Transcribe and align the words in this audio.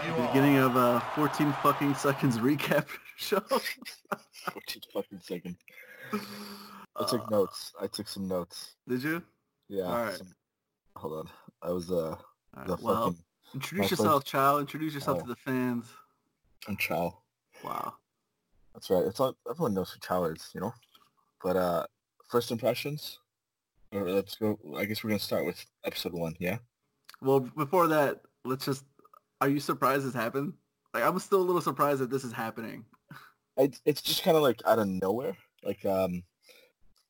waltz. 0.00 0.06
You 0.18 0.22
all. 0.22 0.28
Beginning 0.28 0.56
of 0.58 0.76
a 0.76 1.00
14 1.14 1.52
fucking 1.62 1.94
seconds 1.94 2.38
recap 2.38 2.86
show. 3.16 3.40
14 3.50 4.82
fucking 4.92 5.20
second. 5.22 5.56
I 6.12 7.04
took 7.06 7.22
Uh, 7.22 7.30
notes. 7.30 7.72
I 7.80 7.86
took 7.86 8.08
some 8.08 8.28
notes. 8.28 8.76
Did 8.88 9.02
you? 9.02 9.22
Yeah. 9.68 9.84
All 9.84 10.02
right. 10.04 10.14
some- 10.14 10.34
hold 10.96 11.18
on. 11.26 11.30
I 11.62 11.70
was 11.70 11.90
uh 11.90 12.16
the 12.66 12.72
right, 12.72 12.82
well, 12.82 13.04
fucking 13.06 13.18
introduce 13.54 13.90
yourself, 13.90 14.24
Chow. 14.24 14.58
Introduce 14.58 14.94
yourself 14.94 15.18
Oh. 15.18 15.22
to 15.22 15.28
the 15.28 15.36
fans. 15.36 15.86
I'm 16.68 16.76
Chow. 16.76 17.18
Wow. 17.64 17.94
That's 18.74 18.90
right. 18.90 19.04
It's 19.04 19.20
all 19.20 19.36
everyone 19.48 19.74
knows 19.74 19.90
who 19.92 20.00
Chow 20.00 20.24
is, 20.24 20.50
you 20.54 20.60
know. 20.60 20.72
But 21.42 21.56
uh 21.56 21.86
first 22.28 22.50
impressions. 22.50 23.18
Let's 23.92 24.36
go. 24.36 24.58
I 24.76 24.84
guess 24.84 25.02
we're 25.02 25.10
gonna 25.10 25.18
start 25.20 25.44
with 25.46 25.64
episode 25.84 26.12
one. 26.12 26.36
Yeah. 26.38 26.58
Well, 27.22 27.40
before 27.40 27.88
that, 27.88 28.20
let's 28.44 28.64
just. 28.64 28.84
Are 29.40 29.48
you 29.48 29.60
surprised 29.60 30.06
this 30.06 30.14
happened? 30.14 30.52
Like, 30.92 31.04
I'm 31.04 31.18
still 31.18 31.40
a 31.40 31.42
little 31.44 31.60
surprised 31.60 32.00
that 32.00 32.10
this 32.10 32.24
is 32.24 32.32
happening. 32.32 32.84
It's 33.56 33.80
it's 33.84 34.02
just 34.02 34.22
kind 34.22 34.36
of 34.36 34.42
like 34.42 34.60
out 34.66 34.78
of 34.78 34.86
nowhere. 34.88 35.36
Like 35.64 35.84
um, 35.84 36.22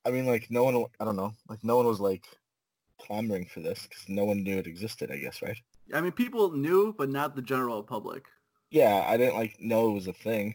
I 0.04 0.10
mean, 0.10 0.26
like 0.26 0.50
no 0.50 0.64
one. 0.64 0.84
I 0.98 1.04
don't 1.04 1.16
know. 1.16 1.32
Like 1.48 1.62
no 1.62 1.76
one 1.76 1.86
was 1.86 2.00
like 2.00 2.24
clamoring 3.00 3.46
for 3.46 3.60
this 3.60 3.86
because 3.88 4.08
no 4.08 4.24
one 4.24 4.42
knew 4.42 4.58
it 4.58 4.66
existed. 4.66 5.10
I 5.10 5.18
guess 5.18 5.42
right. 5.42 5.56
I 5.94 6.00
mean, 6.00 6.12
people 6.12 6.50
knew, 6.52 6.94
but 6.96 7.08
not 7.10 7.34
the 7.36 7.42
general 7.42 7.82
public. 7.82 8.24
Yeah, 8.70 9.04
I 9.06 9.16
didn't 9.16 9.34
like 9.36 9.56
know 9.60 9.90
it 9.90 9.94
was 9.94 10.06
a 10.08 10.12
thing. 10.12 10.54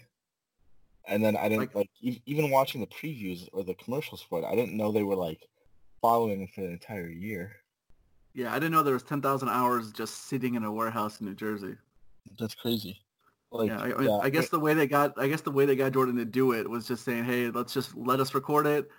And 1.08 1.24
then 1.24 1.38
I 1.38 1.44
didn't 1.50 1.60
Like- 1.60 1.76
like, 1.76 1.90
e- 2.02 2.22
even 2.26 2.50
watching 2.50 2.82
the 2.82 2.88
previews 2.88 3.48
or 3.54 3.64
the 3.64 3.76
commercials 3.76 4.22
for 4.24 4.40
it. 4.40 4.46
I 4.46 4.56
didn't 4.56 4.76
know 4.76 4.92
they 4.92 5.04
were 5.04 5.16
like 5.16 5.48
following 6.02 6.48
for 6.48 6.62
an 6.62 6.72
entire 6.72 7.10
year. 7.10 7.58
Yeah, 8.36 8.52
I 8.52 8.56
didn't 8.56 8.74
know 8.74 8.84
there 8.84 8.94
was 8.94 9.04
10,000 9.04 9.48
hours 9.48 9.92
just 9.92 10.28
sitting 10.28 10.56
in 10.56 10.66
a 10.66 10.72
warehouse 10.72 11.22
in 11.22 11.26
New 11.26 11.36
Jersey. 11.36 11.76
That's 12.38 12.54
crazy. 12.54 13.00
Like, 13.50 13.70
yeah, 13.70 13.80
I, 13.80 13.94
mean, 13.98 14.20
I 14.22 14.30
guess 14.30 14.50
the 14.50 14.60
way 14.60 14.74
they 14.74 14.88
got, 14.88 15.14
I 15.18 15.28
guess 15.30 15.40
the 15.40 15.52
way 15.52 15.66
they 15.66 15.78
got 15.78 15.94
Jordan 15.94 16.18
to 16.18 16.26
do 16.26 16.52
it 16.52 16.70
was 16.70 16.86
just 16.86 17.06
saying, 17.06 17.24
hey, 17.24 17.50
let's 17.50 17.74
just 17.74 17.96
let 17.96 18.20
us 18.20 18.36
record 18.36 18.68
it. 18.68 18.90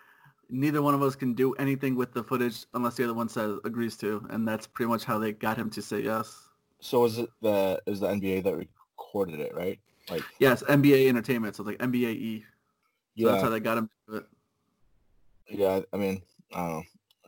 Neither 0.48 0.80
one 0.80 0.94
of 0.94 1.02
us 1.02 1.14
can 1.14 1.34
do 1.34 1.52
anything 1.54 1.96
with 1.96 2.14
the 2.14 2.22
footage 2.24 2.64
unless 2.72 2.94
the 2.94 3.04
other 3.04 3.12
one 3.12 3.28
says 3.28 3.58
agrees 3.64 3.96
to, 3.98 4.26
and 4.30 4.48
that's 4.48 4.66
pretty 4.66 4.88
much 4.88 5.04
how 5.04 5.18
they 5.18 5.32
got 5.32 5.58
him 5.58 5.68
to 5.70 5.82
say 5.82 6.00
yes. 6.00 6.48
So 6.80 7.04
is 7.04 7.18
it 7.18 7.28
the 7.42 7.82
is 7.86 8.00
the 8.00 8.06
NBA 8.06 8.44
that 8.44 8.56
recorded 8.56 9.40
it, 9.40 9.54
right? 9.54 9.78
Like, 10.08 10.22
Yes, 10.38 10.62
NBA 10.62 11.08
Entertainment, 11.08 11.56
so 11.56 11.62
it's 11.62 11.78
like 11.78 11.90
NBA 11.90 12.14
E. 12.14 12.44
So 13.18 13.26
that's 13.28 13.42
how 13.42 13.50
they 13.50 13.60
got 13.60 13.78
him 13.78 13.88
to 13.88 14.12
do 14.12 14.16
it. 14.18 14.26
yeah. 15.50 15.80
I 15.92 15.96
mean, 15.96 16.22
I 16.54 16.58
don't 16.58 16.74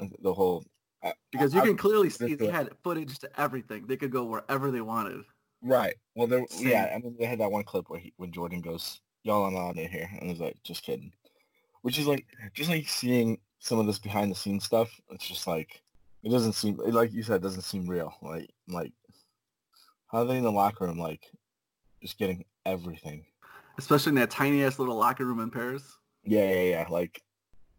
know 0.00 0.08
the 0.22 0.32
whole. 0.32 0.64
Because 1.30 1.54
you 1.54 1.60
I- 1.60 1.66
can 1.66 1.76
clearly 1.76 2.10
see 2.10 2.34
they 2.34 2.48
had 2.48 2.70
footage 2.82 3.18
to 3.20 3.40
everything. 3.40 3.86
They 3.86 3.96
could 3.96 4.10
go 4.10 4.24
wherever 4.24 4.70
they 4.70 4.80
wanted. 4.80 5.22
right. 5.62 5.94
Well, 6.14 6.26
there. 6.26 6.44
Same. 6.48 6.68
Yeah, 6.68 6.92
I 6.94 6.98
mean, 6.98 7.16
they 7.18 7.26
had 7.26 7.40
that 7.40 7.50
one 7.50 7.64
clip 7.64 7.88
where 7.88 8.00
he, 8.00 8.12
when 8.16 8.32
Jordan 8.32 8.60
goes, 8.60 9.00
"Y'all 9.22 9.44
are 9.44 9.50
not 9.50 9.76
in 9.76 9.88
here," 9.88 10.08
and 10.20 10.28
was 10.28 10.40
like, 10.40 10.56
"Just 10.64 10.82
kidding," 10.82 11.12
which 11.82 11.98
is 11.98 12.06
like 12.06 12.26
just 12.54 12.70
like 12.70 12.88
seeing 12.88 13.38
some 13.60 13.78
of 13.78 13.86
this 13.86 13.98
behind 13.98 14.30
the 14.30 14.34
scenes 14.36 14.64
stuff. 14.64 14.90
It's 15.10 15.26
just 15.28 15.46
like 15.46 15.80
it 16.24 16.30
doesn't 16.30 16.54
seem 16.54 16.76
like 16.78 17.12
you 17.12 17.22
said, 17.22 17.36
it 17.36 17.42
doesn't 17.42 17.62
seem 17.62 17.86
real. 17.86 18.12
Like 18.22 18.50
like 18.66 18.92
how 20.08 20.18
are 20.20 20.24
they 20.24 20.38
in 20.38 20.44
the 20.44 20.50
locker 20.50 20.86
room 20.86 20.98
like 20.98 21.30
just 22.02 22.18
getting 22.18 22.44
everything? 22.66 23.24
Especially 23.78 24.10
in 24.10 24.16
that 24.16 24.30
tiny 24.30 24.64
ass 24.64 24.78
little 24.78 24.96
locker 24.96 25.24
room 25.24 25.40
in 25.40 25.50
Paris. 25.50 25.82
Yeah, 26.24 26.50
yeah, 26.50 26.62
yeah. 26.70 26.86
Like, 26.88 27.22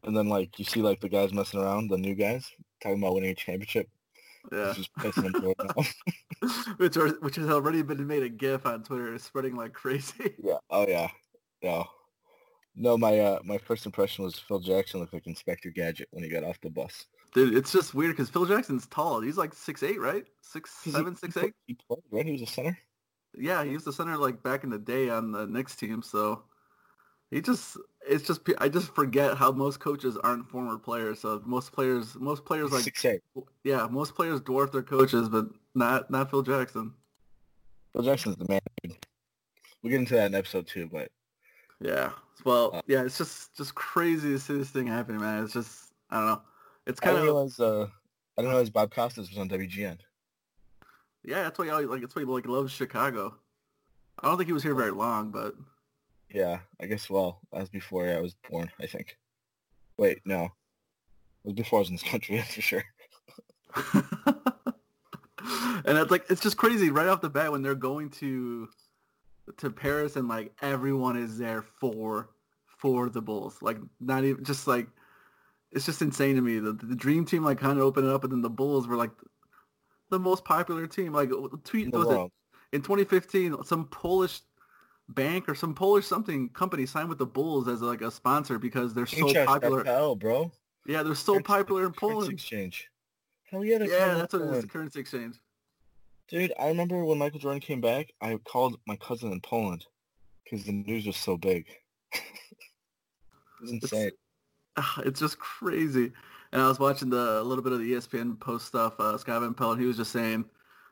and 0.04 0.16
then 0.16 0.30
like 0.30 0.58
you 0.60 0.66
see 0.66 0.82
like 0.82 1.02
the 1.02 1.10
guys 1.10 1.34
messing 1.34 1.60
around, 1.60 1.90
the 1.90 1.98
new 1.98 2.16
guys 2.16 2.50
talking 2.82 3.02
about 3.02 3.16
winning 3.16 3.32
a 3.32 3.36
championship. 3.36 3.88
Yeah. 4.52 4.74
Just 4.76 4.94
pissing 4.96 5.32
Jordan 5.34 5.70
off. 5.76 5.94
which 6.78 6.98
are 6.98 7.10
which 7.20 7.36
has 7.36 7.50
already 7.50 7.82
been 7.82 8.06
made 8.08 8.24
a 8.24 8.30
GIF 8.30 8.66
on 8.66 8.84
Twitter, 8.84 9.18
spreading 9.20 9.56
like 9.56 9.74
crazy. 9.74 10.36
Yeah. 10.44 10.58
Oh 10.70 10.88
yeah. 10.88 11.10
Yeah. 11.62 11.84
No, 12.76 12.98
my 12.98 13.20
uh 13.20 13.40
my 13.44 13.58
first 13.58 13.86
impression 13.86 14.24
was 14.24 14.40
Phil 14.40 14.60
Jackson 14.60 15.00
looked 15.00 15.14
like 15.14 15.28
Inspector 15.28 15.70
Gadget 15.72 16.08
when 16.12 16.24
he 16.24 16.30
got 16.30 16.44
off 16.44 16.62
the 16.62 16.70
bus. 16.70 17.06
Dude, 17.34 17.56
it's 17.56 17.72
just 17.72 17.94
weird 17.94 18.12
because 18.12 18.30
Phil 18.30 18.46
Jackson's 18.46 18.88
tall. 18.88 19.22
He's 19.22 19.38
like 19.38 19.54
six 19.54 19.84
eight, 19.84 20.00
right? 20.00 20.26
Six 20.42 20.72
seven, 20.72 21.16
six 21.16 21.36
eight. 21.38 21.54
He 21.68 21.76
played, 21.76 22.04
right? 22.12 22.26
He 22.26 22.32
was 22.32 22.42
a 22.42 22.48
center. 22.48 22.78
Yeah, 23.38 23.64
he 23.64 23.74
was 23.74 23.84
the 23.84 23.94
center 23.94 24.18
like 24.18 24.42
back 24.42 24.64
in 24.64 24.70
the 24.70 24.80
day 24.80 25.10
on 25.10 25.32
the 25.32 25.46
Knicks 25.46 25.76
team. 25.76 26.02
So 26.02 26.44
he 27.32 27.42
just 27.42 27.78
it's 28.08 28.26
just 28.26 28.42
I 28.58 28.70
just 28.70 28.94
forget 28.96 29.38
how 29.38 29.52
most 29.52 29.80
coaches 29.80 30.18
aren't 30.24 30.50
former 30.50 30.78
players. 30.78 31.20
So 31.20 31.42
most 31.46 31.72
players 31.72 32.16
most 32.16 32.46
players 32.46 32.72
like 32.72 33.22
yeah 33.64 33.88
most 33.90 34.16
players 34.16 34.42
dwarf 34.42 34.72
their 34.72 34.82
coaches, 34.82 35.30
but 35.30 35.48
not 35.76 36.10
not 36.10 36.30
Phil 36.30 36.42
Jackson. 36.42 36.94
Phil 37.94 38.04
Jackson's 38.04 38.38
the 38.38 38.46
man. 38.48 38.62
Dude. 38.84 38.96
We'll 39.82 39.92
get 39.92 40.00
into 40.00 40.16
that 40.16 40.28
in 40.28 40.36
episode 40.36 40.68
two, 40.68 40.88
but 40.92 41.12
Yeah. 41.80 42.12
Well, 42.46 42.72
Uh, 42.74 42.82
yeah, 42.88 43.04
it's 43.04 43.18
just 43.18 43.56
just 43.56 43.76
crazy 43.76 44.30
to 44.30 44.40
see 44.40 44.58
this 44.58 44.70
thing 44.70 44.88
happening, 44.88 45.22
man. 45.22 45.44
It's 45.44 45.54
just 45.54 45.94
I 46.10 46.18
don't 46.18 46.26
know. 46.28 46.42
It's 46.88 47.00
kind 47.00 47.18
of 47.18 47.24
realize 47.24 47.60
uh 47.60 47.88
I 48.38 48.42
didn't 48.42 48.52
realize 48.52 48.70
Bob 48.70 48.92
Costas 48.94 49.30
was 49.30 49.38
on 49.38 49.50
WGN. 49.50 50.00
yeah. 51.24 51.44
That's 51.44 51.60
why 51.60 51.66
y'all 51.66 51.86
like. 51.86 52.02
That's 52.02 52.16
why 52.16 52.22
he 52.22 52.26
like 52.26 52.48
loves 52.48 52.74
Chicago. 52.74 53.36
I 54.22 54.28
don't 54.28 54.38
think 54.38 54.48
he 54.48 54.54
was 54.54 54.64
here 54.64 54.76
very 54.76 54.92
long, 54.92 55.32
but 55.32 55.56
Yeah, 56.32 56.60
I 56.80 56.86
guess 56.86 57.10
well, 57.10 57.40
that 57.52 57.62
was 57.62 57.70
before 57.70 58.08
I 58.08 58.20
was 58.20 58.36
born, 58.50 58.70
I 58.80 58.86
think. 58.86 59.18
Wait, 59.98 60.20
no. 60.26 60.46
It 61.44 61.48
was 61.48 61.54
before 61.54 61.80
I 61.80 61.82
was 61.82 61.90
in 61.90 61.96
this 61.96 62.04
country, 62.04 62.38
that's 62.38 62.54
for 62.54 62.62
sure. 62.62 62.84
and 65.86 65.98
it's 65.98 66.12
like 66.12 66.26
it's 66.30 66.42
just 66.42 66.58
crazy 66.58 66.90
right 66.90 67.08
off 67.08 67.22
the 67.22 67.30
bat 67.30 67.52
when 67.52 67.62
they're 67.62 67.76
going 67.76 68.10
to 68.10 68.68
to 69.58 69.70
Paris 69.70 70.16
and 70.16 70.28
like 70.28 70.54
everyone 70.62 71.18
is 71.18 71.38
there 71.38 71.62
for 71.62 72.30
for 72.78 73.10
the 73.10 73.22
Bulls. 73.22 73.58
Like 73.62 73.78
not 74.00 74.24
even 74.24 74.44
just 74.44 74.68
like 74.68 74.88
it's 75.72 75.86
just 75.86 76.02
insane 76.02 76.36
to 76.36 76.42
me. 76.42 76.60
The 76.60 76.74
the 76.74 76.96
dream 76.96 77.26
team 77.26 77.44
like 77.44 77.60
kind 77.60 77.78
of 77.78 77.86
opened 77.86 78.08
it 78.08 78.14
up, 78.14 78.24
and 78.24 78.34
then 78.34 78.42
the 78.42 78.50
Bulls 78.50 78.88
were 78.88 78.96
like 78.96 79.12
the 80.10 80.20
most 80.20 80.46
popular 80.46 80.88
team. 80.88 81.14
Like 81.14 81.30
tweet 81.64 81.86
In 81.86 81.92
was 81.92 82.10
it 82.10 82.32
in 82.72 82.82
2015 82.82 83.64
some 83.64 83.86
Polish 83.86 84.42
bank 85.10 85.50
or 85.50 85.56
some 85.56 85.74
Polish 85.74 86.06
something 86.06 86.50
company 86.50 86.86
signed 86.86 87.10
with 87.10 87.18
the 87.18 87.26
Bulls 87.26 87.68
as 87.68 87.82
like 87.82 88.02
a 88.02 88.12
sponsor 88.12 88.58
because 88.60 88.94
they're 88.94 89.06
so 89.06 89.18
Kinshasa 89.28 89.46
popular. 89.46 89.84
FPL, 89.84 90.20
bro. 90.20 90.52
Yeah, 90.86 91.04
they're 91.04 91.16
so 91.16 91.34
Currency- 91.34 91.44
popular 91.48 91.86
in 91.86 91.92
Poland. 91.94 92.32
exchange. 92.34 92.90
Hell 93.50 93.66
yeah, 93.66 93.80
Yeah, 93.84 94.14
that's 94.16 94.34
what 94.34 94.44
it 94.44 94.54
is. 94.56 94.66
Currency 94.66 95.00
exchange. 95.00 95.36
Dude, 96.28 96.54
I 96.60 96.68
remember 96.68 97.04
when 97.04 97.18
Michael 97.18 97.40
Jordan 97.40 97.60
came 97.60 97.82
back, 97.82 98.12
I 98.22 98.38
called 98.38 98.80
my 98.86 98.96
cousin 98.98 99.32
in 99.32 99.42
Poland 99.42 99.86
because 100.44 100.66
the 100.66 100.72
news 100.72 101.06
was 101.08 101.18
so 101.18 101.38
big. 101.38 101.66
it 102.14 102.22
was 103.62 103.72
insane. 103.72 104.12
Ah, 104.78 105.02
it's 105.06 105.20
just 105.20 105.40
crazy. 105.40 106.12
And 106.52 106.62
I 106.62 106.68
was 106.68 106.80
watching 106.80 107.10
the 107.10 107.42
a 107.42 107.44
little 107.44 107.64
bit 107.64 107.74
of 107.74 107.80
the 107.80 107.94
ESPN 107.94 108.40
post 108.40 108.68
stuff. 108.68 109.00
Uh, 109.00 109.18
Scott 109.18 109.42
Van 109.42 109.54
Pelt, 109.54 109.80
he 109.80 109.86
was 109.86 109.98
just 109.98 110.12
saying, 110.12 110.46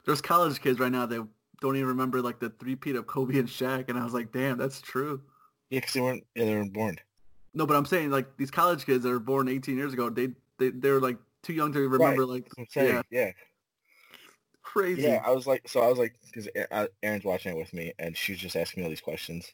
there's 0.05 0.22
college 0.22 0.59
kids 0.61 0.79
right 0.79 0.91
now 0.91 1.05
that 1.05 1.28
don't 1.62 1.75
even 1.75 1.88
remember 1.88 2.22
like 2.22 2.40
the 2.40 2.50
three-peat 2.50 2.95
of 2.95 3.07
Kobe 3.07 3.38
and 3.38 3.47
Shaq. 3.47 3.90
And 3.90 3.97
I 3.97 4.03
was 4.03 4.13
like, 4.13 4.31
damn, 4.31 4.57
that's 4.57 4.81
true. 4.81 5.22
Yeah, 5.69 5.79
because 5.79 5.94
they 5.94 6.01
weren't. 6.01 6.23
Yeah, 6.35 6.45
they 6.45 6.56
weren't 6.56 6.73
born. 6.73 6.97
No, 7.53 7.66
but 7.66 7.75
I'm 7.75 7.85
saying 7.85 8.12
like 8.12 8.38
these 8.38 8.51
college 8.51 8.85
kids 8.85 9.03
that 9.03 9.09
were 9.09 9.19
born 9.19 9.47
18 9.47 9.75
years 9.78 9.94
ago, 9.94 10.09
they 10.09 10.29
they 10.59 10.69
they're 10.69 11.00
like 11.01 11.17
too 11.44 11.53
young 11.53 11.73
to 11.73 11.79
remember 11.88 12.25
like 12.25 12.47
I'm 12.57 12.66
saying. 12.69 13.03
yeah, 13.09 13.25
Yeah, 13.25 13.31
crazy. 14.61 15.02
yeah. 15.02 15.22
I 15.26 15.32
was 15.32 15.47
like, 15.47 15.67
so 15.67 15.82
I 15.82 15.87
was 15.87 15.97
like, 15.97 16.16
because 16.26 16.47
Aaron's 17.03 17.23
watching 17.26 17.53
it 17.55 17.58
with 17.58 17.73
me, 17.73 17.93
and 17.99 18.16
she's 18.16 18.37
just 18.37 18.55
asking 18.55 18.82
me 18.82 18.85
all 18.85 18.90
these 18.90 19.02
questions, 19.02 19.52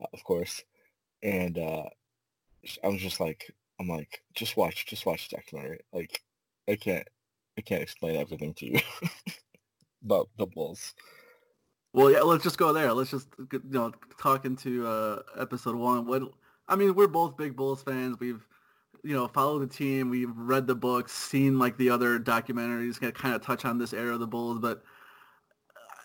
uh, 0.00 0.06
of 0.12 0.22
course, 0.24 0.62
and 1.22 1.58
uh 1.58 1.84
I 2.82 2.88
was 2.88 3.00
just 3.00 3.20
like, 3.20 3.50
I'm 3.80 3.88
like, 3.88 4.22
just 4.34 4.56
watch, 4.56 4.86
just 4.86 5.06
watch 5.06 5.28
the 5.28 5.36
documentary. 5.36 5.80
Like, 5.92 6.20
I 6.68 6.74
can't, 6.76 7.06
I 7.56 7.60
can't 7.60 7.82
explain 7.82 8.16
everything 8.16 8.54
to 8.54 8.66
you 8.66 8.80
about 10.06 10.28
the 10.38 10.46
Bulls. 10.46 10.94
Well, 11.92 12.10
yeah, 12.10 12.20
let's 12.20 12.44
just 12.44 12.58
go 12.58 12.72
there. 12.72 12.92
Let's 12.92 13.10
just 13.10 13.28
you 13.52 13.60
know 13.64 13.92
talk 14.20 14.44
into 14.44 14.86
uh, 14.86 15.22
episode 15.38 15.76
one. 15.76 16.06
What 16.06 16.22
I 16.68 16.76
mean, 16.76 16.94
we're 16.94 17.06
both 17.08 17.36
big 17.36 17.56
Bulls 17.56 17.82
fans. 17.82 18.16
We've 18.20 18.46
you 19.02 19.14
know 19.14 19.28
followed 19.28 19.60
the 19.60 19.74
team. 19.74 20.10
We've 20.10 20.36
read 20.36 20.66
the 20.66 20.74
books, 20.74 21.12
seen 21.12 21.58
like 21.58 21.76
the 21.76 21.90
other 21.90 22.18
documentaries. 22.18 23.00
That 23.00 23.14
kind 23.14 23.34
of 23.34 23.42
touch 23.42 23.64
on 23.64 23.78
this 23.78 23.92
era 23.92 24.14
of 24.14 24.20
the 24.20 24.26
Bulls, 24.26 24.58
but 24.60 24.82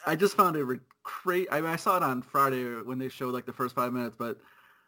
I 0.06 0.16
just 0.16 0.36
found 0.36 0.56
it 0.56 0.64
re- 0.64 0.80
crazy. 1.04 1.50
I, 1.52 1.62
mean, 1.62 1.70
I 1.70 1.76
saw 1.76 1.98
it 1.98 2.04
on 2.04 2.22
Friday 2.22 2.64
when 2.84 2.98
they 2.98 3.10
showed 3.10 3.34
like 3.34 3.46
the 3.46 3.54
first 3.54 3.76
five 3.76 3.94
minutes, 3.94 4.16
but 4.18 4.38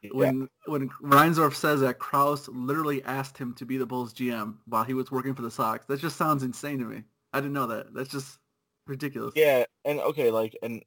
Yeah. 0.02 0.12
when 0.14 0.48
when 0.68 0.90
Reinsdorf 1.02 1.54
says 1.54 1.82
that 1.82 2.00
Krause 2.00 2.48
literally 2.48 3.04
asked 3.04 3.38
him 3.38 3.54
to 3.56 3.66
be 3.66 3.78
the 3.78 3.86
Bulls 3.86 4.14
GM 4.14 4.56
while 4.68 4.84
he 4.86 4.94
was 4.94 5.12
working 5.12 5.36
for 5.36 5.42
the 5.42 5.52
Sox, 5.52 5.86
that 5.88 6.00
just 6.00 6.16
sounds 6.18 6.44
insane 6.44 6.80
to 6.80 6.86
me. 6.86 7.04
I 7.34 7.40
didn't 7.42 7.54
know 7.54 7.68
that. 7.68 7.94
That's 7.94 8.10
just 8.10 8.38
ridiculous. 8.88 9.34
Yeah, 9.36 9.66
and 9.86 10.00
okay, 10.00 10.32
like 10.32 10.58
and 10.62 10.84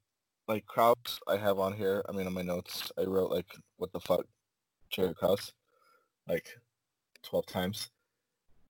like 0.49 0.67
Krause, 0.67 1.21
I 1.27 1.37
have 1.37 1.59
on 1.59 1.73
here. 1.73 2.05
I 2.09 2.13
mean, 2.13 2.27
on 2.27 2.35
my 2.35 2.43
notes, 2.43 2.91
I 2.99 3.03
wrote 3.03 3.31
like, 3.31 3.47
"What 3.77 3.93
the 3.93 4.01
fuck, 4.01 4.25
Jerry 4.91 5.15
Krause," 5.15 5.53
like 6.29 6.47
twelve 7.23 7.47
times. 7.47 7.91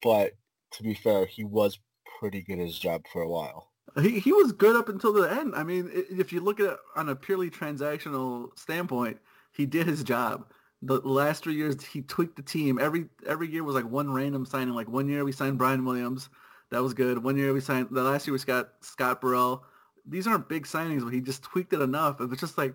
But 0.02 0.32
to 0.73 0.82
be 0.82 0.94
fair, 0.94 1.26
he 1.26 1.44
was 1.44 1.78
pretty 2.19 2.43
good 2.43 2.58
at 2.58 2.67
his 2.67 2.78
job 2.78 3.02
for 3.12 3.23
a 3.23 3.28
while. 3.28 3.73
He 4.00 4.19
he 4.19 4.32
was 4.32 4.52
good 4.52 4.76
up 4.76 4.88
until 4.88 5.12
the 5.12 5.31
end. 5.31 5.55
I 5.55 5.62
mean, 5.62 5.90
if 5.93 6.32
you 6.32 6.40
look 6.40 6.61
at 6.61 6.73
it 6.73 6.78
on 6.96 7.08
a 7.08 7.17
purely 7.17 7.50
transactional 7.50 8.56
standpoint, 8.58 9.19
he 9.52 9.67
did 9.67 9.87
his 9.87 10.02
job. 10.02 10.46
The 10.82 11.00
last 11.00 11.43
three 11.43 11.55
years, 11.55 11.82
he 11.82 12.02
tweaked 12.02 12.37
the 12.37 12.43
team. 12.43 12.78
Every 12.78 13.06
every 13.26 13.49
year 13.49 13.64
was 13.64 13.75
like 13.75 13.88
one 13.88 14.12
random 14.12 14.44
signing. 14.44 14.75
Like 14.75 14.88
one 14.88 15.08
year 15.08 15.25
we 15.25 15.32
signed 15.32 15.58
Brian 15.58 15.84
Williams, 15.84 16.28
that 16.70 16.82
was 16.82 16.94
good. 16.94 17.22
One 17.22 17.36
year 17.36 17.52
we 17.52 17.60
signed. 17.60 17.88
The 17.90 18.02
last 18.02 18.26
year 18.26 18.32
we 18.34 18.38
got 18.40 18.70
Scott 18.80 19.20
Burrell. 19.20 19.64
These 20.06 20.26
aren't 20.26 20.48
big 20.48 20.66
signings, 20.66 21.02
but 21.02 21.12
he 21.12 21.20
just 21.20 21.42
tweaked 21.42 21.72
it 21.72 21.80
enough. 21.80 22.20
It 22.20 22.26
was 22.26 22.40
just 22.40 22.58
like 22.58 22.74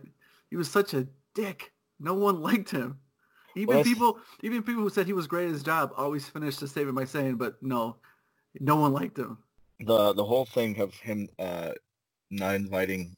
he 0.50 0.58
was 0.58 0.70
such 0.70 0.94
a 0.94 1.08
dick. 1.34 1.72
No 2.00 2.14
one 2.14 2.42
liked 2.50 2.72
him. 2.72 3.00
Even 3.56 3.76
Well, 3.76 3.84
people, 3.84 4.20
even 4.44 4.64
people 4.64 4.82
who 4.82 4.90
said 4.90 5.08
he 5.08 5.14
was 5.14 5.28
great 5.28 5.46
at 5.46 5.52
his 5.52 5.64
job, 5.64 5.92
always 5.98 6.28
finished 6.28 6.62
the 6.62 6.68
statement 6.68 6.96
by 6.96 7.06
saying, 7.06 7.36
"But 7.36 7.62
no, 7.62 7.98
no 8.60 8.78
one 8.78 8.94
liked 8.94 9.18
him." 9.18 9.38
The 9.80 10.14
the 10.14 10.24
whole 10.24 10.46
thing 10.46 10.80
of 10.80 10.94
him 10.96 11.28
uh, 11.38 11.72
not 12.30 12.56
inviting 12.56 13.16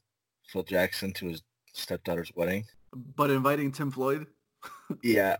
Phil 0.48 0.64
Jackson 0.64 1.12
to 1.14 1.28
his 1.28 1.42
stepdaughter's 1.72 2.32
wedding. 2.34 2.64
But 3.16 3.30
inviting 3.30 3.70
Tim 3.70 3.90
Floyd, 3.90 4.26
Yeah. 5.02 5.36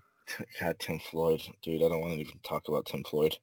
God, 0.60 0.76
Tim 0.78 0.98
Floyd, 0.98 1.42
dude, 1.62 1.82
I 1.82 1.88
don't 1.88 2.00
want 2.00 2.14
to 2.14 2.20
even 2.20 2.38
talk 2.42 2.68
about 2.68 2.86
Tim 2.86 3.04
Floyd. 3.04 3.36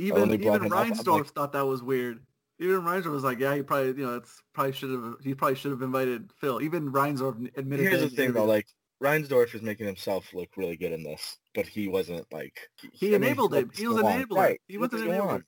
Even 0.00 0.30
even 0.34 0.54
him 0.64 0.72
up, 0.72 0.78
I'm 0.78 0.92
Reinsdorf 0.92 1.18
like- 1.18 1.26
thought 1.28 1.52
that 1.52 1.66
was 1.66 1.82
weird. 1.82 2.20
Even 2.58 2.82
Reinsdorf 2.82 3.12
was 3.12 3.24
like, 3.24 3.38
"Yeah, 3.38 3.54
he 3.56 3.62
probably, 3.62 3.88
you 3.88 4.06
know, 4.06 4.16
it's 4.16 4.42
probably 4.52 4.72
should 4.72 4.90
have. 4.90 5.16
He 5.22 5.34
probably 5.34 5.56
should 5.56 5.70
have 5.70 5.80
invited 5.82 6.30
Phil." 6.38 6.60
Even 6.60 6.92
Reinsdorf 6.92 7.56
admitted. 7.56 7.86
Here's 7.86 8.02
the 8.02 8.10
thing, 8.10 8.32
though, 8.32 8.44
like 8.44 8.66
Reinsdorf 9.02 9.54
is 9.54 9.62
making 9.62 9.86
himself 9.86 10.34
look 10.34 10.50
really 10.56 10.76
good 10.76 10.92
in 10.92 11.02
this, 11.02 11.38
but 11.54 11.66
he 11.66 11.88
wasn't 11.88 12.30
like 12.32 12.68
He 12.92 13.06
mean, 13.06 13.14
enabled 13.14 13.54
him. 13.54 13.68
this 13.68 13.78
He 13.78 13.86
was 13.86 13.98
an 13.98 14.04
enabler. 14.04 14.36
Right. 14.36 14.60
He 14.68 14.76
was 14.76 14.92
an 14.92 15.00
enabler. 15.00 15.42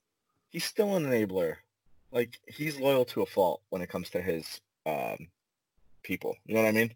He's 0.50 0.64
still 0.64 0.96
an 0.96 1.04
enabler. 1.04 1.56
Like 2.10 2.38
he's 2.46 2.78
loyal 2.80 3.04
to 3.06 3.22
a 3.22 3.26
fault 3.26 3.62
when 3.68 3.82
it 3.82 3.88
comes 3.90 4.08
to 4.10 4.22
his 4.22 4.60
um 4.86 5.28
people. 6.02 6.36
You 6.46 6.54
know 6.54 6.62
what 6.62 6.68
I 6.68 6.72
mean? 6.72 6.94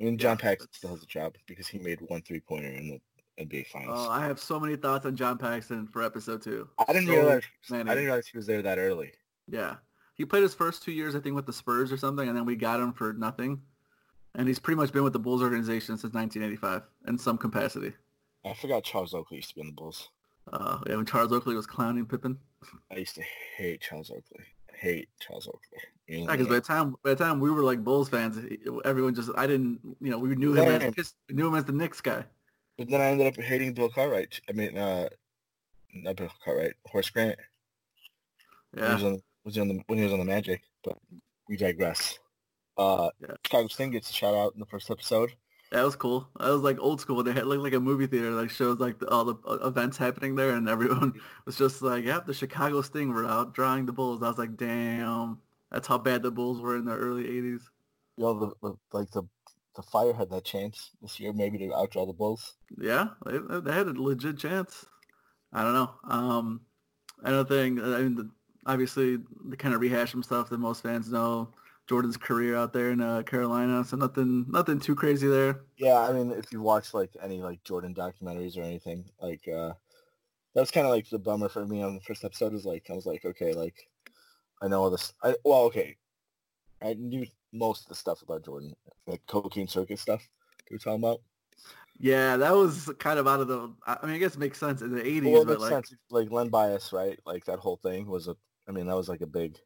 I 0.00 0.04
mean, 0.04 0.18
John 0.18 0.36
Yeah, 0.38 0.50
Paxson 0.50 0.68
still 0.72 0.90
has 0.90 1.02
a 1.02 1.06
job 1.06 1.34
because 1.46 1.66
he 1.68 1.78
made 1.78 2.00
one 2.02 2.22
three 2.22 2.40
pointer 2.40 2.68
in 2.68 2.88
the 2.88 3.00
NBA 3.38 3.66
Finals. 3.66 4.06
Oh, 4.08 4.10
I 4.10 4.24
have 4.24 4.38
so 4.38 4.60
many 4.60 4.76
thoughts 4.76 5.06
on 5.06 5.16
John 5.16 5.38
Paxson 5.38 5.86
for 5.86 6.02
episode 6.02 6.42
two. 6.42 6.68
I 6.78 6.92
didn't 6.92 7.08
so 7.08 7.14
realize. 7.14 7.42
many. 7.70 7.90
I 7.90 7.94
didn't 7.94 8.04
realize 8.06 8.26
he 8.26 8.38
was 8.38 8.46
there 8.46 8.62
that 8.62 8.78
early. 8.78 9.12
Yeah, 9.50 9.76
he 10.14 10.24
played 10.24 10.42
his 10.42 10.54
first 10.54 10.82
two 10.82 10.92
years, 10.92 11.14
I 11.14 11.20
think, 11.20 11.34
with 11.34 11.46
the 11.46 11.52
Spurs 11.52 11.92
or 11.92 11.96
something, 11.96 12.28
and 12.28 12.36
then 12.36 12.46
we 12.46 12.56
got 12.56 12.80
him 12.80 12.92
for 12.92 13.12
nothing. 13.12 13.60
And 14.36 14.48
he's 14.48 14.58
pretty 14.58 14.76
much 14.76 14.92
been 14.92 15.04
with 15.04 15.12
the 15.12 15.18
Bulls 15.18 15.42
organization 15.42 15.96
since 15.96 16.12
1985 16.12 16.82
in 17.06 17.18
some 17.18 17.38
capacity. 17.38 17.92
I 18.44 18.52
forgot 18.54 18.82
Charles 18.82 19.14
Oakley 19.14 19.36
used 19.36 19.50
to 19.50 19.54
be 19.54 19.60
in 19.62 19.68
the 19.68 19.72
Bulls. 19.72 20.08
Uh, 20.52 20.78
yeah, 20.86 20.96
when 20.96 21.06
Charles 21.06 21.32
Oakley 21.32 21.54
was 21.54 21.66
clowning 21.66 22.04
Pippen. 22.04 22.38
I 22.90 22.96
used 22.96 23.14
to 23.14 23.22
hate 23.56 23.80
Charles 23.80 24.10
Oakley. 24.10 24.44
Hate 24.76 25.08
Charles 25.20 25.46
Oakley. 25.46 25.78
Yeah, 26.08 26.26
because 26.32 26.48
by 26.48 26.54
the 26.54 26.60
time 26.60 26.96
by 27.02 27.10
the 27.10 27.24
time 27.24 27.40
we 27.40 27.50
were 27.50 27.62
like 27.62 27.82
Bulls 27.82 28.08
fans, 28.08 28.38
everyone 28.84 29.14
just 29.14 29.30
I 29.36 29.46
didn't 29.46 29.80
you 30.00 30.10
know 30.10 30.18
we 30.18 30.34
knew 30.34 30.52
him 30.52 30.68
as 30.68 31.14
we 31.28 31.34
knew 31.34 31.48
him 31.48 31.54
as 31.54 31.64
the 31.64 31.72
Knicks 31.72 32.00
guy. 32.00 32.24
But 32.78 32.88
then 32.88 33.00
I 33.00 33.06
ended 33.06 33.26
up 33.26 33.36
hating 33.36 33.74
Bill 33.74 33.88
Cartwright. 33.88 34.40
I 34.48 34.52
mean, 34.52 34.76
uh, 34.78 35.08
not 35.94 36.16
Bill 36.16 36.30
Cartwright, 36.44 36.74
Horace 36.86 37.10
Grant. 37.10 37.38
When 38.78 38.86
he 38.90 38.92
Yeah, 38.92 38.94
was 38.94 39.04
on, 39.04 39.22
was 39.44 39.54
he 39.56 39.60
on 39.60 39.68
the, 39.68 39.82
when 39.86 39.98
he 39.98 40.04
was 40.04 40.12
on 40.12 40.18
the 40.20 40.24
Magic, 40.24 40.62
but 40.84 40.98
we 41.48 41.56
digress. 41.56 42.18
Uh, 42.78 43.10
Yeah. 43.20 43.36
Chicago 43.46 43.68
Sting 43.68 43.90
gets 43.92 44.10
a 44.10 44.14
shout 44.14 44.34
out 44.34 44.54
in 44.54 44.60
the 44.60 44.66
first 44.66 44.90
episode. 44.90 45.34
that 45.70 45.82
was 45.84 45.96
cool. 45.96 46.28
That 46.38 46.50
was 46.50 46.62
like 46.62 46.78
old 46.78 47.00
school. 47.00 47.22
They 47.22 47.32
had 47.32 47.46
looked 47.46 47.62
like 47.62 47.72
a 47.72 47.80
movie 47.80 48.06
theater, 48.06 48.30
like 48.30 48.50
shows 48.50 48.78
like 48.78 48.98
the, 48.98 49.08
all 49.08 49.24
the 49.24 49.34
uh, 49.46 49.66
events 49.66 49.96
happening 49.96 50.34
there, 50.36 50.50
and 50.50 50.68
everyone 50.68 51.20
was 51.46 51.56
just 51.58 51.82
like, 51.82 52.04
"Yep, 52.04 52.26
the 52.26 52.34
Chicago 52.34 52.80
Sting 52.82 53.12
were 53.12 53.26
out 53.26 53.54
drawing 53.54 53.86
the 53.86 53.92
Bulls." 53.92 54.22
I 54.22 54.28
was 54.28 54.38
like, 54.38 54.56
"Damn, 54.56 55.38
that's 55.70 55.88
how 55.88 55.98
bad 55.98 56.22
the 56.22 56.30
Bulls 56.30 56.60
were 56.60 56.76
in 56.76 56.84
the 56.84 56.94
early 56.94 57.24
'80s." 57.24 57.62
You 58.16 58.24
know, 58.24 58.38
the, 58.38 58.52
the 58.62 58.76
like 58.92 59.10
the 59.10 59.22
the 59.76 59.82
Fire 59.82 60.12
had 60.12 60.30
that 60.30 60.44
chance 60.44 60.90
this 61.02 61.18
year, 61.18 61.32
maybe 61.32 61.58
to 61.58 61.68
outdraw 61.68 62.06
the 62.06 62.12
Bulls. 62.12 62.54
Yeah, 62.78 63.08
they, 63.26 63.38
they 63.60 63.72
had 63.72 63.86
a 63.86 64.00
legit 64.00 64.38
chance. 64.38 64.86
I 65.52 65.62
don't 65.62 65.74
know. 65.74 65.90
Um, 66.08 66.60
another 67.22 67.48
thing, 67.48 67.80
I 67.80 67.98
mean, 67.98 68.14
the, 68.16 68.30
obviously, 68.66 69.18
the 69.48 69.56
kind 69.56 69.74
of 69.74 69.80
rehash 69.80 70.12
some 70.12 70.22
stuff 70.22 70.50
that 70.50 70.58
most 70.58 70.82
fans 70.82 71.10
know. 71.10 71.54
Jordan's 71.86 72.16
career 72.16 72.56
out 72.56 72.72
there 72.72 72.92
in 72.92 73.02
uh, 73.02 73.22
Carolina, 73.22 73.84
so 73.84 73.96
nothing, 73.96 74.46
nothing 74.48 74.80
too 74.80 74.94
crazy 74.94 75.28
there. 75.28 75.60
Yeah, 75.76 75.98
I 75.98 76.12
mean, 76.14 76.30
if 76.30 76.50
you 76.50 76.62
watch 76.62 76.94
like 76.94 77.10
any 77.22 77.42
like 77.42 77.62
Jordan 77.62 77.94
documentaries 77.94 78.56
or 78.56 78.62
anything, 78.62 79.04
like 79.20 79.46
uh, 79.46 79.74
that 80.54 80.60
was 80.60 80.70
kind 80.70 80.86
of 80.86 80.92
like 80.92 81.10
the 81.10 81.18
bummer 81.18 81.50
for 81.50 81.66
me 81.66 81.82
on 81.82 81.94
the 81.94 82.00
first 82.00 82.24
episode. 82.24 82.54
Is 82.54 82.64
like 82.64 82.86
I 82.88 82.94
was 82.94 83.04
like, 83.04 83.26
okay, 83.26 83.52
like 83.52 83.74
I 84.62 84.68
know 84.68 84.82
all 84.82 84.90
this. 84.90 85.12
I 85.22 85.34
well, 85.44 85.64
okay, 85.64 85.96
I 86.80 86.94
knew 86.94 87.26
most 87.54 87.82
of 87.84 87.88
the 87.88 87.94
stuff 87.94 88.22
about 88.22 88.44
Jordan, 88.44 88.74
like 89.06 89.22
cocaine 89.26 89.68
circus 89.68 90.00
stuff 90.00 90.28
you 90.70 90.74
were 90.74 90.78
talking 90.78 91.02
about. 91.02 91.20
Yeah, 91.98 92.36
that 92.38 92.54
was 92.54 92.90
kind 92.98 93.18
of 93.18 93.28
out 93.28 93.40
of 93.40 93.48
the. 93.48 93.72
I 93.86 94.04
mean, 94.06 94.16
I 94.16 94.18
guess 94.18 94.34
it 94.34 94.40
makes 94.40 94.58
sense 94.58 94.82
in 94.82 94.90
the 94.94 95.02
'80s, 95.02 95.32
Well, 95.32 95.42
it 95.42 95.46
but 95.46 95.60
makes 95.60 95.60
like, 95.60 95.70
sense. 95.70 95.94
Like 96.10 96.30
Len 96.30 96.48
Bias, 96.48 96.92
right? 96.92 97.18
Like 97.24 97.44
that 97.46 97.60
whole 97.60 97.76
thing 97.76 98.06
was 98.06 98.28
a. 98.28 98.36
I 98.68 98.72
mean, 98.72 98.86
that 98.86 98.96
was 98.96 99.08
like 99.08 99.20
a 99.22 99.26
big. 99.26 99.58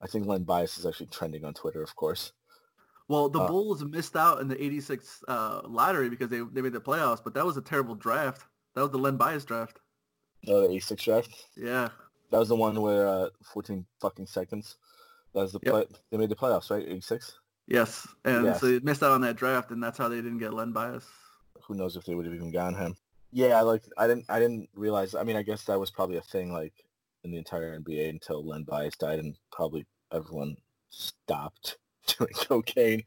I 0.00 0.06
think 0.06 0.26
Len 0.26 0.44
Bias 0.44 0.78
is 0.78 0.86
actually 0.86 1.06
trending 1.06 1.44
on 1.44 1.54
Twitter, 1.54 1.82
of 1.82 1.94
course. 1.94 2.32
well, 3.08 3.28
the 3.28 3.40
uh, 3.40 3.46
Bulls 3.46 3.84
missed 3.84 4.16
out 4.16 4.40
in 4.40 4.48
the 4.48 4.62
'86 4.62 5.22
uh, 5.28 5.60
lottery 5.66 6.08
because 6.10 6.28
they 6.30 6.40
they 6.40 6.62
made 6.62 6.72
the 6.72 6.80
playoffs, 6.80 7.22
but 7.22 7.34
that 7.34 7.44
was 7.46 7.56
a 7.56 7.62
terrible 7.62 7.94
draft. 7.94 8.46
That 8.74 8.82
was 8.82 8.90
the 8.90 8.98
Len 8.98 9.16
Bias 9.16 9.44
draft. 9.44 9.78
No, 10.46 10.60
the 10.62 10.68
A6 10.74 11.04
draft. 11.04 11.46
Yeah, 11.56 11.90
That 12.30 12.38
was 12.38 12.48
the 12.48 12.56
one 12.56 12.80
where 12.80 13.06
uh, 13.06 13.28
14 13.52 13.86
fucking 14.00 14.26
seconds. 14.26 14.76
That 15.34 15.40
was 15.42 15.52
the 15.52 15.60
Yep. 15.62 15.72
play. 15.72 15.86
They 16.10 16.16
made 16.18 16.28
the 16.28 16.36
playoffs, 16.36 16.70
right? 16.70 16.86
86. 16.86 17.38
yes, 17.66 18.06
and 18.24 18.44
Yes. 18.46 18.60
so 18.60 18.66
they 18.66 18.80
missed 18.80 19.02
out 19.02 19.12
on 19.12 19.20
that 19.22 19.36
draft, 19.36 19.70
and 19.70 19.82
that's 19.82 19.96
how 19.98 20.08
they 20.08 20.16
didn't 20.16 20.38
get 20.38 20.52
Len 20.52 20.72
Bias. 20.72 21.06
Who 21.64 21.74
knows 21.74 21.96
if 21.96 22.04
they 22.04 22.14
would 22.14 22.26
have 22.26 22.34
even 22.34 22.50
gotten 22.50 22.78
him? 22.78 22.96
Yeah, 23.30 23.60
like 23.62 23.82
I 23.96 24.06
didn't. 24.06 24.26
I 24.28 24.38
didn't 24.38 24.68
realize. 24.74 25.14
I 25.14 25.22
mean, 25.24 25.36
I 25.36 25.42
guess 25.42 25.64
that 25.64 25.80
was 25.80 25.90
probably 25.90 26.16
a 26.18 26.22
thing 26.22 26.52
like 26.52 26.74
in 27.24 27.30
the 27.30 27.38
entire 27.38 27.78
NBA 27.80 28.10
until 28.10 28.44
Len 28.44 28.64
Bias 28.64 28.96
died, 28.96 29.20
and 29.20 29.34
probably 29.50 29.86
everyone 30.12 30.56
stopped 30.90 31.78
doing 32.18 32.32
cocaine. 32.34 33.04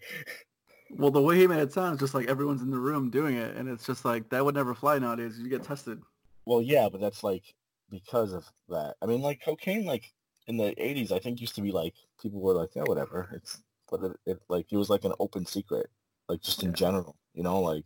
Well, 0.90 1.12
the 1.12 1.22
way 1.22 1.38
he 1.38 1.48
made 1.48 1.60
it 1.60 1.74
sound 1.74 1.96
is 1.96 2.00
just 2.00 2.14
like 2.16 2.28
everyone's 2.28 2.62
in 2.62 2.72
the 2.72 2.80
room 2.80 3.10
doing 3.12 3.36
it, 3.36 3.56
and 3.56 3.70
it's 3.70 3.86
just 3.86 4.04
like 4.06 4.30
that 4.30 4.44
would 4.44 4.56
never 4.56 4.74
fly 4.74 4.98
nowadays. 4.98 5.38
You 5.38 5.50
get 5.50 5.64
tested. 5.64 6.02
Well, 6.46 6.62
yeah, 6.62 6.90
but 6.90 7.02
that's 7.02 7.24
like 7.24 7.44
because 7.92 8.34
of 8.34 8.46
that. 8.70 8.96
I 9.02 9.06
mean, 9.06 9.22
like 9.22 9.44
cocaine, 9.44 9.86
like 9.86 10.12
in 10.48 10.58
the 10.58 10.74
'80s, 10.82 11.12
I 11.12 11.20
think 11.20 11.42
used 11.42 11.56
to 11.56 11.62
be 11.62 11.72
like 11.72 11.96
people 12.22 12.42
were 12.42 12.54
like, 12.54 12.76
yeah, 12.76 12.84
whatever. 12.84 13.30
It's 13.34 13.62
but 13.90 14.04
it, 14.04 14.18
it 14.26 14.42
like 14.50 14.72
it 14.72 14.78
was 14.78 14.90
like 14.90 15.04
an 15.06 15.14
open 15.20 15.46
secret, 15.46 15.90
like 16.30 16.42
just 16.42 16.64
in 16.64 16.74
Yeah. 16.74 16.76
general, 16.76 17.18
you 17.34 17.44
know. 17.44 17.60
Like, 17.62 17.86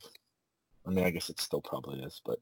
I 0.87 0.91
mean, 0.91 1.05
I 1.05 1.11
guess 1.11 1.29
it 1.29 1.39
still 1.41 1.61
probably 1.61 2.01
is, 2.03 2.21
but 2.25 2.39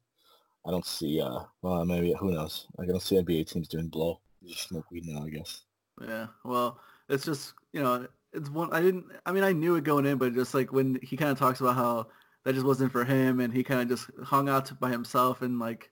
I 0.66 0.72
don't 0.72 0.86
see. 0.86 1.22
uh 1.22 1.46
Well, 1.64 1.86
maybe 1.86 2.14
who 2.20 2.32
knows? 2.34 2.68
I 2.80 2.86
don't 2.88 3.02
see 3.02 3.18
NBA 3.18 3.46
teams 3.46 3.70
doing 3.70 3.90
blow. 3.90 4.22
You 4.42 4.54
just 4.54 4.70
smoke 4.70 4.92
weed 4.92 5.06
now, 5.08 5.26
I 5.26 5.30
guess. 5.32 5.64
Yeah. 6.02 6.28
Well, 6.44 6.80
it's 7.10 7.26
just 7.26 7.54
you 7.74 7.82
know, 7.82 8.08
it's 8.34 8.50
one. 8.50 8.72
I 8.74 8.82
didn't. 8.82 9.06
I 9.26 9.32
mean, 9.32 9.44
I 9.44 9.52
knew 9.54 9.76
it 9.76 9.84
going 9.84 10.06
in, 10.06 10.18
but 10.18 10.34
just 10.34 10.54
like 10.54 10.72
when 10.72 11.00
he 11.02 11.18
kind 11.18 11.32
of 11.32 11.40
talks 11.40 11.60
about 11.60 11.76
how 11.76 12.08
that 12.46 12.54
just 12.54 12.66
wasn't 12.66 12.92
for 12.92 13.04
him, 13.06 13.40
and 13.40 13.54
he 13.54 13.64
kind 13.64 13.82
of 13.82 13.88
just 13.90 14.10
hung 14.24 14.50
out 14.50 14.78
by 14.80 14.90
himself, 14.92 15.42
and 15.42 15.60
like 15.60 15.92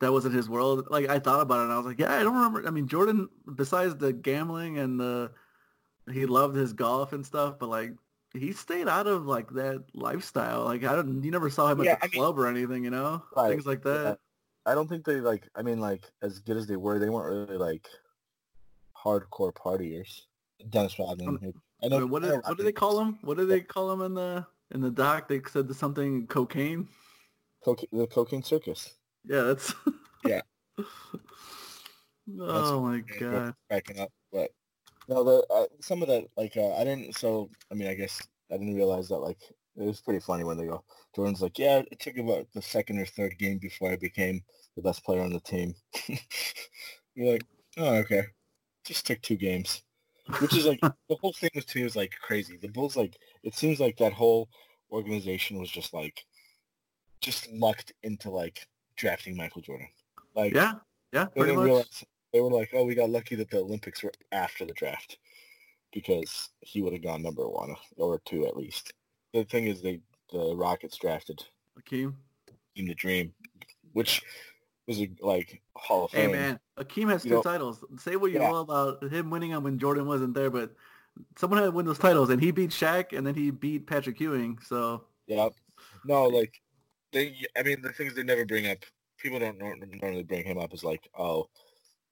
that 0.00 0.12
wasn't 0.12 0.34
his 0.34 0.48
world. 0.48 0.86
Like 0.90 1.08
I 1.08 1.18
thought 1.18 1.40
about 1.40 1.60
it, 1.60 1.64
and 1.64 1.72
I 1.72 1.76
was 1.78 1.86
like, 1.86 1.98
yeah, 1.98 2.14
I 2.14 2.22
don't 2.22 2.34
remember. 2.34 2.66
I 2.66 2.70
mean, 2.70 2.86
Jordan, 2.88 3.28
besides 3.54 3.96
the 3.96 4.12
gambling 4.12 4.78
and 4.78 4.98
the, 5.00 5.30
he 6.12 6.26
loved 6.26 6.56
his 6.56 6.72
golf 6.72 7.12
and 7.12 7.24
stuff, 7.24 7.58
but 7.58 7.68
like 7.68 7.92
he 8.34 8.52
stayed 8.52 8.88
out 8.88 9.06
of 9.06 9.26
like 9.26 9.48
that 9.50 9.84
lifestyle. 9.94 10.64
Like 10.64 10.84
I 10.84 10.94
don't, 10.96 11.22
you 11.24 11.30
never 11.30 11.48
saw 11.50 11.68
him 11.72 11.82
Yeah, 11.82 11.92
at 11.92 12.00
the 12.00 12.04
I 12.06 12.08
mean- 12.08 12.20
club 12.20 12.38
or 12.38 12.46
anything, 12.46 12.84
you 12.84 12.90
know, 12.90 13.22
Right, 13.36 13.48
things 13.50 13.66
like 13.66 13.82
that. 13.84 14.18
I 14.66 14.74
don't 14.74 14.88
think 14.88 15.04
they 15.04 15.20
like. 15.20 15.48
I 15.54 15.62
mean, 15.62 15.80
like 15.80 16.10
as 16.22 16.40
good 16.40 16.56
as 16.56 16.66
they 16.66 16.76
were, 16.76 16.98
they 16.98 17.08
weren't 17.08 17.48
really 17.48 17.56
like 17.58 17.88
hardcore 18.96 19.52
partiers. 19.52 20.22
Dennis 20.70 20.98
Rodman. 20.98 21.28
Um, 21.28 21.38
I 21.82 21.86
I 21.86 21.88
know. 21.88 22.00
mean, 22.00 22.10
what 22.10 22.24
I 22.24 22.28
did 22.28 22.34
know 22.34 22.40
what 22.46 22.58
do 22.58 22.64
they 22.64 22.72
call 22.72 23.00
him? 23.00 23.18
What 23.22 23.36
do 23.36 23.46
they 23.46 23.60
call 23.60 23.92
him 23.92 24.00
in 24.02 24.14
the 24.14 24.46
in 24.72 24.80
the 24.80 24.90
doc? 24.90 25.28
They 25.28 25.40
said 25.48 25.72
something 25.74 26.26
cocaine. 26.26 26.88
Coca- 27.64 27.86
the 27.92 28.06
cocaine 28.06 28.42
circus. 28.42 28.94
Yeah, 29.26 29.42
that's. 29.42 29.74
Yeah. 30.24 30.40
oh 32.40 32.80
my 32.80 32.98
god. 32.98 33.54
cracking 33.70 34.00
up. 34.00 34.10
But 34.32 34.50
no, 35.08 35.22
the 35.22 35.46
uh, 35.54 35.66
some 35.80 36.02
of 36.02 36.08
that 36.08 36.24
like 36.36 36.56
uh, 36.56 36.74
I 36.74 36.82
didn't. 36.82 37.14
So 37.14 37.48
I 37.70 37.74
mean, 37.74 37.86
I 37.86 37.94
guess 37.94 38.20
I 38.50 38.56
didn't 38.56 38.74
realize 38.74 39.08
that 39.08 39.18
like 39.18 39.38
it 39.76 39.84
was 39.84 40.00
pretty 40.00 40.20
funny 40.20 40.42
when 40.42 40.56
they 40.56 40.66
go. 40.66 40.82
Jordan's 41.14 41.42
like, 41.42 41.58
yeah, 41.58 41.82
it 41.90 42.00
took 42.00 42.16
about 42.16 42.46
the 42.54 42.62
second 42.62 42.98
or 42.98 43.06
third 43.06 43.38
game 43.38 43.58
before 43.58 43.92
I 43.92 43.96
became 43.96 44.42
the 44.74 44.82
best 44.82 45.04
player 45.04 45.22
on 45.22 45.32
the 45.32 45.40
team. 45.40 45.74
You're 47.14 47.34
like, 47.34 47.44
oh 47.78 47.96
okay, 47.96 48.24
just 48.84 49.06
took 49.06 49.22
two 49.22 49.36
games, 49.36 49.82
which 50.40 50.56
is 50.56 50.66
like 50.66 50.80
the 51.08 51.16
whole 51.20 51.34
thing 51.34 51.50
with 51.54 51.72
me 51.74 51.84
was 51.84 51.94
like 51.96 52.14
crazy. 52.20 52.56
The 52.56 52.68
Bulls 52.68 52.96
like 52.96 53.16
it 53.44 53.54
seems 53.54 53.78
like 53.78 53.96
that 53.98 54.12
whole 54.12 54.48
organization 54.90 55.58
was 55.58 55.70
just 55.70 55.94
like 55.94 56.24
just 57.20 57.50
lucked 57.52 57.92
into 58.02 58.30
like 58.30 58.66
drafting 58.96 59.36
Michael 59.36 59.62
Jordan. 59.62 59.88
Like 60.34 60.52
Yeah, 60.54 60.74
yeah, 61.12 61.26
they 61.34 61.42
didn't 61.42 61.56
much. 61.56 61.64
realize 61.66 62.04
they 62.32 62.40
were 62.40 62.50
like, 62.50 62.70
oh, 62.74 62.84
we 62.84 62.94
got 62.94 63.10
lucky 63.10 63.34
that 63.36 63.50
the 63.50 63.58
Olympics 63.58 64.02
were 64.02 64.12
after 64.32 64.64
the 64.64 64.72
draft 64.74 65.18
because 65.92 66.50
he 66.60 66.82
would 66.82 66.92
have 66.92 67.02
gone 67.02 67.22
number 67.22 67.48
one 67.48 67.74
or 67.96 68.20
two 68.24 68.46
at 68.46 68.56
least. 68.56 68.92
The 69.32 69.44
thing 69.44 69.66
is, 69.66 69.80
they 69.82 70.00
the 70.32 70.54
Rockets 70.56 70.96
drafted 70.98 71.42
Akeem. 71.80 72.14
Team 72.74 72.86
the 72.88 72.94
Dream, 72.94 73.32
which 73.92 74.22
was 74.86 75.00
a, 75.00 75.08
like 75.20 75.60
Hall 75.76 76.04
of 76.06 76.10
Fame. 76.10 76.30
Hey 76.30 76.32
man, 76.36 76.60
Akeem 76.78 77.10
has 77.10 77.24
You 77.24 77.30
two 77.30 77.34
know- 77.36 77.42
titles. 77.42 77.84
Say 77.98 78.16
what 78.16 78.32
you 78.32 78.40
Yeah. 78.40 78.50
will 78.50 78.60
about 78.62 79.02
him 79.04 79.30
winning 79.30 79.52
them 79.52 79.62
when 79.62 79.78
Jordan 79.78 80.06
wasn't 80.06 80.34
there, 80.34 80.50
but 80.50 80.74
someone 81.38 81.58
had 81.60 81.66
to 81.66 81.70
win 81.70 81.86
those 81.86 81.98
titles, 81.98 82.28
and 82.30 82.42
he 82.42 82.50
beat 82.50 82.70
Shaq, 82.70 83.16
and 83.16 83.26
then 83.26 83.34
he 83.34 83.50
beat 83.50 83.86
Patrick 83.86 84.20
Ewing. 84.20 84.58
So 84.66 85.04
Yeah. 85.26 85.48
No, 86.04 86.24
like 86.26 86.60
they. 87.12 87.36
I 87.56 87.62
mean, 87.62 87.82
the 87.82 87.92
things 87.92 88.14
they 88.14 88.22
never 88.22 88.44
bring 88.44 88.66
up. 88.66 88.78
People 89.18 89.38
don't 89.38 89.58
normally 89.58 90.22
bring 90.22 90.44
him 90.44 90.58
up 90.58 90.74
is 90.74 90.84
like, 90.84 91.08
oh, 91.18 91.48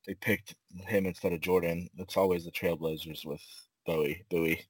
they 0.06 0.14
picked 0.14 0.54
him 0.86 1.06
instead 1.06 1.32
of 1.32 1.40
Jordan. 1.40 1.88
It's 1.98 2.16
always 2.16 2.44
the 2.44 2.50
Trailblazers 2.50 3.24
with 3.26 3.42
Bowie. 3.86 4.24
Bowie. 4.30 4.64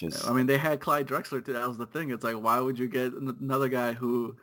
'Cause- 0.00 0.26
I 0.26 0.32
mean, 0.32 0.46
they 0.46 0.58
had 0.58 0.80
Clyde 0.80 1.06
Drexler 1.06 1.44
too. 1.44 1.52
That 1.52 1.68
was 1.68 1.78
the 1.78 1.86
thing. 1.86 2.10
It's 2.10 2.24
like, 2.24 2.36
why 2.36 2.58
would 2.60 2.78
you 2.78 2.88
get 2.88 3.12
another 3.14 3.68
guy 3.68 3.92
who 3.92 4.36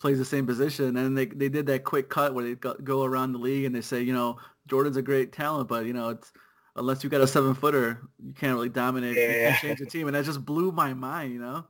plays 0.00 0.18
the 0.18 0.24
same 0.24 0.46
position? 0.46 0.96
And 0.96 1.16
they 1.16 1.26
they 1.26 1.48
did 1.48 1.66
that 1.66 1.84
quick 1.84 2.08
cut 2.08 2.34
where 2.34 2.44
they 2.44 2.54
go, 2.56 3.04
around 3.04 3.32
the 3.32 3.38
league 3.38 3.64
and 3.64 3.74
they 3.74 3.80
say, 3.80 4.02
you 4.02 4.12
know, 4.12 4.38
Jordan's 4.66 4.96
a 4.96 5.02
great 5.02 5.32
talent, 5.32 5.68
but 5.68 5.86
you 5.86 5.92
know, 5.92 6.10
it's 6.10 6.32
unless 6.76 7.02
you 7.04 7.10
got 7.10 7.20
a 7.20 7.26
seven 7.26 7.54
footer, 7.54 8.08
you 8.18 8.32
can't 8.34 8.54
really 8.54 8.68
dominate. 8.68 9.16
You 9.16 9.22
can't 9.22 9.60
change 9.60 9.78
the 9.78 9.86
team, 9.86 10.08
and 10.08 10.16
that 10.16 10.24
just 10.24 10.44
blew 10.44 10.72
my 10.72 10.94
mind. 10.94 11.32
You 11.32 11.40
know. 11.40 11.66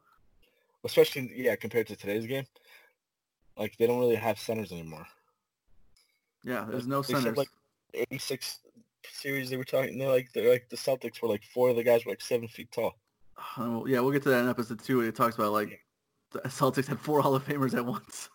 Especially 0.89 1.31
yeah, 1.35 1.55
compared 1.57 1.87
to 1.89 1.97
today's 1.97 2.27
game, 2.27 2.45
like 3.57 3.77
they 3.77 3.87
don't 3.87 4.01
really 4.01 4.17
have 4.17 4.39
centers 4.39 4.73
anymore. 4.73 5.07
Yeah, 6.45 6.67
there's 6.69 6.87
no 6.87 7.03
They 7.03 7.15
said, 7.15 7.23
centers. 7.23 7.39
like, 7.39 7.49
86 7.95 8.61
series 9.11 9.51
they 9.51 9.57
were 9.57 9.65
talking. 9.65 9.99
They're 9.99 10.09
like 10.09 10.29
they're 10.33 10.51
like 10.51 10.69
the 10.69 10.77
Celtics 10.77 11.21
were 11.23 11.29
like 11.29 11.43
four 11.55 11.71
of 11.71 11.77
the 11.77 11.83
guys 11.85 12.05
were 12.05 12.13
like 12.13 12.21
seven 12.21 12.49
feet 12.49 12.71
tall. 12.73 12.99
Uh, 13.57 13.83
yeah, 13.87 14.01
we'll 14.01 14.11
get 14.13 14.23
to 14.25 14.29
that 14.31 14.43
in 14.43 14.49
episode 14.49 14.81
two. 14.83 14.99
Where 14.99 15.07
it 15.09 15.15
talks 15.17 15.37
about 15.37 15.53
like 15.53 15.81
the 16.33 16.41
Celtics 16.41 16.87
had 16.87 16.99
four 17.01 17.21
Hall 17.23 17.35
of 17.35 17.45
Famers 17.47 17.75
at 17.75 17.85
once. 17.85 18.29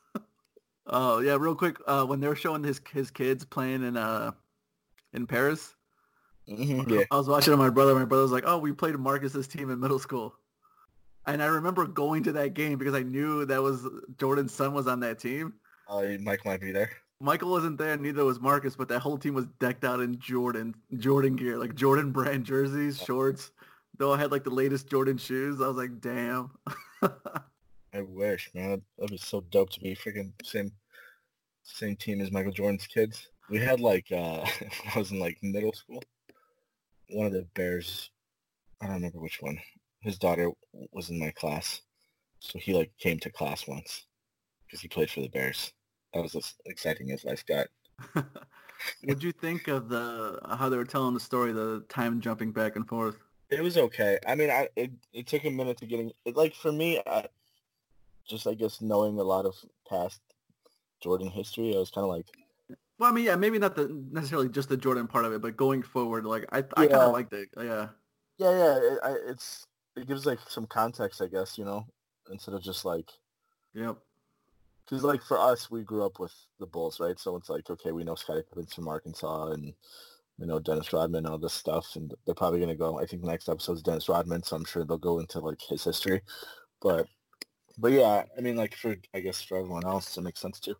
Oh 0.87 1.19
yeah, 1.21 1.37
real 1.39 1.55
quick. 1.55 1.77
Uh, 1.87 2.05
when 2.05 2.19
they 2.19 2.27
were 2.27 2.35
showing 2.35 2.63
his 2.63 2.81
his 2.91 3.11
kids 3.11 3.45
playing 3.45 3.83
in 3.83 3.95
uh 3.97 4.31
in 5.13 5.27
Paris, 5.27 5.75
Yeah. 6.45 7.03
I 7.11 7.17
was 7.17 7.27
watching 7.27 7.55
my 7.57 7.69
brother. 7.69 7.93
My 7.95 8.05
brother 8.05 8.23
was 8.23 8.31
like, 8.31 8.45
"Oh, 8.47 8.57
we 8.57 8.71
played 8.73 8.95
Marcus's 8.97 9.47
team 9.47 9.69
in 9.69 9.79
middle 9.79 9.99
school," 9.99 10.35
and 11.25 11.41
I 11.41 11.45
remember 11.47 11.85
going 11.85 12.23
to 12.23 12.31
that 12.33 12.53
game 12.53 12.77
because 12.77 12.95
I 12.95 13.03
knew 13.03 13.45
that 13.45 13.61
was 13.61 13.87
Jordan's 14.17 14.53
son 14.53 14.73
was 14.73 14.87
on 14.87 14.99
that 15.01 15.19
team. 15.19 15.53
Uh, 15.87 16.03
Mike 16.21 16.45
might 16.45 16.61
be 16.61 16.71
there. 16.71 16.91
Michael 17.19 17.51
wasn't 17.51 17.77
there, 17.77 17.95
neither 17.95 18.25
was 18.25 18.41
Marcus, 18.41 18.75
but 18.75 18.89
that 18.89 18.99
whole 18.99 19.17
team 19.17 19.33
was 19.33 19.45
decked 19.59 19.85
out 19.85 20.01
in 20.01 20.19
Jordan 20.19 20.75
Jordan 20.97 21.35
gear, 21.35 21.57
like 21.57 21.75
Jordan 21.75 22.11
brand 22.11 22.45
jerseys, 22.45 23.01
shorts. 23.01 23.51
Though 23.97 24.11
I 24.11 24.17
had 24.17 24.31
like 24.31 24.43
the 24.43 24.49
latest 24.49 24.89
Jordan 24.89 25.17
shoes. 25.17 25.61
I 25.61 25.67
was 25.67 25.77
like, 25.77 26.01
"Damn." 26.01 26.51
I 27.93 28.01
wish, 28.01 28.49
man. 28.53 28.81
That'd 28.97 29.11
be 29.11 29.17
so 29.17 29.41
dope 29.51 29.69
to 29.71 29.79
be 29.79 29.95
freaking 29.95 30.33
same 30.43 30.71
same 31.63 31.95
team 31.95 32.19
as 32.19 32.31
Michael 32.31 32.51
Jordan's 32.51 32.87
kids. 32.87 33.29
We 33.49 33.59
had 33.59 33.79
like 33.79 34.11
uh 34.11 34.45
I 34.95 34.99
was 34.99 35.11
in 35.11 35.19
like 35.19 35.37
middle 35.41 35.73
school. 35.73 36.03
One 37.09 37.27
of 37.27 37.33
the 37.33 37.47
Bears 37.53 38.09
I 38.81 38.87
don't 38.87 38.95
remember 38.95 39.19
which 39.19 39.41
one. 39.41 39.59
His 40.03 40.17
daughter 40.17 40.51
was 40.91 41.09
in 41.09 41.19
my 41.19 41.31
class. 41.31 41.81
So 42.39 42.59
he 42.59 42.73
like 42.73 42.91
came 42.97 43.19
to 43.19 43.29
class 43.29 43.67
once 43.67 44.05
because 44.65 44.81
he 44.81 44.87
played 44.87 45.09
for 45.09 45.21
the 45.21 45.29
Bears. 45.29 45.71
That 46.13 46.23
was 46.23 46.35
as 46.35 46.53
exciting 46.65 47.11
as 47.11 47.23
life 47.23 47.45
got. 47.45 47.67
What'd 49.03 49.23
you 49.23 49.31
think 49.31 49.67
of 49.67 49.87
the 49.87 50.39
how 50.57 50.69
they 50.69 50.77
were 50.77 50.85
telling 50.85 51.13
the 51.13 51.19
story, 51.19 51.53
the 51.53 51.85
time 51.89 52.19
jumping 52.19 52.51
back 52.51 52.75
and 52.75 52.87
forth? 52.87 53.15
It 53.49 53.61
was 53.61 53.77
okay. 53.77 54.17
I 54.27 54.35
mean, 54.35 54.49
I 54.49 54.67
it, 54.75 54.91
it 55.13 55.27
took 55.27 55.45
a 55.45 55.49
minute 55.49 55.77
to 55.77 55.85
getting 55.85 56.11
it, 56.25 56.35
like 56.35 56.53
for 56.55 56.71
me, 56.71 57.01
I, 57.05 57.27
just 58.27 58.47
I 58.47 58.53
guess 58.53 58.81
knowing 58.81 59.19
a 59.19 59.23
lot 59.23 59.45
of 59.45 59.55
past 59.89 60.21
Jordan 61.01 61.29
history, 61.29 61.75
I 61.75 61.79
was 61.79 61.91
kind 61.91 62.03
of 62.03 62.09
like, 62.09 62.25
Well, 62.97 63.09
I 63.09 63.13
mean, 63.13 63.25
yeah, 63.25 63.35
maybe 63.35 63.59
not 63.59 63.75
the 63.75 63.87
necessarily 64.11 64.49
just 64.49 64.69
the 64.69 64.77
Jordan 64.77 65.07
part 65.07 65.25
of 65.25 65.33
it, 65.33 65.41
but 65.41 65.55
going 65.55 65.83
forward, 65.83 66.25
like 66.25 66.45
I, 66.51 66.59
I 66.75 66.87
kind 66.87 66.93
of 66.93 67.13
liked 67.13 67.33
it. 67.33 67.49
Yeah, 67.57 67.89
yeah, 68.37 68.51
yeah, 68.51 68.77
it, 68.77 68.99
I, 69.03 69.15
it's 69.27 69.67
it 69.95 70.07
gives 70.07 70.25
like 70.25 70.39
some 70.47 70.65
context, 70.67 71.21
I 71.21 71.27
guess, 71.27 71.57
you 71.57 71.65
know, 71.65 71.85
instead 72.31 72.55
of 72.55 72.63
just 72.63 72.85
like 72.85 73.09
yep, 73.73 73.97
because 74.85 75.03
like 75.03 75.23
for 75.23 75.37
us, 75.39 75.69
we 75.71 75.83
grew 75.83 76.05
up 76.05 76.19
with 76.19 76.33
the 76.59 76.65
Bulls, 76.65 76.99
right? 76.99 77.19
So 77.19 77.35
it's 77.35 77.49
like 77.49 77.69
okay, 77.69 77.91
we 77.91 78.03
know 78.03 78.15
Scottie 78.15 78.41
Pippen 78.47 78.67
from 78.67 78.87
Arkansas 78.87 79.51
and. 79.51 79.73
You 80.39 80.47
know 80.47 80.59
Dennis 80.59 80.91
Rodman, 80.91 81.25
and 81.25 81.27
all 81.27 81.37
this 81.37 81.53
stuff, 81.53 81.95
and 81.95 82.11
they're 82.25 82.33
probably 82.33 82.59
gonna 82.59 82.75
go. 82.75 82.99
I 82.99 83.05
think 83.05 83.23
next 83.23 83.47
episode 83.47 83.73
is 83.73 83.83
Dennis 83.83 84.09
Rodman, 84.09 84.41
so 84.41 84.55
I'm 84.55 84.65
sure 84.65 84.83
they'll 84.83 84.97
go 84.97 85.19
into 85.19 85.39
like 85.39 85.61
his 85.61 85.83
history. 85.83 86.21
But, 86.81 87.07
but 87.77 87.91
yeah, 87.91 88.23
I 88.35 88.41
mean, 88.41 88.55
like 88.55 88.75
for 88.75 88.95
I 89.13 89.19
guess 89.19 89.43
for 89.43 89.57
everyone 89.59 89.85
else, 89.85 90.17
it 90.17 90.21
makes 90.21 90.41
sense 90.41 90.59
too. 90.59 90.75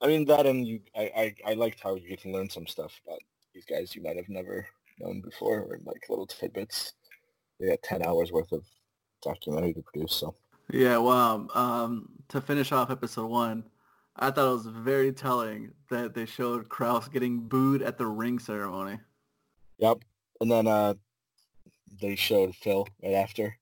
I 0.00 0.06
mean 0.06 0.26
that, 0.26 0.46
and 0.46 0.66
you, 0.66 0.80
I, 0.94 1.34
I, 1.46 1.52
I 1.52 1.54
liked 1.54 1.80
how 1.82 1.94
you 1.96 2.08
get 2.08 2.20
to 2.22 2.30
learn 2.30 2.50
some 2.50 2.66
stuff 2.66 2.92
about 3.06 3.20
these 3.54 3.64
guys 3.64 3.96
you 3.96 4.02
might 4.02 4.16
have 4.16 4.28
never 4.28 4.66
known 5.00 5.22
before, 5.22 5.60
or 5.60 5.80
like 5.84 6.02
little 6.08 6.26
tidbits. 6.26 6.92
They 7.58 7.68
got 7.68 7.82
ten 7.82 8.02
hours 8.02 8.32
worth 8.32 8.52
of 8.52 8.64
documentary 9.22 9.74
to 9.74 9.82
produce, 9.82 10.14
so 10.14 10.34
yeah. 10.70 10.98
Well, 10.98 11.48
um, 11.54 12.10
to 12.28 12.40
finish 12.40 12.72
off 12.72 12.90
episode 12.90 13.26
one, 13.26 13.64
I 14.16 14.30
thought 14.30 14.48
it 14.48 14.52
was 14.52 14.66
very 14.66 15.12
telling 15.12 15.72
that 15.90 16.14
they 16.14 16.26
showed 16.26 16.68
Krause 16.68 17.08
getting 17.08 17.40
booed 17.40 17.82
at 17.82 17.98
the 17.98 18.06
ring 18.06 18.38
ceremony. 18.38 18.98
yep. 19.78 19.98
And 20.40 20.50
then 20.50 20.66
uh, 20.66 20.94
they 22.00 22.14
showed 22.16 22.54
Phil 22.54 22.86
right 23.02 23.14
after. 23.14 23.56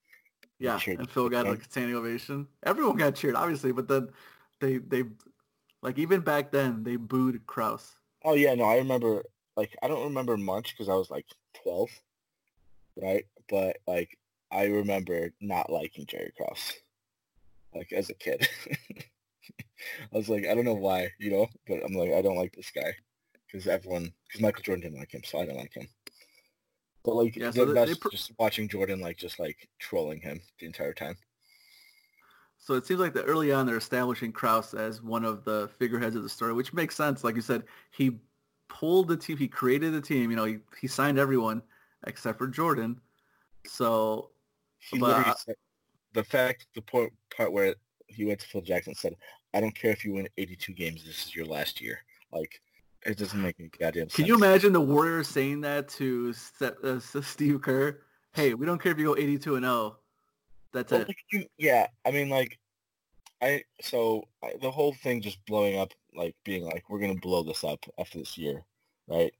Yeah, 0.58 0.78
and 0.86 1.08
Phil 1.10 1.28
got 1.28 1.46
like 1.46 1.60
a 1.60 1.64
standing 1.64 1.94
ovation. 1.94 2.46
Everyone 2.64 2.96
got 2.96 3.14
cheered, 3.14 3.34
obviously, 3.34 3.72
but 3.72 3.88
then 3.88 4.08
they 4.60 4.78
they 4.78 5.04
like 5.82 5.98
even 5.98 6.20
back 6.20 6.50
then 6.50 6.82
they 6.82 6.96
booed 6.96 7.46
Krause. 7.46 7.96
Oh 8.24 8.34
yeah, 8.34 8.54
no, 8.54 8.64
I 8.64 8.76
remember. 8.76 9.22
Like, 9.56 9.74
I 9.82 9.88
don't 9.88 10.04
remember 10.04 10.36
much 10.36 10.72
because 10.72 10.88
I 10.88 10.94
was 10.94 11.10
like 11.10 11.26
twelve, 11.62 11.88
right? 12.96 13.24
But 13.48 13.78
like, 13.86 14.18
I 14.50 14.66
remember 14.66 15.32
not 15.40 15.70
liking 15.70 16.06
Jerry 16.06 16.32
Krause, 16.36 16.72
like 17.74 17.92
as 17.92 18.10
a 18.10 18.14
kid. 18.14 18.48
I 20.12 20.16
was 20.16 20.28
like, 20.28 20.46
I 20.46 20.54
don't 20.54 20.64
know 20.64 20.74
why, 20.74 21.10
you 21.18 21.30
know, 21.30 21.46
but 21.66 21.84
I'm 21.84 21.92
like, 21.92 22.12
I 22.12 22.22
don't 22.22 22.36
like 22.36 22.54
this 22.54 22.70
guy 22.70 22.94
because 23.46 23.66
everyone, 23.66 24.12
because 24.26 24.40
Michael 24.40 24.62
Jordan 24.62 24.82
didn't 24.82 24.98
like 24.98 25.12
him, 25.12 25.22
so 25.24 25.38
I 25.38 25.46
don't 25.46 25.56
like 25.56 25.74
him. 25.74 25.88
But 27.04 27.14
like, 27.14 27.36
Yeah, 27.36 27.50
so 27.50 27.64
they 27.64 27.74
best 27.74 28.00
pr- 28.00 28.08
just 28.08 28.32
watching 28.38 28.68
Jordan 28.68 29.00
like 29.00 29.16
just 29.16 29.38
like 29.38 29.68
trolling 29.78 30.20
him 30.20 30.40
the 30.58 30.66
entire 30.66 30.92
time. 30.92 31.16
So 32.58 32.74
it 32.74 32.84
seems 32.84 32.98
like 32.98 33.14
that 33.14 33.24
early 33.24 33.52
on 33.52 33.64
they're 33.64 33.76
establishing 33.76 34.32
Krause 34.32 34.74
as 34.74 35.00
one 35.00 35.24
of 35.24 35.44
the 35.44 35.70
figureheads 35.78 36.16
of 36.16 36.24
the 36.24 36.28
story, 36.28 36.52
which 36.52 36.72
makes 36.72 36.96
sense. 36.96 37.22
Like 37.22 37.36
you 37.36 37.42
said, 37.42 37.62
he 37.92 38.18
pulled 38.68 39.06
the 39.06 39.16
team, 39.16 39.36
he 39.36 39.46
created 39.46 39.92
the 39.92 40.00
team. 40.00 40.30
You 40.30 40.36
know, 40.36 40.46
he, 40.46 40.58
he 40.80 40.88
signed 40.88 41.16
everyone 41.16 41.62
except 42.06 42.38
for 42.38 42.46
Jordan. 42.46 43.00
So 43.66 44.30
He 44.78 44.98
But, 44.98 45.08
literally 45.08 45.34
said, 45.44 45.54
the 46.12 46.24
fact, 46.24 46.66
the 46.74 46.82
part, 46.82 47.12
part 47.36 47.52
where 47.52 47.74
he 48.08 48.24
went 48.24 48.40
to 48.40 48.46
Phil 48.46 48.60
Jackson 48.60 48.94
said, 48.94 49.14
I 49.54 49.60
don't 49.60 49.74
care 49.74 49.90
if 49.90 50.04
you 50.04 50.12
win 50.14 50.28
82 50.36 50.72
games, 50.74 51.04
this 51.04 51.26
is 51.26 51.34
your 51.34 51.46
last 51.46 51.80
year. 51.80 51.98
Like, 52.32 52.60
it 53.04 53.16
doesn't 53.18 53.40
make 53.40 53.56
any 53.58 53.68
goddamn 53.68 54.08
sense. 54.08 54.14
can 54.14 54.26
you 54.26 54.34
imagine 54.34 54.72
the 54.72 54.80
Warriors 54.80 55.28
saying 55.28 55.60
that 55.62 55.88
to 55.90 56.34
uh, 56.60 56.98
Steve 57.00 57.60
Kerr? 57.62 58.00
Hey, 58.32 58.54
we 58.54 58.66
don't 58.66 58.80
care 58.80 58.92
if 58.92 58.98
you 58.98 59.06
go 59.06 59.16
82 59.16 59.56
and 59.56 59.64
0. 59.64 59.96
That's 60.72 60.92
Well, 60.92 61.00
it. 61.02 61.08
like, 61.08 61.16
you- 61.32 61.46
yeah, 61.58 61.86
I 62.04 62.10
mean, 62.10 62.28
like, 62.28 62.58
I, 63.42 63.64
so 63.80 64.24
I, 64.42 64.54
the 64.60 64.70
whole 64.70 64.94
thing 64.94 65.20
just 65.20 65.44
blowing 65.46 65.78
up, 65.78 65.92
like, 66.14 66.34
being 66.44 66.64
like, 66.64 66.88
we're 66.88 67.00
going 67.00 67.14
to 67.14 67.20
blow 67.20 67.42
this 67.42 67.64
up 67.64 67.84
after 67.98 68.18
this 68.18 68.36
year, 68.38 68.64
right? 69.08 69.32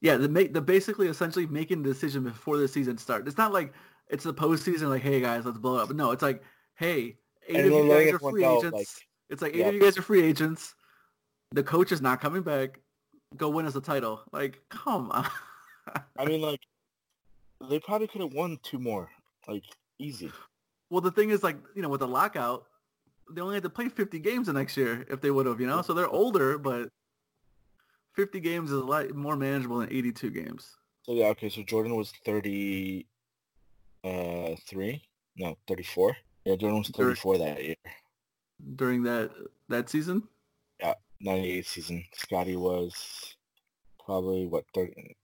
Yeah, 0.00 0.16
the 0.16 0.28
make 0.28 0.52
the 0.54 0.60
basically 0.60 1.08
essentially 1.08 1.46
making 1.46 1.82
the 1.82 1.88
decision 1.92 2.22
before 2.24 2.56
the 2.56 2.68
season 2.68 2.98
starts. 2.98 3.26
It's 3.26 3.38
not 3.38 3.52
like 3.52 3.72
it's 4.08 4.24
the 4.24 4.34
postseason. 4.34 4.88
Like, 4.88 5.02
hey 5.02 5.20
guys, 5.20 5.44
let's 5.44 5.58
blow 5.58 5.78
it 5.78 5.82
up. 5.82 5.90
No, 5.90 6.12
it's 6.12 6.22
like, 6.22 6.42
hey, 6.76 7.16
eight 7.48 7.56
And 7.56 7.66
of 7.66 7.72
you 7.72 7.88
guys 7.88 8.12
are 8.14 8.18
free 8.18 8.42
know, 8.42 8.58
agents. 8.58 8.74
like- 8.74 8.86
it's 9.30 9.42
like 9.42 9.54
eight 9.54 9.66
of 9.66 9.74
you 9.74 9.80
guys 9.80 9.98
are 9.98 10.02
free 10.02 10.22
agents. 10.22 10.74
The 11.52 11.62
coach 11.62 11.92
is 11.92 12.00
not 12.00 12.20
coming 12.20 12.42
back. 12.42 12.80
Go 13.36 13.50
win 13.50 13.66
us 13.66 13.74
a 13.74 13.80
title. 13.80 14.22
Like, 14.32 14.60
come 14.70 15.10
on. 15.10 15.26
I 16.18 16.24
mean, 16.24 16.40
like, 16.40 16.60
they 17.68 17.78
probably 17.78 18.06
could 18.06 18.22
have 18.22 18.32
won 18.32 18.58
two 18.62 18.78
more, 18.78 19.10
like, 19.46 19.64
easy. 19.98 20.30
well, 20.90 21.00
the 21.02 21.10
thing 21.10 21.28
is, 21.30 21.42
like, 21.42 21.56
you 21.74 21.82
know, 21.82 21.88
with 21.90 22.00
the 22.00 22.08
lockout, 22.08 22.64
they 23.30 23.40
only 23.42 23.54
had 23.54 23.62
to 23.64 23.70
play 23.70 23.88
50 23.90 24.18
games 24.18 24.46
the 24.46 24.54
next 24.54 24.76
year 24.78 25.04
if 25.10 25.20
they 25.20 25.30
would 25.30 25.44
have, 25.44 25.60
you 25.60 25.66
know. 25.66 25.82
So 25.82 25.92
they're 25.92 26.08
older, 26.08 26.56
but 26.56 26.88
50 28.18 28.40
games 28.40 28.72
is 28.72 28.76
a 28.76 28.84
lot 28.84 29.08
more 29.14 29.36
manageable 29.36 29.78
than 29.78 29.88
82 29.92 30.30
games. 30.30 30.76
So, 31.04 31.12
yeah, 31.12 31.26
okay, 31.26 31.48
so 31.48 31.62
Jordan 31.62 31.94
was 31.94 32.12
30, 32.24 33.06
uh, 34.02 34.56
three? 34.68 35.00
No, 35.36 35.56
34. 35.68 36.16
Yeah, 36.44 36.56
Jordan 36.56 36.78
was 36.78 36.88
Thir- 36.88 37.14
34 37.14 37.38
that 37.38 37.62
year. 37.64 37.76
during 38.74 39.04
that 39.04 39.30
that 39.68 39.88
season. 39.88 40.24
Yeah, 40.80 40.94
98 41.20 41.64
season. 41.64 42.04
Scottie 42.12 42.56
was 42.56 43.36
probably 44.04 44.46
what 44.48 44.64
30, 44.74 45.14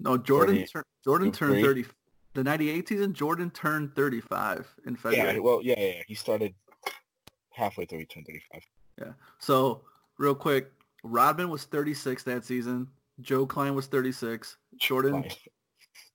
No, 0.00 0.18
Jordan 0.18 0.56
30, 0.56 0.66
tur- 0.66 0.84
Jordan 1.02 1.32
turned 1.32 1.64
30. 1.64 1.86
The 2.34 2.44
98 2.44 2.88
season, 2.88 3.14
Jordan 3.14 3.50
turned 3.52 3.94
35 3.94 4.68
in 4.84 4.96
February. 4.96 5.36
Yeah, 5.36 5.40
well, 5.40 5.60
yeah, 5.62 5.76
yeah, 5.78 5.86
yeah. 5.96 6.02
He 6.06 6.14
started 6.14 6.54
halfway 7.52 7.86
through. 7.86 8.00
He 8.00 8.04
turned 8.04 8.26
35. 8.26 8.60
Yeah. 9.00 9.12
So, 9.38 9.80
real 10.18 10.34
quick, 10.34 10.70
Rodman 11.04 11.50
was 11.50 11.64
36 11.64 12.22
that 12.24 12.44
season. 12.44 12.88
Joe 13.20 13.46
Kleine 13.46 13.74
was 13.74 13.86
36. 13.86 14.56
Jordan, 14.78 15.24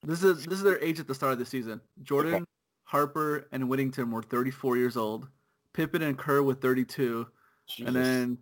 this 0.04 0.24
is 0.24 0.44
this 0.46 0.58
is 0.58 0.64
their 0.64 0.82
age 0.84 1.00
at 1.00 1.08
the 1.08 1.16
start 1.16 1.32
of 1.32 1.40
the 1.40 1.46
season. 1.46 1.80
Jordan, 2.02 2.34
Okay. 2.34 2.44
Harper, 2.84 3.48
and 3.52 3.66
Wennington 3.66 4.12
were 4.12 4.24
34 4.24 4.76
years 4.76 4.98
old. 4.98 5.28
Pippen 5.74 6.02
and 6.02 6.18
Kerr 6.18 6.42
were 6.42 6.56
32. 6.56 7.28
Jesus. 7.68 7.88
And 7.88 7.96
then 7.96 8.38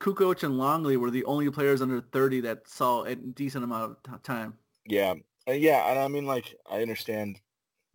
Kukoc 0.00 0.42
and 0.42 0.56
Longley 0.56 0.96
were 0.96 1.10
the 1.10 1.24
only 1.26 1.50
players 1.50 1.82
under 1.82 2.00
30 2.00 2.40
that 2.40 2.66
saw 2.66 3.02
a 3.04 3.14
decent 3.14 3.62
amount 3.62 3.90
of 3.90 4.02
t- 4.02 4.18
time. 4.22 4.54
Yeah, 4.86 5.14
yeah, 5.46 5.90
and 5.90 5.98
I 5.98 6.08
mean, 6.08 6.24
like, 6.24 6.56
I 6.70 6.80
understand 6.80 7.40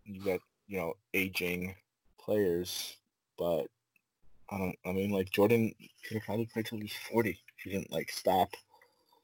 you 0.06 0.24
got 0.24 0.40
you 0.68 0.78
know 0.78 0.94
aging 1.16 1.76
players, 2.20 2.98
but 3.38 3.66
I 4.52 4.58
don't. 4.58 4.76
I 4.86 4.92
mean, 4.92 5.12
like 5.12 5.30
Jordan 5.30 5.72
could 6.08 6.16
have 6.16 6.24
probably 6.24 6.46
played 6.48 6.66
till 6.66 6.78
he 6.80 6.86
was 6.86 6.94
forty 7.12 7.32
if 7.58 7.64
he 7.64 7.70
didn't 7.72 7.92
like 7.92 8.12
stop. 8.12 8.50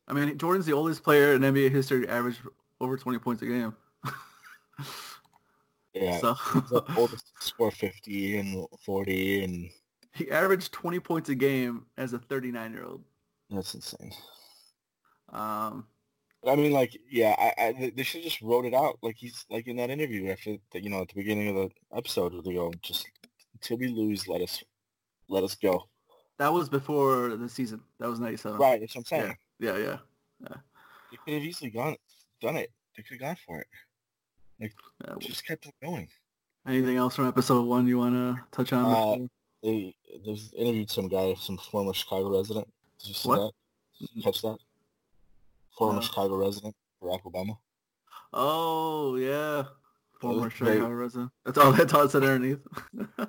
I 0.08 0.14
mean, 0.14 0.38
Jordan's 0.38 0.66
the 0.68 0.74
oldest 0.74 1.04
player 1.04 1.34
in 1.34 1.42
NBA 1.42 1.72
history 1.72 2.06
to 2.06 2.12
average 2.12 2.38
over 2.80 2.96
20 2.98 3.18
points 3.20 3.42
a 3.42 3.48
game. 3.48 3.76
Yeah, 5.94 6.20
So 6.20 6.34
he's 6.34 6.70
the 6.70 6.84
oldest 6.98 7.32
to 7.40 7.48
score 7.48 7.72
fifty 7.72 8.38
and 8.38 8.68
forty, 8.86 9.44
and 9.46 9.70
he 10.14 10.30
averaged 10.30 10.74
20 10.74 11.00
points 11.00 11.30
a 11.30 11.36
game 11.36 11.86
as 11.98 12.12
a 12.12 12.20
39 12.20 12.74
year 12.74 12.84
old. 12.84 13.02
that's 13.50 13.74
insane. 13.74 14.12
Um, 15.30 15.88
I 16.46 16.56
mean, 16.56 16.72
like, 16.74 16.98
yeah, 17.10 17.34
I, 17.38 17.54
I 17.68 17.72
they- 17.72 17.90
they 17.92 18.04
should 18.04 18.24
just 18.24 18.42
wrote 18.42 18.66
it 18.66 18.74
out 18.74 19.00
like 19.02 19.16
he's 19.18 19.46
like 19.50 19.68
in 19.68 19.78
that 19.78 19.90
interview 19.90 20.30
after 20.30 20.58
the, 20.72 20.84
you 20.84 20.90
know 20.90 21.02
at 21.02 21.08
the 21.08 21.16
beginning 21.16 21.48
of 21.50 21.56
the 21.56 21.98
episode 21.98 22.44
they 22.44 22.54
go 22.54 22.72
just 22.82 23.08
until 23.54 23.78
we 23.78 23.88
lose, 23.88 24.28
let 24.28 24.42
us 24.42 24.62
let 25.30 25.44
us 25.44 25.56
go. 25.56 25.88
that 26.38 26.52
was 26.54 26.70
before 26.70 27.36
the 27.36 27.48
season. 27.50 27.82
That 28.00 28.10
was 28.10 28.20
97. 28.20 28.58
Right, 28.60 28.80
that's 28.80 28.96
what 28.96 29.02
I'm 29.02 29.06
saying. 29.06 29.38
Yeah, 29.60 29.78
yeah. 29.78 29.98
yeah. 30.42 30.56
They 31.12 31.18
could 31.24 31.34
have 31.36 31.44
easily 31.44 31.70
gone 31.72 31.96
done 32.42 32.58
it. 32.58 32.72
They 32.96 33.04
could 33.04 33.20
have 33.22 33.22
gone 33.22 33.38
for 33.46 33.60
it. 33.60 33.68
yeah. 34.60 34.68
well, 35.08 35.18
Just 35.20 35.46
kept 35.48 35.66
it 35.66 35.74
going. 35.84 36.08
Anything 36.68 36.98
else 36.98 37.16
from 37.16 37.28
episode 37.28 37.64
one 37.66 37.88
you 37.88 37.98
want 38.00 38.16
to 38.16 38.42
touch 38.56 38.74
on? 38.74 38.86
Uh, 38.86 38.90
before- 39.14 39.30
They 39.64 39.96
there's 40.26 40.54
interviewed 40.54 40.90
some 40.92 41.08
guy, 41.08 41.34
some 41.36 41.58
former 41.58 41.94
Chicago 41.94 42.36
resident. 42.38 42.68
Did 43.00 43.08
you 43.10 43.14
see 43.14 43.30
What? 43.30 43.38
that? 43.38 43.52
Did 44.00 44.10
you 44.14 44.24
catch 44.24 44.42
that? 44.42 44.58
Former 45.78 46.00
Uh, 46.00 46.02
Chicago 46.02 46.36
resident, 46.38 46.76
Barack 47.02 47.22
Obama. 47.24 47.58
oh, 48.34 49.16
yeah. 49.16 49.64
Former. 50.22 50.50
Chicago 50.50 50.90
resident. 50.90 51.32
That's 51.46 51.58
all, 51.58 51.72
that's 51.74 51.94
all 51.94 52.04
it 52.04 52.12
said 52.12 52.24
underneath. 52.24 52.60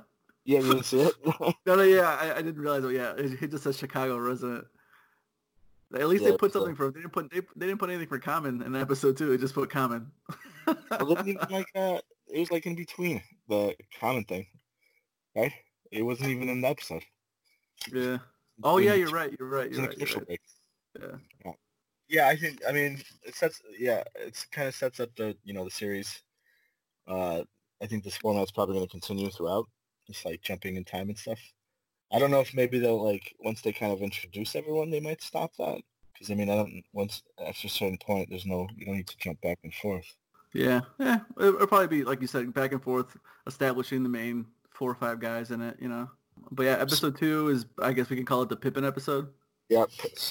Yeah, 0.47 0.61
you 0.61 0.73
didn't 0.75 0.85
see 0.85 1.01
it? 1.01 1.15
No, 1.67 1.75
no, 1.75 1.83
yeah, 1.83 2.17
I, 2.21 2.37
I 2.39 2.43
didn't 2.43 2.61
realize. 2.61 2.85
Oh, 2.85 2.89
yeah, 2.89 3.13
it, 3.19 3.43
it 3.43 3.51
just 3.51 3.65
says 3.65 3.77
Chicago 3.77 4.17
resident. 4.17 4.65
At 5.93 6.07
least 6.09 6.23
Yeah, 6.23 6.31
they 6.31 6.37
put 6.37 6.53
so- 6.53 6.61
something 6.61 6.77
for. 6.77 6.91
They 6.93 7.01
didn't 7.01 7.13
put. 7.13 7.31
They, 7.33 7.41
they 7.57 7.67
didn't 7.67 7.79
put 7.81 7.91
anything 7.91 8.09
for 8.09 8.19
common 8.21 8.63
in 8.63 8.77
episode 8.77 9.17
two. 9.17 9.33
It 9.33 9.39
just 9.39 9.55
put 9.55 9.69
common. 9.71 10.11
it 10.69 11.07
wasn't 11.07 11.29
even 11.29 11.47
like 11.51 11.67
uh, 11.75 11.99
it 12.29 12.39
was 12.39 12.51
like 12.53 12.65
in 12.67 12.77
between 12.77 13.21
the 13.49 13.75
common 14.01 14.25
thing, 14.25 14.47
right? 15.35 15.53
It 15.91 16.03
wasn't 16.03 16.31
even 16.31 16.49
in 16.49 16.61
the 16.61 16.69
episode. 16.69 17.03
yeah. 17.93 18.19
Oh 18.63 18.79
yeah, 18.79 18.95
you're 18.95 19.11
right. 19.11 19.35
You're 19.39 19.49
right. 19.49 19.67
It 19.67 19.73
You're 19.73 19.87
right. 19.87 19.99
You're 19.99 20.25
right. 20.29 20.41
Yeah. 21.45 21.53
Yeah, 22.09 22.29
I 22.29 22.37
think. 22.37 22.61
I 22.69 22.73
mean, 22.73 23.03
it 23.25 23.35
sets. 23.35 23.61
Yeah, 23.79 24.05
it's 24.15 24.45
kind 24.47 24.69
of 24.69 24.75
sets 24.75 25.01
up 25.01 25.11
the 25.17 25.37
you 25.45 25.53
know 25.55 25.65
the 25.65 25.71
series. 25.71 26.23
Uh, 27.07 27.43
I 27.83 27.87
think 27.87 28.05
this 28.05 28.17
format's 28.17 28.53
probably 28.53 28.77
going 28.77 28.87
to 28.87 28.91
continue 28.91 29.29
throughout. 29.31 29.67
It's 30.09 30.25
like 30.25 30.43
jumping 30.43 30.77
in 30.77 30.85
time 30.85 31.09
and 31.09 31.19
stuff. 31.19 31.41
I 32.13 32.19
don't 32.19 32.31
know 32.31 32.41
if 32.41 32.55
maybe 32.55 32.79
they'll 32.79 33.03
like 33.03 33.35
once 33.41 33.63
they 33.63 33.73
kind 33.73 33.93
of 33.93 34.03
introduce 34.03 34.55
everyone, 34.55 34.91
they 34.91 35.01
might 35.01 35.23
stop 35.23 35.53
that. 35.59 35.81
Because 36.13 36.31
I 36.31 36.35
mean, 36.35 36.49
I 36.49 36.57
don't. 36.57 36.83
Once 36.93 37.23
after 37.45 37.67
a 37.67 37.71
certain 37.71 37.99
point, 37.99 38.31
there's 38.31 38.47
no. 38.47 38.69
You 38.77 38.87
don't 38.87 38.97
need 38.97 39.09
to 39.09 39.19
jump 39.19 39.41
back 39.41 39.59
and 39.65 39.75
forth. 39.75 40.07
Yeah. 40.53 40.81
Yeah. 40.99 41.21
It, 41.39 41.47
it'll 41.47 41.67
probably 41.67 41.89
be 41.89 42.05
like 42.05 42.21
you 42.21 42.27
said, 42.27 42.53
back 42.55 42.73
and 42.73 42.83
forth, 42.83 43.17
establishing 43.47 44.03
the 44.03 44.09
main 44.09 44.47
four 44.71 44.91
or 44.91 44.95
five 44.95 45.21
guys 45.21 45.51
in 45.51 45.61
it. 45.61 45.77
You 45.81 45.89
know. 45.89 46.11
But 46.51 46.65
yeah, 46.65 46.79
episode 46.79 47.19
two 47.19 47.49
is. 47.49 47.67
I 47.81 47.93
guess 47.93 48.09
we 48.09 48.17
can 48.17 48.25
call 48.25 48.43
it 48.43 48.49
the 48.49 48.57
Pippen 48.57 48.85
episode. 48.85 49.29
Yeah, 49.69 49.85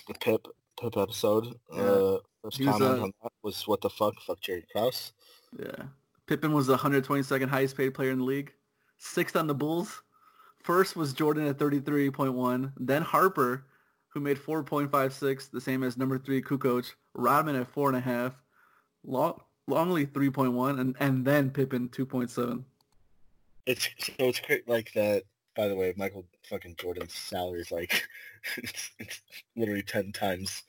the 0.08 0.14
Pip 0.14 0.48
Pip 0.80 0.98
episode. 0.98 1.56
Yeah. 1.74 1.82
Uh, 1.82 2.18
first 2.42 2.64
comment 2.64 2.82
uh, 2.82 3.04
on 3.04 3.12
that 3.24 3.32
was 3.44 3.68
what 3.68 3.82
the 3.82 3.90
fuck, 3.90 4.20
fuck 4.22 4.40
Jerry 4.40 4.66
Krause. 4.72 5.14
Yeah. 5.58 5.86
Pippen 6.28 6.54
was 6.54 6.68
the 6.68 6.78
122nd 6.78 7.50
highest 7.50 7.78
paid 7.78 7.94
player 7.94 8.12
in 8.12 8.20
the 8.20 8.24
league. 8.24 8.52
Sixth 8.98 9.36
on 9.36 9.48
the 9.48 9.56
Bulls. 9.56 10.02
First 10.64 10.96
was 10.96 11.14
Jordan 11.14 11.48
at 11.48 11.58
33.1. 11.58 12.74
Then 12.78 13.02
Harper, 13.02 13.66
who 14.08 14.20
made 14.20 14.38
4.56, 14.38 15.52
the 15.52 15.62
same 15.62 15.84
as 15.84 15.98
number 15.98 16.18
three 16.18 16.42
Kukoc. 16.42 16.94
Rodman 17.14 17.56
at 17.56 17.74
4.5. 17.74 18.34
Long, 19.04 19.40
Longley 19.68 20.06
3.1. 20.08 20.80
And, 20.80 20.96
and 21.00 21.26
then 21.26 21.52
Pippen 21.52 21.90
2.7. 21.90 22.64
It's 23.66 23.90
so 24.00 24.14
it's 24.20 24.40
great 24.40 24.68
like 24.68 24.94
that. 24.94 25.24
By 25.56 25.68
the 25.68 25.76
way, 25.76 25.94
Michael 25.98 26.26
fucking 26.44 26.76
Jordan's 26.78 27.14
salary 27.14 27.62
is 27.62 27.72
like 27.72 28.04
it's, 28.58 28.92
it's 29.00 29.22
literally 29.56 29.82
ten 29.82 30.12
times 30.12 30.64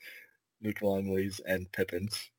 Luke 0.63 0.81
Longley's 0.81 1.39
and 1.41 1.71
Pippen's. 1.71 2.31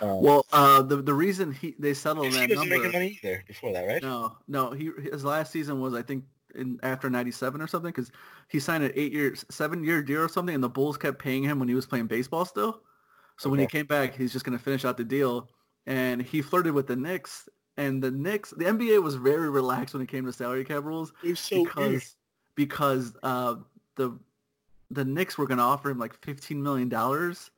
Um, 0.00 0.22
Well, 0.22 0.46
uh, 0.52 0.82
the 0.82 0.96
the 0.96 1.14
reason 1.14 1.52
he 1.52 1.74
they 1.78 1.94
settled 1.94 2.26
he 2.26 2.32
that 2.32 2.50
wasn't 2.50 2.58
number. 2.70 2.76
making 2.76 2.92
money 2.92 3.20
either 3.22 3.44
before 3.46 3.72
that, 3.72 3.86
right? 3.86 4.02
No, 4.02 4.36
no. 4.48 4.70
He 4.70 4.90
his 5.10 5.24
last 5.24 5.52
season 5.52 5.80
was 5.80 5.94
I 5.94 6.02
think 6.02 6.24
in 6.54 6.78
after 6.82 7.08
'97 7.10 7.60
or 7.60 7.66
something 7.66 7.90
because 7.90 8.10
he 8.48 8.60
signed 8.60 8.84
an 8.84 8.92
eight 8.94 9.12
years, 9.12 9.44
seven 9.50 9.82
year 9.84 10.02
deal 10.02 10.20
or 10.20 10.28
something, 10.28 10.54
and 10.54 10.62
the 10.64 10.68
Bulls 10.68 10.96
kept 10.96 11.18
paying 11.18 11.42
him 11.42 11.58
when 11.58 11.68
he 11.68 11.74
was 11.74 11.86
playing 11.86 12.06
baseball 12.06 12.44
still. 12.44 12.80
So 13.36 13.50
when 13.50 13.58
he 13.58 13.66
came 13.66 13.86
back, 13.86 14.14
he's 14.14 14.32
just 14.32 14.44
gonna 14.44 14.58
finish 14.58 14.84
out 14.84 14.96
the 14.96 15.04
deal, 15.04 15.50
and 15.86 16.22
he 16.22 16.42
flirted 16.42 16.72
with 16.72 16.86
the 16.86 16.96
Knicks. 16.96 17.48
And 17.76 18.00
the 18.00 18.10
Knicks, 18.12 18.50
the 18.50 18.66
NBA 18.66 19.02
was 19.02 19.16
very 19.16 19.50
relaxed 19.50 19.94
when 19.94 20.02
it 20.02 20.08
came 20.08 20.24
to 20.26 20.32
salary 20.32 20.64
cap 20.64 20.84
rules 20.84 21.12
so 21.34 21.64
because 21.64 21.76
weird. 21.76 22.02
because 22.54 23.16
uh, 23.24 23.56
the 23.96 24.16
the 24.90 25.04
Knicks 25.04 25.36
were 25.36 25.46
going 25.48 25.58
to 25.58 25.64
offer 25.64 25.90
him 25.90 25.98
like 25.98 26.14
fifteen 26.22 26.62
million 26.62 26.88
dollars, 26.88 27.50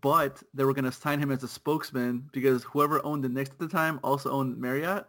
but 0.00 0.42
they 0.52 0.64
were 0.64 0.74
going 0.74 0.84
to 0.84 0.92
sign 0.92 1.20
him 1.20 1.30
as 1.30 1.42
a 1.42 1.48
spokesman 1.48 2.28
because 2.32 2.64
whoever 2.64 3.04
owned 3.04 3.24
the 3.24 3.28
Knicks 3.28 3.50
at 3.50 3.58
the 3.58 3.68
time 3.68 4.00
also 4.02 4.30
owned 4.30 4.58
Marriott. 4.58 5.06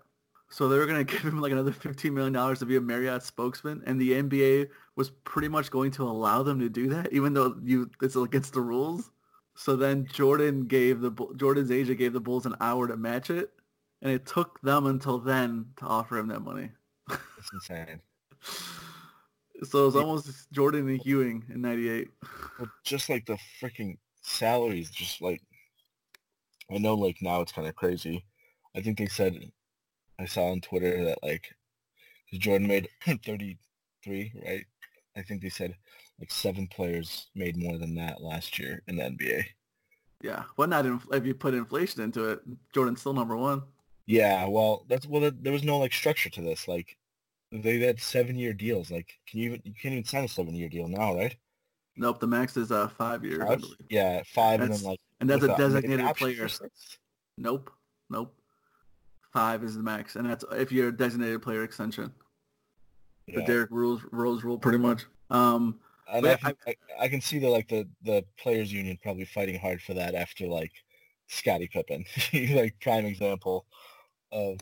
So 0.50 0.70
they 0.70 0.78
were 0.78 0.86
going 0.86 1.06
to 1.06 1.12
give 1.12 1.24
him 1.24 1.42
like 1.42 1.52
another 1.52 1.72
fifteen 1.72 2.14
million 2.14 2.34
dollars 2.34 2.60
to 2.60 2.66
be 2.66 2.76
a 2.76 2.82
Marriott 2.82 3.24
spokesman, 3.24 3.84
and 3.86 4.00
the 4.00 4.12
NBA 4.12 4.70
was 4.96 5.10
pretty 5.10 5.48
much 5.48 5.72
going 5.72 5.92
to 5.92 6.04
allow 6.04 6.44
them 6.44 6.60
to 6.60 6.70
do 6.70 6.90
that, 6.90 7.12
even 7.12 7.34
though 7.34 7.56
you 7.64 7.90
it's 8.02 8.16
against 8.16 8.54
the 8.54 8.62
rules. 8.62 9.12
So 9.56 9.76
then 9.76 10.08
Jordan 10.14 10.68
gave 10.68 11.02
the 11.02 11.12
Jordan's 11.36 11.72
agent 11.72 11.98
gave 11.98 12.14
the 12.14 12.20
Bulls 12.20 12.46
an 12.46 12.56
hour 12.62 12.88
to 12.88 12.96
match 12.96 13.30
it, 13.30 13.52
and 14.02 14.12
it 14.12 14.26
took 14.26 14.62
them 14.62 14.86
until 14.86 15.18
then 15.18 15.66
to 15.78 15.86
offer 15.86 16.18
him 16.18 16.28
that 16.28 16.42
money. 16.42 16.70
It's 17.10 17.52
insane. 17.54 18.02
So 19.64 19.82
it 19.82 19.86
was 19.86 19.96
almost 19.96 20.52
Jordan 20.52 20.88
and 20.88 21.04
Ewing 21.04 21.44
in 21.52 21.62
'98. 21.62 22.10
But 22.60 22.70
just 22.84 23.10
like 23.10 23.26
the 23.26 23.40
freaking 23.60 23.98
salaries, 24.28 24.90
just 24.90 25.22
like 25.22 25.42
I 26.72 26.78
know, 26.78 26.96
like 26.96 27.18
now 27.22 27.42
it's 27.42 27.52
kind 27.52 27.68
of 27.68 27.76
crazy. 27.76 28.26
I 28.76 28.82
think 28.82 28.98
they 28.98 29.08
said 29.08 29.52
I 30.20 30.26
saw 30.26 30.52
on 30.52 30.62
Twitter 30.62 31.06
that 31.06 31.20
like 31.24 31.54
Jordan 32.34 32.68
made 32.68 32.90
33, 33.26 34.34
right? 34.46 34.66
I 35.16 35.22
think 35.24 35.42
they 35.42 35.50
said 35.50 35.76
like 36.20 36.32
seven 36.32 36.68
players 36.68 37.28
made 37.36 37.58
more 37.58 37.78
than 37.78 37.96
that 37.96 38.22
last 38.22 38.60
year 38.60 38.82
in 38.88 38.98
the 38.98 39.04
NBA. 39.04 39.46
Yeah, 40.24 40.44
well, 40.58 40.68
not 40.68 40.86
in, 40.86 41.00
if 41.12 41.26
you 41.26 41.34
put 41.36 41.54
inflation 41.54 42.02
into 42.02 42.30
it, 42.32 42.40
Jordan's 42.74 43.00
still 43.02 43.14
number 43.14 43.38
one. 43.38 43.62
Yeah, 44.08 44.46
well, 44.48 44.86
that's 44.90 45.06
well. 45.08 45.22
there- 45.22 45.32
There 45.32 45.54
was 45.54 45.64
no 45.64 45.78
like 45.80 45.94
structure 45.94 46.30
to 46.32 46.42
this. 46.42 46.68
Like 46.68 46.98
they 47.52 47.80
had 47.80 48.00
seven-year 48.00 48.54
deals. 48.54 48.92
Like, 48.92 49.14
can 49.28 49.40
you 49.40 49.46
even 49.50 49.62
you 49.66 49.74
can't 49.74 49.94
even 49.94 50.06
sign 50.06 50.24
a 50.26 50.28
seven-year 50.28 50.70
deal 50.70 50.88
now, 50.88 51.16
right? 51.16 51.36
Nope, 51.98 52.20
the 52.20 52.28
max 52.28 52.56
is 52.58 52.72
uh, 52.72 52.88
five 52.90 53.24
years, 53.26 53.42
I 53.42 53.48
Five? 53.48 53.60
believe. 53.62 53.78
Yeah, 53.90 54.22
five, 54.34 54.62
and 54.62 54.70
That's- 54.70 54.82
then 54.82 54.90
like 54.92 55.00
and 55.20 55.30
that's 55.30 55.44
a 55.44 55.58
designated 55.58 56.06
player. 56.16 56.48
Nope, 57.40 57.72
nope. 58.10 58.34
Five 59.34 59.64
is 59.64 59.76
the 59.76 59.84
max, 59.84 60.16
and 60.16 60.30
that's 60.30 60.46
if 60.52 60.72
you're 60.72 60.90
a 60.90 60.96
designated 60.96 61.42
player 61.42 61.64
extension. 61.64 62.12
The 63.28 63.42
Yeah. 63.42 63.46
Derrick 63.46 63.70
Rose 63.72 64.02
rule, 64.12 64.58
pretty 64.58 64.78
much. 64.78 65.06
Um, 65.30 65.80
And 66.12 66.26
I, 66.26 66.36
think, 66.36 66.58
I, 66.68 66.76
I 67.02 67.08
can 67.10 67.20
see 67.20 67.40
the 67.40 67.50
like 67.50 67.68
the 67.68 67.88
the 68.04 68.24
players 68.40 68.72
union 68.72 68.98
probably 69.04 69.26
fighting 69.26 69.60
hard 69.60 69.82
for 69.82 69.94
that 69.96 70.16
after 70.16 70.46
like 70.48 70.72
Scottie 71.28 71.68
Pippen, 71.68 72.06
He's 72.32 72.52
like 72.62 72.80
prime 72.80 73.06
example 73.06 73.66
of. 74.32 74.60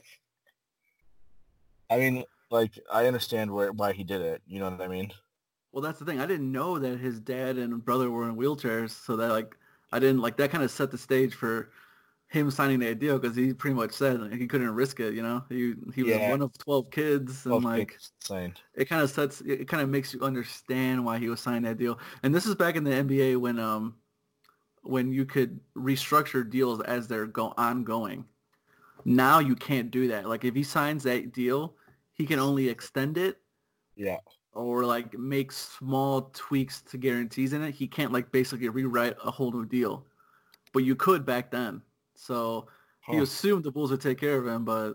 I 1.89 1.97
mean, 1.97 2.23
like 2.49 2.71
I 2.91 3.05
understand 3.07 3.51
where 3.51 3.71
why 3.71 3.93
he 3.93 4.03
did 4.03 4.21
it. 4.21 4.41
You 4.47 4.59
know 4.59 4.69
what 4.71 4.81
I 4.81 4.87
mean? 4.87 5.11
Well, 5.75 5.83
that's 5.83 5.99
the 5.99 6.05
thing. 6.05 6.21
I 6.21 6.27
didn't 6.27 6.53
know 6.53 6.79
that 6.79 6.99
his 6.99 7.21
dad 7.21 7.57
and 7.59 7.85
brother 7.85 8.09
were 8.09 8.29
in 8.29 8.38
wheelchairs, 8.38 8.91
so 8.91 9.17
that 9.17 9.31
like 9.31 9.57
I 9.93 9.99
didn't 9.99 10.21
like 10.21 10.38
that 10.38 10.51
kind 10.51 10.63
of 10.63 10.71
set 10.71 10.91
the 10.91 10.97
stage 10.97 11.35
for 11.35 11.71
him 12.29 12.51
signing 12.51 12.79
that 12.81 12.99
deal 12.99 13.19
because 13.19 13.35
he 13.38 13.53
pretty 13.53 13.75
much 13.75 13.93
said 13.93 14.21
like, 14.21 14.33
he 14.33 14.47
couldn't 14.47 14.71
risk 14.75 15.01
it. 15.01 15.15
You 15.15 15.23
know, 15.23 15.45
he 15.49 15.75
he 15.95 16.03
was 16.03 16.19
Yeah. 16.19 16.27
one 16.27 16.41
of 16.41 16.57
twelve 16.59 16.91
kids, 16.91 17.45
and 17.47 17.63
like 17.63 18.01
kids 18.29 18.63
it 18.75 18.85
kind 18.85 19.01
of 19.03 19.09
sets 19.11 19.41
it 19.41 19.67
kind 19.69 19.83
of 19.83 19.89
makes 19.89 20.13
you 20.13 20.21
understand 20.21 21.05
why 21.05 21.19
he 21.19 21.29
was 21.29 21.41
signing 21.41 21.63
that 21.63 21.77
deal. 21.77 21.99
And 22.23 22.35
this 22.35 22.45
is 22.47 22.55
back 22.55 22.75
in 22.77 22.83
the 22.85 22.93
NBA 22.93 23.38
when 23.38 23.59
um 23.59 23.97
when 24.83 25.11
you 25.13 25.25
could 25.25 25.59
restructure 25.75 26.49
deals 26.49 26.81
as 26.83 27.07
they're 27.07 27.27
go 27.27 27.53
ongoing. 27.57 28.25
Now 29.05 29.39
you 29.39 29.55
can't 29.55 29.91
do 29.91 30.09
that. 30.09 30.27
Like 30.29 30.45
if 30.45 30.55
he 30.55 30.63
signs 30.63 31.03
that 31.03 31.33
deal, 31.33 31.77
he 32.13 32.25
can 32.27 32.39
only 32.39 32.69
extend 32.69 33.17
it 33.17 33.41
Yeah. 33.95 34.19
Or 34.55 34.85
like 34.85 35.17
make 35.19 35.51
small 35.51 36.31
tweaks 36.33 36.81
to 36.81 36.97
guarantees 36.97 37.53
in 37.53 37.61
it. 37.61 37.75
He 37.75 37.87
can't 37.87 38.11
like 38.11 38.31
basically 38.31 38.69
rewrite 38.69 39.15
a 39.23 39.29
whole 39.29 39.51
new 39.51 39.65
deal. 39.65 40.05
But 40.73 40.83
you 40.83 40.95
could 40.95 41.25
back 41.25 41.51
then. 41.51 41.81
So 42.15 42.67
he 43.07 43.17
assumed 43.19 43.63
the 43.63 43.71
Bulls 43.71 43.91
would 43.91 44.01
take 44.01 44.19
care 44.19 44.37
of 44.37 44.47
him, 44.47 44.65
but 44.65 44.93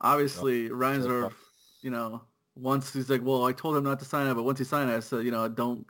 obviously 0.00 0.68
Reinsdorf, 0.68 1.32
you 1.80 1.90
know, 1.90 2.22
once 2.54 2.92
he's 2.92 3.10
like, 3.10 3.22
well, 3.24 3.44
I 3.44 3.52
told 3.52 3.76
him 3.76 3.84
not 3.84 3.98
to 3.98 4.04
sign 4.04 4.26
it, 4.28 4.34
but 4.34 4.44
once 4.44 4.58
he 4.58 4.64
signed 4.64 4.90
it, 4.90 4.96
I 4.96 5.00
said, 5.00 5.24
you 5.24 5.30
know, 5.30 5.48
don't 5.48 5.86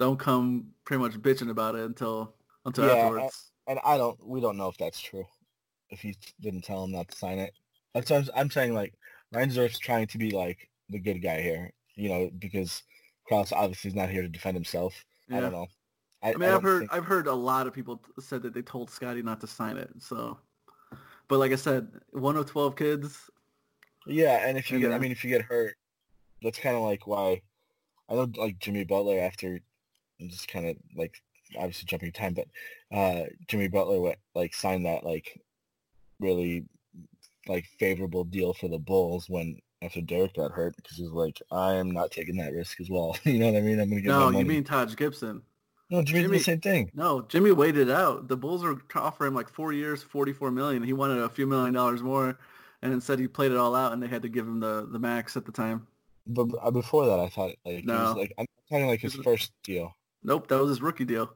don't 0.00 0.18
come 0.18 0.66
pretty 0.84 1.00
much 1.00 1.12
bitching 1.12 1.50
about 1.50 1.76
it 1.76 1.84
until 1.84 2.34
until 2.64 2.86
Yeah, 2.86 2.92
afterwards. 2.92 3.52
And 3.68 3.78
I 3.84 3.96
don't, 3.96 4.18
we 4.26 4.40
don't 4.40 4.56
know 4.56 4.68
if 4.68 4.76
that's 4.76 5.00
true. 5.00 5.24
If 5.90 6.00
he 6.00 6.16
didn't 6.40 6.62
tell 6.62 6.82
him 6.82 6.90
not 6.90 7.08
to 7.08 7.16
sign 7.16 7.38
it. 7.38 7.52
That's 7.94 8.10
what 8.10 8.24
I'm, 8.24 8.30
I'm 8.34 8.50
saying, 8.50 8.74
like, 8.74 8.94
Reinsdorf's 9.32 9.78
trying 9.78 10.06
to 10.08 10.18
be, 10.18 10.30
like, 10.30 10.68
the 10.88 10.98
good 10.98 11.22
guy 11.22 11.40
here, 11.40 11.70
you 11.94 12.08
know, 12.08 12.30
because 12.38 12.82
Krause 13.26 13.52
obviously 13.52 13.88
is 13.88 13.94
not 13.94 14.08
here 14.10 14.22
to 14.22 14.28
defend 14.28 14.56
himself. 14.56 15.04
I 15.30 15.40
don't 15.40 15.52
know. 15.52 15.66
I, 16.22 16.30
I 16.34 16.36
mean, 16.36 16.48
I 16.48 16.54
I've 16.54 16.62
heard 16.62 16.78
think- 16.80 16.92
I've 16.94 17.04
heard 17.04 17.26
a 17.26 17.34
lot 17.34 17.66
of 17.66 17.72
people 17.72 18.02
said 18.20 18.42
that 18.42 18.54
they 18.54 18.62
told 18.62 18.90
Scottie 18.90 19.22
not 19.22 19.40
to 19.40 19.46
sign 19.46 19.76
it. 19.76 19.90
So, 19.98 20.38
but 21.28 21.38
like 21.38 21.52
I 21.52 21.56
said, 21.56 21.88
one 22.10 22.36
of 22.36 22.46
twelve 22.46 22.76
kids. 22.76 23.30
Yeah, 24.06 24.46
and 24.46 24.58
if 24.58 24.70
you 24.70 24.76
And, 24.76 24.82
get, 24.82 24.92
I 24.92 24.96
uh, 24.96 24.98
mean, 24.98 25.12
if 25.12 25.24
you 25.24 25.30
get 25.30 25.42
hurt, 25.42 25.76
that's 26.42 26.58
kind 26.58 26.76
of 26.76 26.82
like 26.82 27.06
why 27.06 27.40
I 28.08 28.14
know, 28.14 28.28
like 28.36 28.58
Jimmy 28.58 28.84
Butler 28.84 29.18
after, 29.18 29.60
just 30.20 30.48
kind 30.48 30.66
of 30.66 30.76
like 30.96 31.14
obviously 31.56 31.86
jumping 31.86 32.12
time, 32.12 32.34
but 32.34 32.48
uh, 32.96 33.24
Jimmy 33.48 33.68
Butler 33.68 34.00
went 34.00 34.18
like 34.34 34.54
signed 34.54 34.86
that 34.86 35.04
like 35.04 35.40
really 36.20 36.64
like 37.46 37.66
favorable 37.78 38.24
deal 38.24 38.52
for 38.54 38.68
the 38.68 38.78
Bulls 38.78 39.28
when 39.28 39.58
after 39.82 40.00
Derrick 40.00 40.34
got 40.34 40.52
hurt 40.52 40.76
because 40.76 40.96
he 40.96 41.02
was 41.02 41.12
like, 41.12 41.40
I 41.50 41.74
am 41.74 41.90
not 41.90 42.10
taking 42.10 42.36
that 42.36 42.52
risk 42.52 42.80
as 42.80 42.88
well. 42.88 43.16
you 43.24 43.38
know 43.38 43.50
what 43.50 43.58
I 43.58 43.60
mean? 43.60 43.80
I'm 43.80 43.88
gonna 43.88 44.00
get 44.00 44.10
my 44.10 44.30
No, 44.30 44.38
you 44.38 44.44
mean 44.44 44.64
Taj 44.64 44.94
Gibson? 44.96 45.42
no? 45.90 46.02
Jimmy, 46.02 46.22
did 46.22 46.30
the 46.30 46.38
same 46.38 46.60
thing. 46.60 46.90
No, 46.94 47.22
Jimmy 47.22 47.52
waited 47.52 47.88
it 47.88 47.94
out. 47.94 48.28
The 48.28 48.36
Bulls 48.36 48.62
were 48.62 48.76
to 48.76 48.98
offer 48.98 49.26
him 49.26 49.34
like 49.34 49.48
four 49.48 49.72
years, 49.72 50.02
forty-four 50.02 50.50
million. 50.50 50.82
He 50.82 50.92
wanted 50.92 51.18
a 51.18 51.28
few 51.28 51.46
million 51.46 51.74
dollars 51.74 52.02
more, 52.02 52.38
and 52.82 52.92
instead 52.92 53.18
he 53.18 53.28
played 53.28 53.52
it 53.52 53.58
all 53.58 53.74
out, 53.74 53.92
and 53.92 54.02
they 54.02 54.08
had 54.08 54.22
to 54.22 54.28
give 54.28 54.46
him 54.46 54.60
the 54.60 54.86
the 54.90 54.98
max 54.98 55.36
at 55.36 55.44
the 55.44 55.52
time. 55.52 55.86
But 56.26 56.48
uh, 56.62 56.70
before 56.70 57.06
that, 57.06 57.18
I 57.18 57.28
thought 57.28 57.50
like 57.64 57.84
it 57.84 57.86
was 57.86 58.14
No. 58.14 58.14
like 58.14 58.32
I'm 58.38 58.46
talking 58.70 58.86
like 58.86 59.00
his 59.00 59.14
first 59.14 59.52
deal. 59.64 59.96
Nope, 60.22 60.46
that 60.48 60.60
was 60.60 60.68
his 60.68 60.80
rookie 60.80 61.04
deal. 61.04 61.34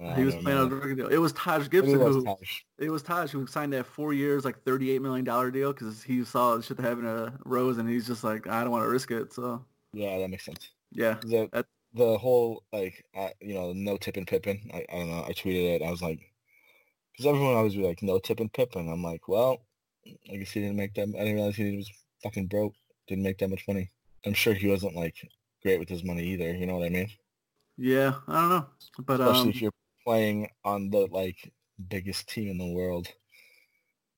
I 0.00 0.14
he 0.14 0.24
was 0.24 0.34
playing 0.36 0.58
on 0.58 0.68
know. 0.70 0.76
a 0.76 0.78
rookie 0.80 0.94
deal. 0.96 1.08
It 1.08 1.18
was 1.18 1.32
Taj 1.32 1.68
Gibson 1.68 2.00
it 2.00 2.04
was 2.04 2.16
who 2.16 2.24
Taj. 2.24 2.60
it 2.78 2.90
was 2.90 3.02
Taj 3.02 3.30
who 3.30 3.46
signed 3.46 3.72
that 3.74 3.86
four 3.86 4.12
years, 4.12 4.44
like 4.44 4.62
thirty-eight 4.64 5.00
million 5.00 5.24
dollar 5.24 5.50
deal 5.50 5.72
because 5.72 6.02
he 6.02 6.24
saw 6.24 6.56
the 6.56 6.62
shit 6.62 6.78
happened 6.80 7.04
to 7.04 7.32
Rose, 7.44 7.78
and 7.78 7.88
he's 7.88 8.06
just 8.06 8.24
like, 8.24 8.46
I 8.48 8.62
don't 8.62 8.72
want 8.72 8.84
to 8.84 8.88
risk 8.88 9.10
it. 9.12 9.32
So 9.32 9.64
Yeah, 9.92 10.18
that 10.18 10.28
makes 10.30 10.44
sense. 10.44 10.70
yeah, 10.90 11.16
the 11.22 11.48
That- 11.52 11.66
the 11.96 12.18
whole 12.18 12.64
like 12.72 13.04
you 13.40 13.54
know 13.54 13.72
no 13.72 13.96
tip 13.96 14.16
and 14.16 14.26
Pippen. 14.26 14.68
I, 14.74 14.84
I 14.92 14.96
don't 14.98 15.10
know. 15.10 15.24
I 15.28 15.32
tweeted 15.32 15.76
it. 15.76 15.82
I 15.82 15.90
was 15.92 16.02
like, 16.02 16.18
because 17.12 17.26
everyone 17.26 17.54
always 17.54 17.76
be 17.76 17.86
like 17.86 18.02
no 18.02 18.18
tip 18.18 18.40
and 18.40 18.52
Pippen. 18.52 18.88
I'm 18.90 19.02
like, 19.02 19.28
well, 19.28 19.64
I 20.30 20.36
guess 20.36 20.50
he 20.50 20.60
didn't 20.60 20.76
make 20.76 20.94
that. 20.94 21.02
I 21.14 21.18
didn't 21.18 21.34
realize 21.36 21.54
he 21.54 21.76
was 21.76 21.88
fucking 22.24 22.48
broke. 22.48 22.74
Didn't 23.06 23.22
make 23.22 23.38
that 23.38 23.48
much 23.50 23.64
money. 23.68 23.92
I'm 24.26 24.34
sure 24.34 24.54
he 24.54 24.66
wasn't 24.68 24.96
like 24.96 25.14
great 25.62 25.78
with 25.78 25.88
his 25.88 26.02
money 26.02 26.24
either. 26.24 26.52
You 26.52 26.66
know 26.66 26.76
what 26.78 26.86
I 26.86 26.90
mean? 26.90 27.08
yeah, 27.76 28.14
I 28.26 28.40
don't 28.40 28.48
know, 28.50 28.66
but 29.06 29.20
Especially 29.20 29.40
um, 29.42 29.48
if 29.50 29.62
you're 29.62 29.72
playing 30.04 30.48
on 30.64 30.90
the 30.90 31.06
like 31.10 31.52
biggest 31.88 32.28
team 32.28 32.50
in 32.50 32.58
the 32.58 32.72
world. 32.72 33.08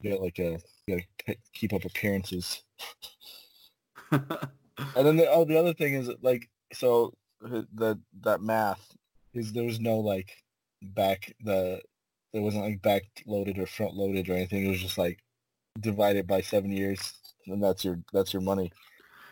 You 0.00 0.10
got 0.12 0.20
like 0.20 0.38
a 0.38 0.58
you 0.86 1.00
gotta 1.26 1.38
keep 1.52 1.72
up 1.72 1.84
appearances. 1.84 2.62
And 4.94 5.06
then 5.06 5.16
the, 5.16 5.30
oh, 5.30 5.44
the 5.44 5.58
other 5.58 5.74
thing 5.74 5.94
is 5.94 6.10
like 6.22 6.48
so 6.72 7.14
the 7.40 7.98
that 8.22 8.40
math 8.40 8.96
is 9.34 9.52
there 9.52 9.64
was 9.64 9.80
no 9.80 9.98
like 9.98 10.42
back 10.82 11.34
the 11.44 11.80
there 12.32 12.42
wasn't 12.42 12.64
like 12.64 12.82
back 12.82 13.02
loaded 13.26 13.58
or 13.58 13.66
front 13.66 13.94
loaded 13.94 14.28
or 14.28 14.34
anything. 14.34 14.64
It 14.66 14.70
was 14.70 14.80
just 14.80 14.98
like 14.98 15.18
divided 15.80 16.26
by 16.26 16.40
seven 16.40 16.72
years, 16.72 17.14
and 17.46 17.62
that's 17.62 17.84
your 17.84 18.00
that's 18.12 18.32
your 18.32 18.42
money. 18.42 18.72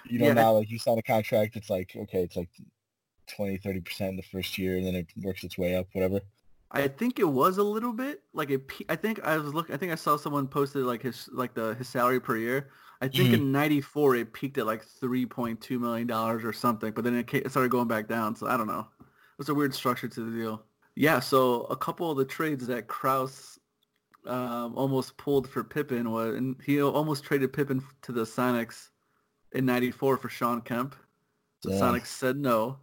You 0.05 0.19
know 0.19 0.27
Yeah. 0.27 0.35
now 0.35 0.53
like 0.53 0.71
you 0.71 0.79
sign 0.79 0.99
a 0.99 1.03
contract, 1.03 1.57
it's 1.57 1.71
like 1.71 1.93
okay, 1.97 2.23
it's 2.23 2.37
like 2.37 2.51
20, 3.29 3.59
30 3.59 3.81
percent 3.81 4.17
the 4.17 4.23
first 4.23 4.59
year, 4.59 4.77
and 4.77 4.87
then 4.87 4.95
it 4.95 5.07
works 5.17 5.45
its 5.45 5.59
way 5.59 5.75
up, 5.77 5.87
whatever. 5.93 6.21
I 6.75 6.89
think 6.89 7.19
it 7.19 7.29
was 7.29 7.59
a 7.59 7.63
little 7.63 7.93
bit 7.93 8.23
like 8.33 8.51
it. 8.51 8.63
I 8.89 8.97
think 8.97 9.21
I 9.25 9.39
was 9.39 9.55
look. 9.55 9.71
I 9.71 9.77
think 9.77 9.93
I 9.93 9.95
saw 9.95 10.17
someone 10.17 10.49
posted 10.49 10.85
like 10.85 11.03
his 11.03 11.29
like 11.33 11.55
the 11.55 11.75
his 11.75 11.89
salary 11.89 12.21
per 12.21 12.37
year. 12.37 12.71
I 13.01 13.09
think 13.09 13.31
Mhm. 13.31 13.35
in 13.35 13.53
'94 13.53 14.17
it 14.17 14.33
peaked 14.33 14.59
at 14.59 14.67
like 14.67 14.85
3.2 14.85 15.79
million 15.79 16.07
dollars 16.07 16.45
or 16.45 16.53
something, 16.53 16.93
but 16.93 17.05
then 17.05 17.15
it, 17.17 17.33
it 17.33 17.51
started 17.51 17.71
going 17.71 17.89
back 17.89 18.09
down. 18.09 18.35
So 18.37 18.47
I 18.47 18.57
don't 18.57 18.67
know. 18.67 18.87
It 19.01 19.39
was 19.39 19.49
a 19.49 19.55
weird 19.55 19.75
structure 19.75 20.09
to 20.09 20.21
the 20.31 20.37
deal. 20.37 20.65
Yeah. 20.97 21.21
So 21.21 21.63
a 21.65 21.77
couple 21.77 22.11
of 22.11 22.17
the 22.19 22.25
trades 22.25 22.67
that 22.67 22.87
Krause 22.89 23.59
um, 24.27 24.75
almost 24.77 25.17
pulled 25.19 25.49
for 25.49 25.63
Pippen 25.63 26.11
was, 26.11 26.35
and 26.35 26.57
he 26.65 26.81
almost 26.83 27.25
traded 27.25 27.53
Pippen 27.53 27.83
to 28.03 28.13
the 28.13 28.23
Sonics 28.23 28.89
in 29.53 29.67
'94 29.67 30.17
for 30.17 30.29
Shawn 30.29 30.61
Kemp. 30.63 30.97
The 31.63 31.71
Yeah. 31.73 31.81
Sonics 31.81 32.07
said 32.07 32.37
no. 32.39 32.79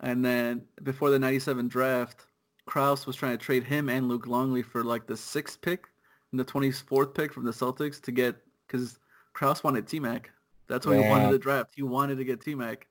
And 0.00 0.24
then 0.24 0.66
before 0.82 1.10
the 1.10 1.18
97 1.18 1.68
draft, 1.68 2.26
Krause 2.66 3.06
was 3.06 3.16
trying 3.16 3.36
to 3.36 3.44
trade 3.44 3.64
him 3.64 3.88
and 3.88 4.08
Luke 4.08 4.26
Longley 4.26 4.62
for 4.62 4.82
like 4.84 5.06
the 5.06 5.16
sixth 5.16 5.60
pick 5.60 5.84
and 6.32 6.40
the 6.40 6.44
24th 6.44 7.14
pick 7.14 7.32
from 7.32 7.44
the 7.44 7.50
Celtics 7.52 8.00
to 8.02 8.12
get, 8.12 8.36
because 8.66 8.98
Krause 9.34 9.62
wanted 9.62 9.86
T-Mac. 9.86 10.30
That's 10.68 10.86
what 10.86 10.96
he 10.96 11.02
wanted 11.08 11.26
Yeah. 11.26 11.30
to 11.32 11.38
draft. 11.38 11.72
He 11.76 11.82
wanted 11.82 12.16
to 12.18 12.24
get 12.24 12.40
T-Mac. 12.40 12.86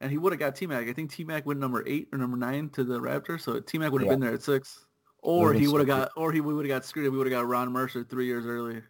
And 0.00 0.10
he 0.10 0.18
would 0.18 0.32
have 0.32 0.38
got 0.40 0.54
T-Mac. 0.54 0.86
I 0.88 0.92
think 0.92 1.10
T-Mac 1.10 1.46
went 1.46 1.58
number 1.58 1.82
eight 1.86 2.08
or 2.12 2.18
number 2.18 2.36
nine 2.36 2.68
to 2.70 2.84
the 2.84 3.00
Raptors. 3.00 3.40
So 3.40 3.58
T-Mac 3.60 3.90
would 3.92 4.02
have 4.02 4.06
Yeah. 4.06 4.12
been 4.12 4.20
there 4.20 4.34
at 4.34 4.42
six. 4.42 4.84
Or 5.22 5.52
he 5.54 5.66
would 5.66 5.80
have 5.80 5.88
got, 5.88 6.10
or 6.16 6.30
he 6.30 6.40
would 6.40 6.64
have 6.66 6.68
got 6.68 6.84
screwed. 6.84 7.10
We 7.10 7.16
would 7.18 7.26
have 7.26 7.32
got 7.42 7.48
Ron 7.48 7.72
Mercer 7.72 8.04
three 8.04 8.26
years 8.26 8.44
earlier. 8.46 8.84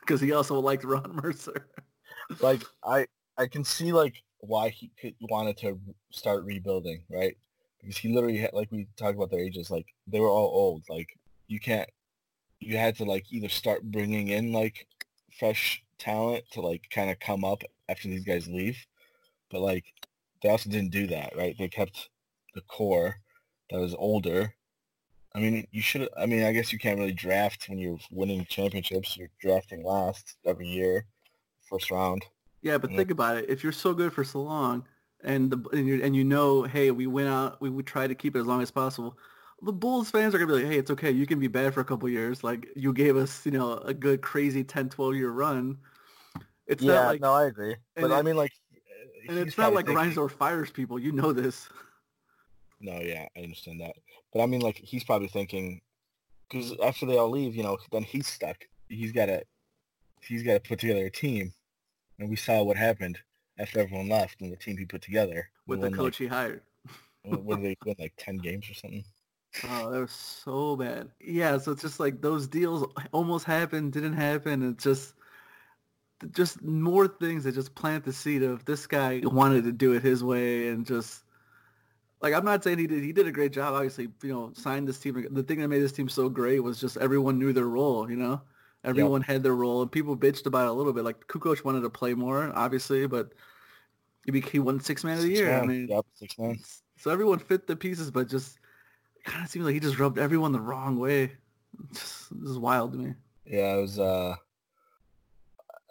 Because 0.00 0.20
he 0.20 0.32
also 0.32 0.58
liked 0.58 0.84
Ron 0.84 1.14
Mercer. 1.22 1.68
like 2.40 2.62
I 2.84 3.06
I 3.38 3.46
can 3.46 3.64
see 3.64 3.92
like 3.92 4.22
why 4.40 4.68
he 4.70 4.90
could, 5.00 5.14
wanted 5.20 5.56
to 5.58 5.78
start 6.10 6.44
rebuilding, 6.44 7.02
right? 7.08 7.36
Because 7.80 7.98
he 7.98 8.12
literally 8.12 8.38
had 8.38 8.52
like 8.52 8.70
we 8.70 8.86
talked 8.96 9.16
about 9.16 9.30
their 9.30 9.40
ages, 9.40 9.70
like 9.70 9.86
they 10.06 10.20
were 10.20 10.28
all 10.28 10.50
old. 10.52 10.84
Like 10.88 11.08
you 11.48 11.60
can't, 11.60 11.88
you 12.58 12.76
had 12.76 12.96
to 12.96 13.04
like 13.04 13.32
either 13.32 13.48
start 13.48 13.82
bringing 13.82 14.28
in 14.28 14.52
like 14.52 14.86
fresh 15.38 15.82
talent 15.98 16.44
to 16.52 16.60
like 16.60 16.84
kind 16.90 17.10
of 17.10 17.18
come 17.20 17.44
up 17.44 17.62
after 17.88 18.08
these 18.08 18.24
guys 18.24 18.48
leave, 18.48 18.78
but 19.50 19.60
like 19.60 19.84
they 20.42 20.48
also 20.48 20.70
didn't 20.70 20.92
do 20.92 21.06
that, 21.08 21.36
right? 21.36 21.56
They 21.58 21.68
kept 21.68 22.10
the 22.54 22.62
core 22.62 23.16
that 23.70 23.80
was 23.80 23.94
older. 23.94 24.54
I 25.34 25.38
mean, 25.38 25.66
you 25.70 25.80
should. 25.80 26.08
I 26.18 26.26
mean, 26.26 26.42
I 26.42 26.52
guess 26.52 26.72
you 26.72 26.78
can't 26.78 26.98
really 26.98 27.12
draft 27.12 27.68
when 27.68 27.78
you're 27.78 27.98
winning 28.10 28.44
championships. 28.48 29.16
You're 29.16 29.30
drafting 29.40 29.84
last 29.84 30.36
every 30.44 30.66
year, 30.66 31.06
first 31.68 31.90
round. 31.90 32.24
Yeah, 32.62 32.78
but 32.78 32.90
Yeah. 32.90 32.96
think 32.98 33.10
about 33.10 33.38
it. 33.38 33.48
If 33.48 33.62
you're 33.62 33.72
so 33.72 33.94
good 33.94 34.12
for 34.12 34.24
so 34.24 34.42
long, 34.42 34.84
and 35.24 35.50
the 35.50 35.68
and 35.70 35.86
you 35.86 36.02
and 36.02 36.16
you 36.16 36.24
know, 36.24 36.62
hey, 36.62 36.90
we 36.90 37.06
went 37.06 37.28
out, 37.28 37.60
we 37.60 37.70
would 37.70 37.86
try 37.86 38.06
to 38.06 38.14
keep 38.14 38.36
it 38.36 38.40
as 38.40 38.46
long 38.46 38.62
as 38.62 38.70
possible. 38.70 39.18
The 39.62 39.72
Bulls 39.72 40.10
fans 40.10 40.34
are 40.34 40.38
gonna 40.38 40.52
be 40.52 40.62
like, 40.62 40.72
hey, 40.72 40.78
it's 40.78 40.90
okay. 40.90 41.10
You 41.10 41.26
can 41.26 41.38
be 41.38 41.48
bad 41.48 41.74
for 41.74 41.80
a 41.80 41.84
couple 41.84 42.08
years. 42.08 42.42
Like 42.42 42.68
you 42.74 42.92
gave 42.92 43.16
us, 43.16 43.44
you 43.44 43.52
know, 43.52 43.74
a 43.78 43.92
good 43.92 44.22
crazy 44.22 44.64
10, 44.64 44.88
12 44.88 45.14
year 45.14 45.30
run. 45.30 45.78
It's 46.66 46.82
yeah, 46.82 46.94
not 46.94 47.06
like, 47.06 47.20
no, 47.20 47.32
I 47.32 47.46
agree. 47.46 47.76
But 47.96 48.12
I 48.12 48.22
mean, 48.22 48.36
like, 48.36 48.52
eh, 48.72 49.26
and 49.28 49.38
it's 49.38 49.58
not 49.58 49.74
like 49.74 49.86
Reinsdorf 49.86 50.30
fires 50.30 50.70
people. 50.70 50.98
You 50.98 51.12
know 51.12 51.32
this. 51.32 51.68
No, 52.80 52.98
yeah, 53.00 53.26
I 53.36 53.40
understand 53.40 53.80
that. 53.80 53.96
But 54.32 54.42
I 54.42 54.46
mean, 54.46 54.60
like, 54.60 54.76
he's 54.76 55.04
probably 55.04 55.28
thinking, 55.28 55.80
because 56.48 56.72
after 56.82 57.04
they 57.06 57.18
all 57.18 57.28
leave, 57.28 57.54
you 57.54 57.62
know, 57.62 57.76
then 57.90 58.04
he's 58.04 58.28
stuck. 58.28 58.56
He's 58.88 59.12
got 59.12 59.26
to, 59.26 59.42
he's 60.22 60.44
got 60.44 60.54
to 60.54 60.60
put 60.60 60.78
together 60.78 61.04
a 61.04 61.10
team, 61.10 61.52
and 62.18 62.30
we 62.30 62.36
saw 62.36 62.62
what 62.62 62.76
happened 62.76 63.18
after 63.60 63.80
everyone 63.80 64.08
left 64.08 64.40
and 64.40 64.50
the 64.50 64.56
team 64.56 64.76
he 64.76 64.84
put 64.84 65.02
together. 65.02 65.48
with 65.66 65.80
the 65.80 65.90
coach 65.90 66.16
he 66.16 66.26
hired. 66.26 66.62
Like, 67.24 67.40
what 67.42 67.60
did 67.60 67.64
they 67.64 67.76
win? 67.84 67.96
Like 67.98 68.14
ten 68.16 68.38
games 68.38 68.68
or 68.70 68.74
something. 68.74 69.04
Oh, 69.64 69.90
that 69.90 70.00
was 70.00 70.12
so 70.12 70.76
bad. 70.76 71.08
Yeah, 71.20 71.58
so 71.58 71.72
it's 71.72 71.82
just 71.82 72.00
like 72.00 72.20
those 72.20 72.46
deals 72.46 72.86
almost 73.12 73.44
happened, 73.44 73.92
didn't 73.92 74.14
happen. 74.14 74.70
It's 74.70 74.84
just 74.84 75.14
just 76.32 76.62
more 76.62 77.08
things 77.08 77.44
that 77.44 77.54
just 77.54 77.74
plant 77.74 78.04
the 78.04 78.12
seed 78.12 78.42
of 78.42 78.64
this 78.66 78.86
guy 78.86 79.22
wanted 79.24 79.64
to 79.64 79.72
do 79.72 79.94
it 79.94 80.02
his 80.02 80.22
way 80.22 80.68
and 80.68 80.84
just 80.84 81.24
like 82.20 82.34
I'm 82.34 82.44
not 82.44 82.62
saying 82.62 82.78
he 82.78 82.86
did 82.86 83.02
he 83.02 83.12
did 83.12 83.26
a 83.26 83.32
great 83.32 83.52
job. 83.52 83.74
Obviously, 83.74 84.08
you 84.22 84.32
know, 84.32 84.52
signed 84.54 84.86
this 84.86 84.98
team. 84.98 85.26
The 85.30 85.42
thing 85.42 85.60
that 85.60 85.68
made 85.68 85.82
this 85.82 85.92
team 85.92 86.08
so 86.08 86.28
great 86.28 86.60
was 86.60 86.78
just 86.78 86.96
everyone 86.98 87.38
knew 87.38 87.52
their 87.52 87.64
role. 87.64 88.10
You 88.10 88.16
know, 88.16 88.42
everyone 88.84 89.22
yep. 89.22 89.28
had 89.28 89.42
their 89.42 89.54
role, 89.54 89.80
and 89.82 89.90
people 89.90 90.16
bitched 90.16 90.46
about 90.46 90.66
it 90.66 90.70
a 90.70 90.72
little 90.74 90.92
bit. 90.92 91.04
Like 91.04 91.26
Kukoc 91.28 91.64
wanted 91.64 91.80
to 91.80 91.90
play 91.90 92.12
more, 92.12 92.52
obviously, 92.54 93.06
but 93.06 93.32
he 94.24 94.40
he 94.40 94.58
won 94.58 94.80
six 94.80 95.04
man 95.04 95.16
of 95.16 95.22
the 95.22 95.30
year. 95.30 95.48
Man. 95.48 95.62
I 95.62 95.66
mean, 95.66 95.88
yep, 95.88 96.06
six 96.14 96.38
man. 96.38 96.58
So 96.98 97.10
everyone 97.10 97.38
fit 97.38 97.66
the 97.66 97.76
pieces, 97.76 98.10
but 98.10 98.28
just 98.28 98.58
kind 99.24 99.44
of 99.44 99.50
seems 99.50 99.64
like 99.64 99.74
he 99.74 99.80
just 99.80 99.98
rubbed 99.98 100.18
everyone 100.18 100.52
the 100.52 100.60
wrong 100.60 100.98
way. 100.98 101.32
Just, 101.92 102.28
this 102.40 102.50
is 102.50 102.58
wild 102.58 102.92
to 102.92 102.98
me. 102.98 103.14
Yeah, 103.46 103.74
it 103.74 103.80
was. 103.80 103.98
uh 103.98 104.36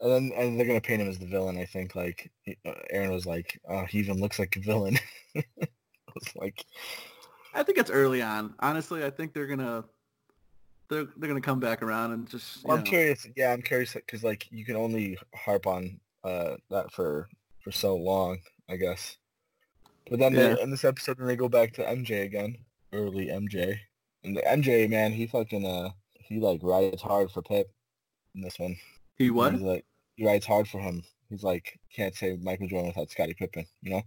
and 0.02 0.12
then 0.12 0.32
and 0.36 0.60
they're 0.60 0.68
gonna 0.68 0.82
paint 0.82 1.02
him 1.02 1.10
as 1.10 1.20
the 1.20 1.26
villain. 1.26 1.58
I 1.58 1.65
think 1.65 1.96
like 1.96 2.32
uh, 2.65 2.74
Aaron 2.89 3.12
was 3.12 3.26
like, 3.26 3.60
"Oh, 3.68 3.86
he 3.86 4.00
even 4.00 4.20
looks 4.20 4.39
like 4.39 4.56
a 4.56 4.60
villain." 4.60 4.98
I 5.36 5.44
was 6.15 6.36
like, 6.36 6.65
I 7.54 7.63
think 7.63 7.78
it's 7.78 7.92
early 7.92 8.22
on. 8.22 8.56
Honestly, 8.60 9.04
I 9.04 9.10
think 9.10 9.34
they're 9.34 9.48
gonna 9.48 9.84
they're 10.89 11.08
they're 11.18 11.28
gonna 11.30 11.42
come 11.42 11.60
back 11.60 11.82
around 11.84 12.13
and 12.13 12.30
just. 12.30 12.65
Well, 12.65 12.78
I'm 12.78 12.84
know. 12.84 12.89
curious. 12.89 13.28
Yeah, 13.36 13.52
I'm 13.52 13.62
curious 13.62 13.94
because 13.94 14.24
like 14.24 14.48
you 14.52 14.63
can 14.65 14.76
only 14.76 15.18
harp 15.36 15.68
on 15.68 16.00
uh 16.24 16.56
that 16.70 16.92
for 16.92 17.28
for 17.69 17.77
so 17.77 17.95
long, 17.95 18.39
I 18.67 18.75
guess. 18.75 19.17
But 20.10 20.19
then 20.19 20.34
yeah. 20.34 20.55
they, 20.55 20.62
in 20.62 20.71
this 20.71 20.84
episode, 20.84 21.17
then 21.17 21.27
they 21.27 21.36
go 21.36 21.49
back 21.49 21.73
to 21.73 21.84
MJ 21.84 22.23
again, 22.23 22.58
early 22.93 23.27
MJ, 23.27 23.77
and 24.23 24.36
the 24.36 24.41
MJ 24.41 24.89
man, 24.89 25.12
he 25.12 25.27
fucking 25.27 25.65
uh 25.65 25.89
he 26.13 26.39
like 26.39 26.62
rides 26.63 27.01
hard 27.01 27.32
for 27.32 27.41
Pip 27.41 27.71
in 28.34 28.41
this 28.41 28.58
one. 28.58 28.75
He 29.17 29.29
what? 29.29 29.53
He's 29.53 29.62
like 29.62 29.86
he 30.15 30.25
rides 30.25 30.45
hard 30.45 30.67
for 30.67 30.79
him. 30.79 31.03
He's 31.29 31.43
like 31.43 31.79
can't 31.93 32.15
say 32.15 32.38
Michael 32.41 32.67
Jordan 32.67 32.88
without 32.88 33.12
Scottie 33.12 33.36
Pippen, 33.36 33.65
you 33.84 33.91
know? 33.91 34.01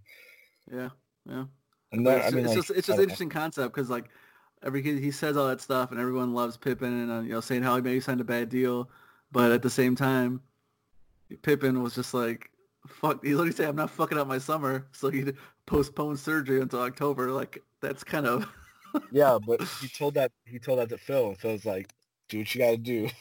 Yeah, 0.71 0.89
yeah. 1.29 1.45
And 1.93 2.07
then, 2.07 2.19
it's, 2.19 2.27
I 2.27 2.31
mean, 2.31 2.45
it's 2.45 2.49
like, 2.49 2.57
just 2.57 2.71
it's 2.71 2.87
just 2.89 2.99
interesting 2.99 3.29
know. 3.29 3.35
concept 3.35 3.75
because 3.75 3.91
like 3.91 4.07
every 4.65 4.83
kid 4.83 4.99
he 4.99 5.11
says 5.11 5.37
all 5.37 5.49
that 5.49 5.61
stuff 5.61 5.93
and 5.93 6.01
everyone 6.01 6.35
loves 6.35 6.57
Pippen 6.57 7.03
and 7.03 7.13
uh, 7.13 7.21
you 7.21 7.31
know 7.31 7.41
saying 7.41 7.63
how 7.63 7.77
he 7.77 7.83
maybe 7.83 8.01
signed 8.01 8.21
a 8.21 8.25
bad 8.25 8.49
deal, 8.49 8.91
but 9.31 9.53
at 9.53 9.63
the 9.63 9.71
same 9.71 9.95
time, 9.95 10.41
Pippen 11.43 11.81
was 11.81 11.95
just 11.95 12.13
like 12.13 12.51
fuck. 12.87 13.25
He 13.25 13.35
literally 13.35 13.53
said, 13.53 13.69
"I'm 13.69 13.77
not 13.77 13.91
fucking 13.91 14.19
up 14.19 14.27
my 14.27 14.39
summer," 14.39 14.87
so 14.93 15.11
he 15.11 15.33
postponed 15.67 16.19
surgery 16.19 16.61
until 16.61 16.81
October. 16.81 17.31
Like 17.31 17.63
that's 17.81 18.05
kind 18.05 18.27
of. 18.27 18.47
yeah, 19.13 19.39
but 19.45 19.63
he 19.81 19.89
told 19.89 20.15
that 20.15 20.33
he 20.45 20.59
told 20.59 20.79
that 20.79 20.89
to 20.91 20.99
Phil, 20.99 21.29
and 21.29 21.39
Phil's 21.39 21.65
like, 21.65 21.89
"Do 22.29 22.39
what 22.39 22.55
you 22.55 22.61
got 22.61 22.71
to 22.71 22.77
do." 22.77 23.09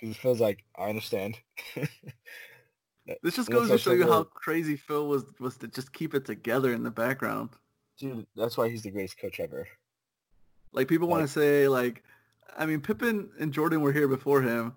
Because 0.00 0.16
Phil's 0.16 0.40
like, 0.40 0.64
"I 0.76 0.90
understand." 0.90 1.36
this 3.22 3.34
just 3.34 3.50
goes 3.50 3.68
to 3.68 3.78
show 3.78 3.90
you 3.90 4.06
how 4.06 4.22
crazy 4.22 4.76
Phil 4.76 5.08
was 5.08 5.24
was 5.40 5.56
to 5.56 5.66
just 5.66 5.92
keep 5.92 6.14
it 6.14 6.24
together 6.24 6.72
in 6.72 6.84
the 6.84 6.90
background. 6.92 7.50
Dude, 7.98 8.24
that's 8.36 8.56
why 8.56 8.68
he's 8.68 8.82
the 8.82 8.92
greatest 8.92 9.20
coach 9.20 9.40
ever. 9.40 9.66
Like 10.72 10.86
people 10.86 11.08
like, 11.08 11.18
want 11.18 11.26
to 11.26 11.32
say, 11.32 11.66
like, 11.66 12.04
I 12.56 12.64
mean, 12.64 12.80
Pippen 12.80 13.30
and 13.40 13.52
Jordan 13.52 13.80
were 13.80 13.92
here 13.92 14.06
before 14.06 14.40
him. 14.40 14.76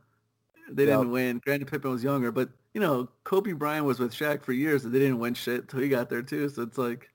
They 0.71 0.85
didn't 0.85 1.11
win. 1.11 1.39
Granted, 1.43 1.67
Pippen 1.67 1.91
was 1.91 2.03
younger, 2.03 2.31
but 2.31 2.49
you 2.73 2.81
know, 2.81 3.09
Kobe 3.23 3.53
Bryant 3.53 3.85
was 3.85 3.99
with 3.99 4.13
Shaq 4.13 4.43
for 4.43 4.53
years, 4.53 4.85
and 4.85 4.93
they 4.93 4.99
didn't 4.99 5.19
win 5.19 5.33
shit 5.33 5.61
until 5.61 5.81
he 5.81 5.89
got 5.89 6.09
there 6.09 6.21
too. 6.21 6.49
So 6.49 6.61
it's 6.63 6.77
like, 6.77 7.09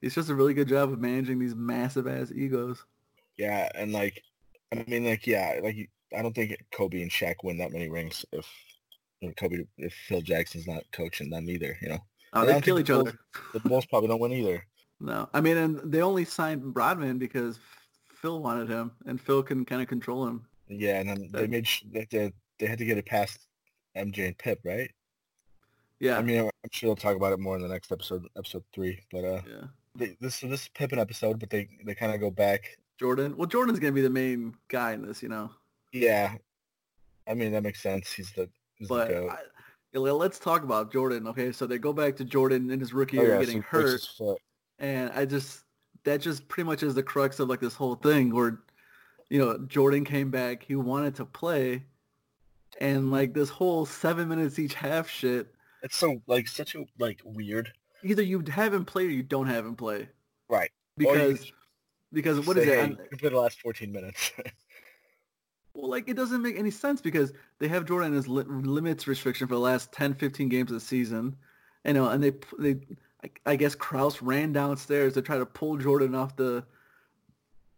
he's 0.00 0.14
just 0.14 0.30
a 0.30 0.34
really 0.34 0.54
good 0.54 0.68
job 0.68 0.92
of 0.92 1.00
managing 1.00 1.38
these 1.38 1.54
massive 1.54 2.06
ass 2.06 2.32
egos. 2.34 2.84
Yeah, 3.36 3.68
and 3.74 3.92
like, 3.92 4.22
I 4.72 4.84
mean, 4.88 5.04
like, 5.04 5.26
yeah, 5.26 5.60
like, 5.62 5.90
I 6.16 6.22
don't 6.22 6.34
think 6.34 6.56
Kobe 6.72 7.02
and 7.02 7.10
Shaq 7.10 7.36
win 7.42 7.58
that 7.58 7.72
many 7.72 7.88
rings 7.88 8.24
if 8.32 8.46
you 9.20 9.28
know, 9.28 9.34
Kobe, 9.34 9.64
if 9.78 9.92
Phil 9.92 10.20
Jackson's 10.20 10.66
not 10.66 10.84
coaching 10.92 11.30
them 11.30 11.48
either, 11.48 11.76
you 11.80 11.88
know. 11.88 11.98
Oh, 12.32 12.44
they 12.44 12.60
kill 12.60 12.78
each 12.78 12.88
the 12.88 13.00
other. 13.00 13.18
the 13.52 13.60
Bulls 13.60 13.86
probably 13.86 14.08
don't 14.08 14.20
win 14.20 14.32
either. 14.32 14.66
No, 15.00 15.28
I 15.32 15.40
mean, 15.40 15.56
and 15.56 15.92
they 15.92 16.02
only 16.02 16.24
signed 16.24 16.74
Rodman 16.74 17.18
because 17.18 17.58
Phil 18.08 18.40
wanted 18.40 18.68
him, 18.68 18.92
and 19.06 19.20
Phil 19.20 19.42
can 19.42 19.64
kind 19.64 19.82
of 19.82 19.88
control 19.88 20.26
him. 20.26 20.46
Yeah, 20.68 21.00
and 21.00 21.08
then 21.08 21.28
they 21.32 21.46
made 21.46 21.68
they, 21.92 22.32
they 22.58 22.66
had 22.66 22.78
to 22.78 22.84
get 22.84 22.98
it 22.98 23.06
past 23.06 23.46
MJ 23.96 24.26
and 24.26 24.38
Pip, 24.38 24.60
right? 24.64 24.90
Yeah. 26.00 26.18
I 26.18 26.22
mean, 26.22 26.40
I'm 26.40 26.50
sure 26.70 26.88
they'll 26.88 26.96
talk 26.96 27.16
about 27.16 27.32
it 27.32 27.40
more 27.40 27.56
in 27.56 27.62
the 27.62 27.68
next 27.68 27.90
episode, 27.90 28.26
episode 28.36 28.64
three. 28.72 29.00
But 29.10 29.24
uh, 29.24 29.40
yeah, 29.48 29.66
they, 29.94 30.16
this 30.20 30.40
this 30.40 30.62
is 30.62 30.68
Pippen 30.74 30.98
episode, 30.98 31.38
but 31.38 31.50
they 31.50 31.68
they 31.84 31.94
kind 31.94 32.12
of 32.12 32.20
go 32.20 32.30
back. 32.30 32.78
Jordan. 32.98 33.36
Well, 33.36 33.46
Jordan's 33.46 33.78
gonna 33.78 33.92
be 33.92 34.02
the 34.02 34.10
main 34.10 34.54
guy 34.68 34.92
in 34.92 35.06
this, 35.06 35.22
you 35.22 35.28
know. 35.28 35.50
Yeah, 35.92 36.34
I 37.26 37.34
mean 37.34 37.52
that 37.52 37.62
makes 37.62 37.82
sense. 37.82 38.12
He's 38.12 38.32
the. 38.32 38.48
He's 38.74 38.88
but 38.88 39.08
the 39.08 39.28
I, 39.28 39.98
let's 39.98 40.38
talk 40.38 40.62
about 40.62 40.92
Jordan. 40.92 41.26
Okay, 41.28 41.52
so 41.52 41.66
they 41.66 41.78
go 41.78 41.92
back 41.92 42.16
to 42.16 42.24
Jordan 42.24 42.70
in 42.70 42.78
his 42.78 42.92
rookie 42.92 43.18
oh, 43.18 43.22
year 43.22 43.34
yeah, 43.34 43.40
getting 43.40 43.62
hurt, 43.62 44.06
and 44.78 45.10
I 45.12 45.24
just 45.24 45.64
that 46.04 46.20
just 46.20 46.46
pretty 46.48 46.66
much 46.66 46.82
is 46.82 46.94
the 46.94 47.02
crux 47.02 47.40
of 47.40 47.48
like 47.48 47.60
this 47.60 47.74
whole 47.74 47.96
thing 47.96 48.34
where, 48.34 48.60
you 49.28 49.38
know, 49.38 49.58
Jordan 49.66 50.04
came 50.04 50.30
back, 50.30 50.62
he 50.62 50.76
wanted 50.76 51.14
to 51.16 51.24
play, 51.24 51.82
and 52.80 53.10
like 53.10 53.32
this 53.32 53.48
whole 53.48 53.86
seven 53.86 54.28
minutes 54.28 54.58
each 54.58 54.74
half 54.74 55.08
shit 55.08 55.55
it's 55.86 55.96
so 55.96 56.20
like 56.26 56.48
such 56.48 56.74
a 56.74 56.84
like 56.98 57.20
weird. 57.24 57.72
Either 58.02 58.22
you 58.22 58.42
have 58.52 58.74
him 58.74 58.84
play 58.84 59.06
or 59.06 59.10
you 59.10 59.22
don't 59.22 59.46
have 59.46 59.64
him 59.64 59.76
play. 59.76 60.08
Right. 60.48 60.70
Because 60.96 61.52
because 62.12 62.44
what 62.44 62.58
is 62.58 62.66
it? 62.66 62.98
You 63.12 63.16
play 63.18 63.30
the 63.30 63.38
last 63.38 63.60
14 63.60 63.92
minutes. 63.92 64.32
well, 65.74 65.88
like 65.88 66.08
it 66.08 66.14
doesn't 66.14 66.42
make 66.42 66.58
any 66.58 66.72
sense 66.72 67.00
because 67.00 67.32
they 67.60 67.68
have 67.68 67.84
Jordan 67.84 68.16
as 68.16 68.26
li- 68.26 68.44
limits 68.48 69.06
restriction 69.06 69.46
for 69.46 69.54
the 69.54 69.60
last 69.60 69.92
10, 69.92 70.14
15 70.14 70.48
games 70.48 70.70
of 70.72 70.74
the 70.74 70.80
season. 70.80 71.36
You 71.84 71.92
know, 71.92 72.08
and 72.08 72.22
they 72.22 72.32
they 72.58 72.80
I, 73.22 73.52
I 73.52 73.56
guess 73.56 73.76
Krause 73.76 74.20
ran 74.20 74.52
downstairs 74.52 75.14
to 75.14 75.22
try 75.22 75.38
to 75.38 75.46
pull 75.46 75.76
Jordan 75.76 76.16
off 76.16 76.34
the 76.34 76.64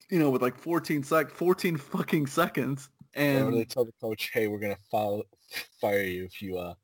you 0.09 0.19
know, 0.19 0.31
with 0.31 0.41
like 0.41 0.57
14 0.57 1.03
sec 1.03 1.31
14 1.31 1.77
fucking 1.77 2.27
seconds. 2.27 2.89
And 3.13 3.53
they 3.53 3.65
tell 3.65 3.85
the 3.85 3.93
coach, 4.01 4.31
"Hey, 4.33 4.47
we're 4.47 4.61
gonna 4.61 4.79
fire 4.91 6.03
you 6.03 6.25
if 6.25 6.41
you 6.41 6.57
uh 6.57 6.75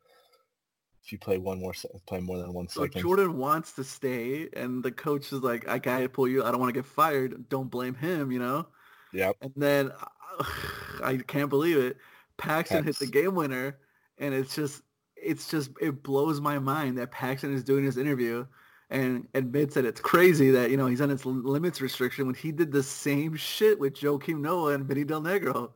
if 1.04 1.12
you 1.12 1.18
play 1.18 1.36
one 1.36 1.60
more 1.60 1.74
play 2.06 2.20
more 2.20 2.38
than 2.38 2.54
one 2.54 2.68
so 2.68 2.82
second. 2.82 3.02
Jordan 3.02 3.36
wants 3.36 3.72
to 3.72 3.84
stay, 3.84 4.48
and 4.54 4.82
the 4.82 4.90
coach 4.90 5.32
is 5.32 5.40
like, 5.42 5.68
"I 5.68 5.78
gotta 5.78 6.08
pull 6.08 6.26
you. 6.26 6.42
I 6.42 6.50
don't 6.50 6.60
want 6.60 6.74
to 6.74 6.78
get 6.78 6.86
fired. 6.86 7.48
Don't 7.50 7.70
blame 7.70 7.94
him." 7.94 8.32
You 8.32 8.38
know. 8.38 8.66
Yep. 9.12 9.36
And 9.42 9.52
then 9.54 9.92
I 11.04 11.18
can't 11.26 11.50
believe 11.50 11.76
it. 11.76 11.98
Paxson 12.38 12.84
hit 12.84 12.98
the 12.98 13.06
game 13.06 13.34
winner, 13.34 13.78
and 14.18 14.32
it's 14.32 14.54
just 14.54 14.82
it's 15.14 15.50
just 15.50 15.70
it 15.80 16.02
blows 16.02 16.40
my 16.40 16.58
mind 16.58 16.96
that 16.98 17.10
Paxson 17.10 17.52
is 17.52 17.62
doing 17.62 17.84
this 17.84 17.98
interview 17.98 18.46
and 18.90 19.28
admits 19.34 19.74
that 19.74 19.84
it's 19.84 20.00
crazy 20.00 20.50
that 20.52 20.70
you 20.70 20.78
know 20.78 20.86
he's 20.86 21.02
on 21.02 21.10
his 21.10 21.26
limits 21.26 21.82
restriction 21.82 22.24
when 22.26 22.34
he 22.34 22.50
did 22.50 22.72
the 22.72 22.82
same 22.82 23.36
shit 23.36 23.78
with 23.78 23.94
Joakim 23.94 24.40
Noah 24.40 24.72
and 24.72 24.86
Vinny 24.86 25.04
Del 25.04 25.20
Negro. 25.20 25.72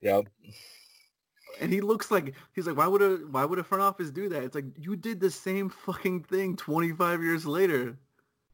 Yep 0.00 0.28
and 1.60 1.72
he 1.72 1.80
looks 1.80 2.10
like 2.10 2.34
he's 2.54 2.66
like, 2.66 2.76
why 2.76 2.86
would 2.86 3.02
a 3.02 3.16
why 3.30 3.44
would 3.44 3.58
a 3.58 3.64
front 3.64 3.82
office 3.82 4.10
do 4.10 4.28
that? 4.28 4.42
It's 4.42 4.54
like 4.54 4.66
you 4.78 4.96
did 4.96 5.20
the 5.20 5.30
same 5.30 5.68
fucking 5.68 6.24
thing 6.24 6.56
25 6.56 7.22
years 7.22 7.46
later. 7.46 7.96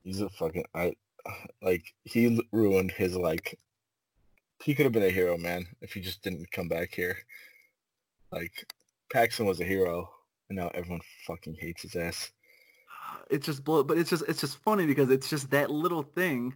He's 0.03 0.21
a 0.21 0.29
fucking 0.29 0.65
I 0.75 0.95
like 1.63 1.85
he 2.05 2.41
ruined 2.53 2.93
his 2.93 3.17
like. 3.17 3.59
He 4.63 4.75
could 4.75 4.85
have 4.85 4.93
been 4.93 5.03
a 5.03 5.11
hero, 5.11 5.39
man, 5.39 5.67
if 5.81 5.95
he 5.95 6.01
just 6.01 6.23
didn't 6.23 6.53
come 6.53 6.69
back 6.69 6.93
here. 6.95 7.17
Like 8.31 8.71
Paxson 9.11 9.47
was 9.47 9.61
a 9.61 9.65
hero, 9.65 10.11
and 10.49 10.59
now 10.59 10.71
everyone 10.75 11.01
fucking 11.27 11.57
hates 11.59 11.83
his 11.83 11.97
ass. 11.97 12.31
It's 13.31 13.47
just 13.47 13.65
blow, 13.65 13.83
but 13.83 13.97
it's 13.97 14.11
just 14.11 14.25
it's 14.29 14.41
just 14.41 14.59
funny 14.59 14.87
because 14.87 15.11
it's 15.11 15.31
just 15.31 15.51
that 15.51 15.71
little 15.71 16.03
thing 16.03 16.55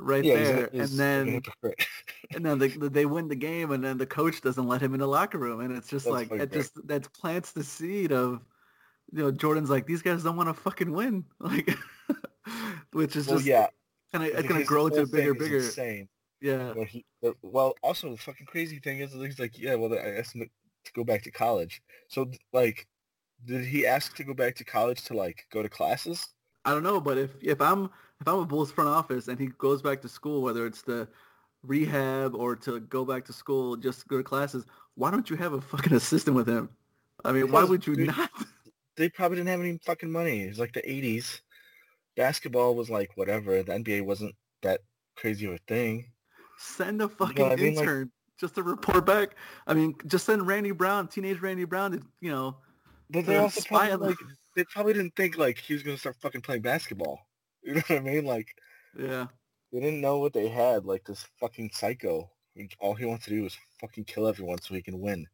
right 0.00 0.24
yeah, 0.24 0.34
there, 0.34 0.70
and 0.72 0.88
then 0.88 1.42
and 2.34 2.44
then 2.44 2.58
they, 2.58 2.68
they 2.68 3.06
win 3.06 3.28
the 3.28 3.36
game, 3.36 3.70
and 3.70 3.84
then 3.84 3.98
the 3.98 4.06
coach 4.06 4.40
doesn't 4.40 4.66
let 4.66 4.82
him 4.82 4.94
in 4.94 5.00
the 5.00 5.06
locker 5.06 5.38
room, 5.38 5.60
and 5.60 5.76
it's 5.76 5.88
just 5.88 6.06
That's 6.06 6.30
like 6.30 6.32
it 6.32 6.52
just 6.52 6.72
that 6.86 7.12
plants 7.12 7.52
the 7.52 7.62
seed 7.62 8.12
of 8.12 8.40
you 9.12 9.22
know 9.22 9.30
Jordan's 9.30 9.70
like 9.70 9.86
these 9.86 10.02
guys 10.02 10.22
don't 10.22 10.36
want 10.36 10.48
to 10.48 10.54
fucking 10.54 10.92
win, 10.92 11.24
like 11.40 11.70
which 12.92 13.16
is 13.16 13.26
well, 13.26 13.36
just 13.36 13.46
yeah, 13.46 13.66
of 14.14 14.22
it's 14.22 14.48
gonna 14.48 14.64
grow 14.64 14.88
to 14.88 15.02
a 15.02 15.06
bigger, 15.06 15.34
bigger. 15.34 15.58
Insane. 15.58 16.08
Yeah. 16.40 16.72
Well, 16.72 16.86
he, 16.86 17.04
well, 17.42 17.74
also 17.82 18.10
the 18.10 18.16
fucking 18.16 18.46
crazy 18.46 18.78
thing 18.78 19.00
is 19.00 19.12
he's 19.12 19.38
like, 19.38 19.58
yeah, 19.58 19.74
well, 19.74 19.92
I 19.92 20.16
asked 20.18 20.34
him 20.34 20.48
to 20.84 20.92
go 20.92 21.04
back 21.04 21.22
to 21.24 21.30
college. 21.30 21.82
So 22.08 22.30
like, 22.52 22.86
did 23.44 23.64
he 23.64 23.86
ask 23.86 24.16
to 24.16 24.24
go 24.24 24.34
back 24.34 24.56
to 24.56 24.64
college 24.64 25.04
to 25.04 25.14
like 25.14 25.46
go 25.52 25.62
to 25.62 25.68
classes? 25.68 26.26
I 26.64 26.72
don't 26.72 26.82
know, 26.82 27.00
but 27.00 27.18
if 27.18 27.30
if 27.42 27.60
I'm 27.60 27.90
if 28.20 28.28
I'm 28.28 28.38
a 28.38 28.44
Bulls 28.44 28.70
front 28.70 28.90
office 28.90 29.28
and 29.28 29.38
he 29.38 29.46
goes 29.58 29.80
back 29.80 30.02
to 30.02 30.08
school, 30.08 30.42
whether 30.42 30.66
it's 30.66 30.82
the 30.82 31.08
rehab 31.62 32.34
or 32.34 32.54
to 32.56 32.80
go 32.80 33.04
back 33.04 33.24
to 33.26 33.32
school, 33.32 33.76
just 33.76 34.06
go 34.08 34.18
to 34.18 34.22
classes, 34.22 34.66
why 34.94 35.10
don't 35.10 35.30
you 35.30 35.36
have 35.36 35.54
a 35.54 35.60
fucking 35.60 35.94
assistant 35.94 36.36
with 36.36 36.48
him? 36.48 36.68
I 37.24 37.32
mean, 37.32 37.42
because 37.42 37.52
why 37.52 37.64
would 37.64 37.86
you 37.86 37.96
they, 37.96 38.04
not? 38.04 38.30
They 38.96 39.08
probably 39.08 39.36
didn't 39.38 39.48
have 39.48 39.60
any 39.60 39.78
fucking 39.78 40.10
money. 40.10 40.42
It 40.42 40.48
was 40.48 40.58
like 40.58 40.74
the 40.74 40.82
80s. 40.82 41.40
Basketball 42.16 42.74
was 42.74 42.90
like 42.90 43.10
whatever. 43.14 43.62
The 43.62 43.72
NBA 43.72 44.04
wasn't 44.04 44.34
that 44.62 44.80
crazy 45.16 45.46
of 45.46 45.54
a 45.54 45.58
thing. 45.68 46.04
Send 46.58 47.00
a 47.00 47.08
fucking 47.08 47.36
you 47.38 47.44
know 47.44 47.52
I 47.52 47.56
mean? 47.56 47.78
intern 47.78 48.00
like, 48.00 48.08
just 48.38 48.56
to 48.56 48.62
report 48.62 49.06
back. 49.06 49.36
I 49.66 49.72
mean, 49.72 49.94
just 50.06 50.26
send 50.26 50.46
Randy 50.46 50.72
Brown, 50.72 51.08
teenage 51.08 51.40
Randy 51.40 51.64
Brown, 51.64 51.92
to 51.92 52.02
you 52.20 52.30
know. 52.30 52.56
But 53.08 53.24
they 53.24 53.38
also 53.38 53.62
probably, 53.62 54.08
like, 54.08 54.16
they 54.54 54.64
probably 54.64 54.92
didn't 54.92 55.16
think 55.16 55.38
like 55.38 55.58
he 55.58 55.72
was 55.72 55.82
gonna 55.82 55.96
start 55.96 56.16
fucking 56.20 56.42
playing 56.42 56.60
basketball. 56.60 57.20
You 57.62 57.74
know 57.74 57.82
what 57.86 57.98
I 57.98 58.00
mean? 58.00 58.24
Like 58.24 58.54
Yeah. 58.98 59.26
they 59.72 59.80
didn't 59.80 60.00
know 60.00 60.18
what 60.18 60.32
they 60.32 60.48
had. 60.48 60.84
Like 60.86 61.04
this 61.04 61.24
fucking 61.38 61.70
psycho. 61.72 62.30
All 62.78 62.94
he 62.94 63.04
wants 63.04 63.24
to 63.26 63.30
do 63.30 63.44
is 63.46 63.56
fucking 63.80 64.04
kill 64.04 64.26
everyone 64.26 64.60
so 64.60 64.74
he 64.74 64.82
can 64.82 65.00
win. 65.00 65.26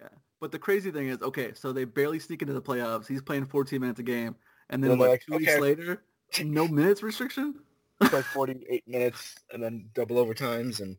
Yeah. 0.00 0.08
But 0.40 0.52
the 0.52 0.58
crazy 0.58 0.90
thing 0.90 1.08
is, 1.08 1.22
okay, 1.22 1.52
so 1.54 1.72
they 1.72 1.84
barely 1.84 2.18
sneak 2.18 2.42
into 2.42 2.54
the 2.54 2.62
playoffs. 2.62 3.06
He's 3.06 3.22
playing 3.22 3.46
14 3.46 3.80
minutes 3.80 4.00
a 4.00 4.02
game. 4.02 4.36
And 4.70 4.82
then 4.82 4.90
And 4.92 5.00
they're 5.00 5.08
what, 5.08 5.12
like, 5.12 5.22
two 5.26 5.36
weeks 5.36 5.58
later, 5.58 6.04
no 6.42 6.66
minutes 6.80 7.02
restriction? 7.02 7.60
It's 8.00 8.12
like 8.12 8.24
48 8.34 8.86
minutes 8.88 9.36
and 9.52 9.62
then 9.62 9.88
double 9.94 10.16
overtimes 10.24 10.80
and 10.80 10.96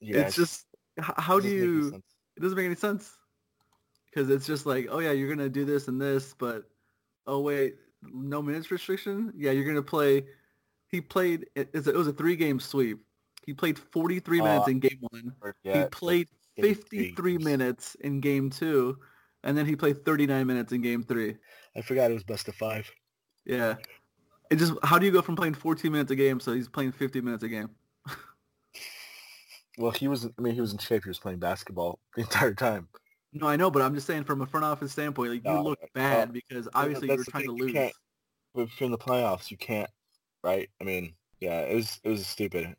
yeah. 0.00 0.26
it's 0.26 0.36
just, 0.36 0.66
h- 0.98 1.06
how 1.18 1.38
do 1.40 1.48
doesn't 1.48 1.60
make 1.60 1.62
any 1.62 1.72
you, 1.72 2.02
it 2.36 2.40
doesn't 2.40 2.56
make 2.56 2.66
any 2.66 2.74
sense. 2.74 3.16
Because 4.06 4.30
it's 4.30 4.46
just 4.46 4.64
like, 4.66 4.86
oh 4.90 5.00
yeah, 5.00 5.12
you're 5.12 5.26
going 5.28 5.38
to 5.38 5.48
do 5.48 5.64
this 5.64 5.88
and 5.88 6.00
this, 6.00 6.34
but, 6.38 6.70
oh 7.26 7.40
wait, 7.40 7.76
no 8.12 8.42
minutes 8.42 8.70
restriction? 8.70 9.32
Yeah, 9.36 9.52
you're 9.52 9.64
to 9.74 9.82
play, 9.82 10.24
he 10.88 11.00
played, 11.00 11.46
it, 11.54 11.70
it 11.74 11.94
was 11.94 12.06
a 12.08 12.12
three-game 12.12 12.60
sweep. 12.60 12.98
He 13.46 13.52
played 13.52 13.78
43 13.78 14.40
minutes 14.40 14.68
Uh, 14.68 14.70
in 14.70 14.80
game 14.80 14.98
one. 15.10 15.32
He 15.42 15.68
yeah, 15.70 15.82
it's 15.82 15.82
like 15.82 15.90
played 15.92 16.28
53 16.56 17.12
53 17.14 17.32
games. 17.32 17.44
minutes 17.44 17.94
in 17.96 18.20
game 18.20 18.50
two, 18.50 18.98
and 19.42 19.56
then 19.56 19.66
he 19.66 19.76
played 19.76 20.04
39 20.04 20.46
minutes 20.46 20.72
in 20.72 20.80
game 20.80 21.02
three. 21.02 21.36
I 21.76 21.82
forgot 21.82 22.10
it 22.10 22.14
was 22.14 22.24
best 22.24 22.48
of 22.48 22.54
five. 22.54 22.90
Yeah. 23.44 23.76
It 24.50 24.56
just 24.56 24.72
how 24.82 24.98
do 24.98 25.06
you 25.06 25.12
go 25.12 25.22
from 25.22 25.36
playing 25.36 25.54
14 25.54 25.90
minutes 25.90 26.10
a 26.10 26.16
game 26.16 26.38
so 26.40 26.52
he's 26.52 26.68
playing 26.68 26.92
50 26.92 27.20
minutes 27.20 27.42
a 27.42 27.48
game? 27.48 27.70
Well, 29.76 29.90
he 29.90 30.06
was. 30.06 30.24
I 30.24 30.40
mean, 30.40 30.54
he 30.54 30.60
was 30.60 30.72
in 30.72 30.78
shape. 30.78 31.02
He 31.02 31.10
was 31.10 31.18
playing 31.18 31.40
basketball 31.40 31.98
the 32.14 32.22
entire 32.22 32.54
time. 32.54 32.88
No, 33.34 33.48
I 33.48 33.56
know, 33.56 33.70
but 33.70 33.82
I'm 33.82 33.94
just 33.94 34.06
saying 34.06 34.24
from 34.24 34.40
a 34.42 34.46
front 34.46 34.64
office 34.64 34.92
standpoint, 34.92 35.32
like 35.32 35.44
you 35.44 35.50
No, 35.50 35.62
look 35.62 35.80
uh, 35.82 35.86
bad 35.92 36.32
because 36.32 36.68
obviously 36.72 37.10
you 37.10 37.16
were 37.16 37.24
trying 37.24 37.46
to 37.46 37.56
you 37.56 37.66
lose. 37.66 37.92
if 38.54 38.80
you're 38.80 38.86
in 38.86 38.92
the 38.92 38.98
playoffs, 38.98 39.50
you 39.50 39.56
can't, 39.56 39.90
right? 40.44 40.70
I 40.80 40.84
mean, 40.84 41.14
yeah, 41.40 41.60
it 41.60 41.74
was 41.74 42.00
it 42.04 42.08
was 42.08 42.24
stupid, 42.26 42.76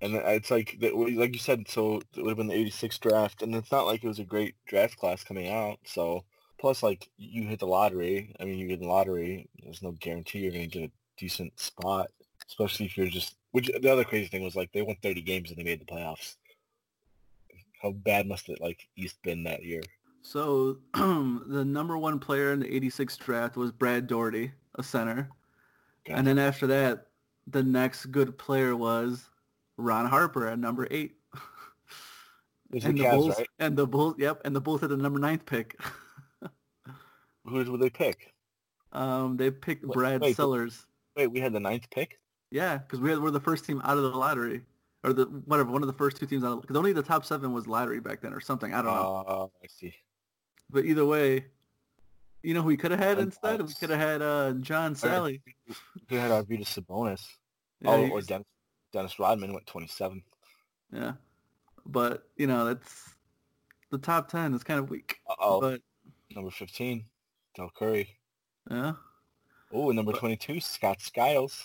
and 0.00 0.14
it's 0.14 0.50
like 0.50 0.78
like 0.80 1.32
you 1.32 1.40
said. 1.40 1.68
So 1.68 1.96
it 1.96 2.22
would 2.22 2.28
have 2.28 2.36
been 2.36 2.46
the 2.46 2.54
'86 2.54 2.98
draft, 3.00 3.42
and 3.42 3.54
it's 3.54 3.72
not 3.72 3.86
like 3.86 4.04
it 4.04 4.08
was 4.08 4.20
a 4.20 4.24
great 4.24 4.54
draft 4.66 4.96
class 4.96 5.24
coming 5.24 5.48
out. 5.48 5.78
So 5.84 6.24
plus, 6.60 6.82
like 6.82 7.10
you 7.16 7.44
hit 7.44 7.58
the 7.58 7.66
lottery. 7.66 8.34
I 8.38 8.44
mean, 8.44 8.58
you 8.58 8.68
get 8.68 8.80
the 8.80 8.86
lottery. 8.86 9.48
There's 9.62 9.82
no 9.82 9.92
guarantee 9.92 10.40
you're 10.40 10.52
going 10.52 10.70
to 10.70 10.78
get 10.78 10.88
a 10.88 10.92
decent 11.16 11.58
spot, 11.58 12.08
especially 12.48 12.86
if 12.86 12.96
you're 12.96 13.08
just. 13.08 13.36
Which 13.52 13.66
the 13.66 13.90
other 13.90 14.04
crazy 14.04 14.28
thing 14.28 14.44
was 14.44 14.54
like 14.54 14.70
they 14.70 14.82
won 14.82 14.96
30 15.02 15.22
games 15.22 15.50
and 15.50 15.58
they 15.58 15.64
made 15.64 15.80
the 15.80 15.84
playoffs. 15.84 16.36
How 17.80 17.92
bad 17.92 18.26
must 18.26 18.48
it 18.48 18.60
like 18.60 18.88
East 18.96 19.22
been 19.22 19.44
that 19.44 19.64
year? 19.64 19.82
So 20.22 20.78
the 20.94 21.64
number 21.64 21.96
one 21.96 22.18
player 22.18 22.52
in 22.52 22.60
the 22.60 22.74
86 22.74 23.16
draft 23.16 23.56
was 23.56 23.72
Brad 23.72 24.06
Daugherty, 24.06 24.52
a 24.74 24.82
center. 24.82 25.30
And 26.06 26.26
then 26.26 26.38
after 26.38 26.66
that, 26.68 27.06
the 27.46 27.62
next 27.62 28.06
good 28.06 28.36
player 28.36 28.74
was 28.76 29.28
Ron 29.76 30.06
Harper 30.06 30.48
at 30.48 30.58
number 30.58 30.88
eight. 30.90 31.16
And 32.72 32.82
the 32.98 33.02
the 33.02 33.04
Cavs, 33.04 33.12
Bulls, 33.12 33.38
right? 33.38 33.48
and 33.58 33.76
the 33.76 33.86
Bulls, 33.86 34.14
yep, 34.18 34.40
and 34.44 34.54
the 34.54 34.60
Bulls 34.60 34.80
had 34.80 34.90
the 34.90 34.96
number 34.96 35.18
ninth 35.18 35.44
pick. 35.44 35.76
Who 37.44 37.64
would 37.64 37.80
they 37.80 37.90
pick? 37.90 38.32
um, 38.92 39.36
they 39.36 39.50
picked 39.50 39.84
Wait, 39.84 39.94
Brad 39.94 40.20
wait, 40.20 40.36
Sellers. 40.36 40.86
Wait, 41.16 41.26
we 41.28 41.40
had 41.40 41.52
the 41.52 41.60
ninth 41.60 41.88
pick. 41.90 42.20
Yeah, 42.50 42.78
because 42.78 43.00
we 43.00 43.10
had, 43.10 43.20
we're 43.20 43.30
the 43.30 43.40
first 43.40 43.64
team 43.64 43.80
out 43.84 43.96
of 43.96 44.04
the 44.04 44.10
lottery, 44.10 44.62
or 45.02 45.12
the 45.12 45.24
whatever 45.24 45.70
one 45.70 45.82
of 45.82 45.86
the 45.86 45.92
first 45.94 46.16
two 46.18 46.26
teams 46.26 46.44
out. 46.44 46.60
Because 46.62 46.76
only 46.76 46.92
the 46.92 47.02
top 47.02 47.24
seven 47.24 47.52
was 47.52 47.66
lottery 47.66 48.00
back 48.00 48.20
then, 48.20 48.32
or 48.32 48.40
something. 48.40 48.72
I 48.74 48.82
don't 48.82 48.94
know. 48.94 49.24
Oh, 49.26 49.52
I 49.62 49.66
see. 49.68 49.94
But 50.68 50.84
either 50.84 51.04
way, 51.04 51.46
you 52.42 52.54
know 52.54 52.62
who 52.62 52.68
we 52.68 52.76
could 52.76 52.90
have 52.90 53.00
had 53.00 53.18
And 53.18 53.26
instead? 53.28 53.60
We 53.62 53.74
could 53.74 53.90
have 53.90 53.98
had 53.98 54.22
uh, 54.22 54.52
John 54.60 54.94
Salley. 54.94 55.40
We 56.08 56.16
had 56.16 56.30
Arvydas 56.30 56.80
Sabonis. 56.80 57.24
Yeah, 57.80 57.90
oh, 57.90 58.08
or 58.10 58.20
Dennis, 58.20 58.46
Dennis 58.92 59.18
Rodman 59.18 59.52
went 59.52 59.66
27. 59.66 60.22
yeah. 60.92 61.12
But 61.86 62.28
you 62.36 62.46
know 62.46 62.66
that's 62.66 63.14
the 63.90 63.98
top 63.98 64.28
ten 64.28 64.54
is 64.54 64.62
kind 64.62 64.78
of 64.78 64.90
weak. 64.90 65.18
Uh-oh. 65.28 65.60
But 65.60 65.80
Number 66.34 66.50
15, 66.50 67.04
Dell 67.56 67.72
Curry. 67.76 68.08
yeah. 68.70 68.92
Oh, 69.72 69.88
and 69.90 69.96
number 69.96 70.12
22, 70.12 70.60
Scott 70.60 71.00
Skiles. 71.00 71.64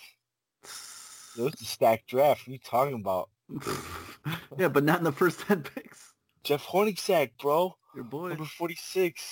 It 1.38 1.42
was 1.42 1.54
a 1.62 1.66
stacked 1.66 2.08
draft. 2.08 2.42
What 2.42 2.50
are 2.50 2.52
you 2.54 2.60
talking 2.60 2.96
about? 2.96 3.30
yeah, 4.58 4.68
but 4.70 4.84
not 4.84 5.00
in 5.00 5.04
the 5.04 5.12
first 5.12 5.40
ten 5.48 5.64
picks. 5.64 6.14
Jeff 6.44 6.66
Hornacek, 6.66 7.32
bro. 7.42 7.76
Your 7.96 8.04
boy. 8.04 8.30
Number 8.30 8.46
46. 8.46 9.24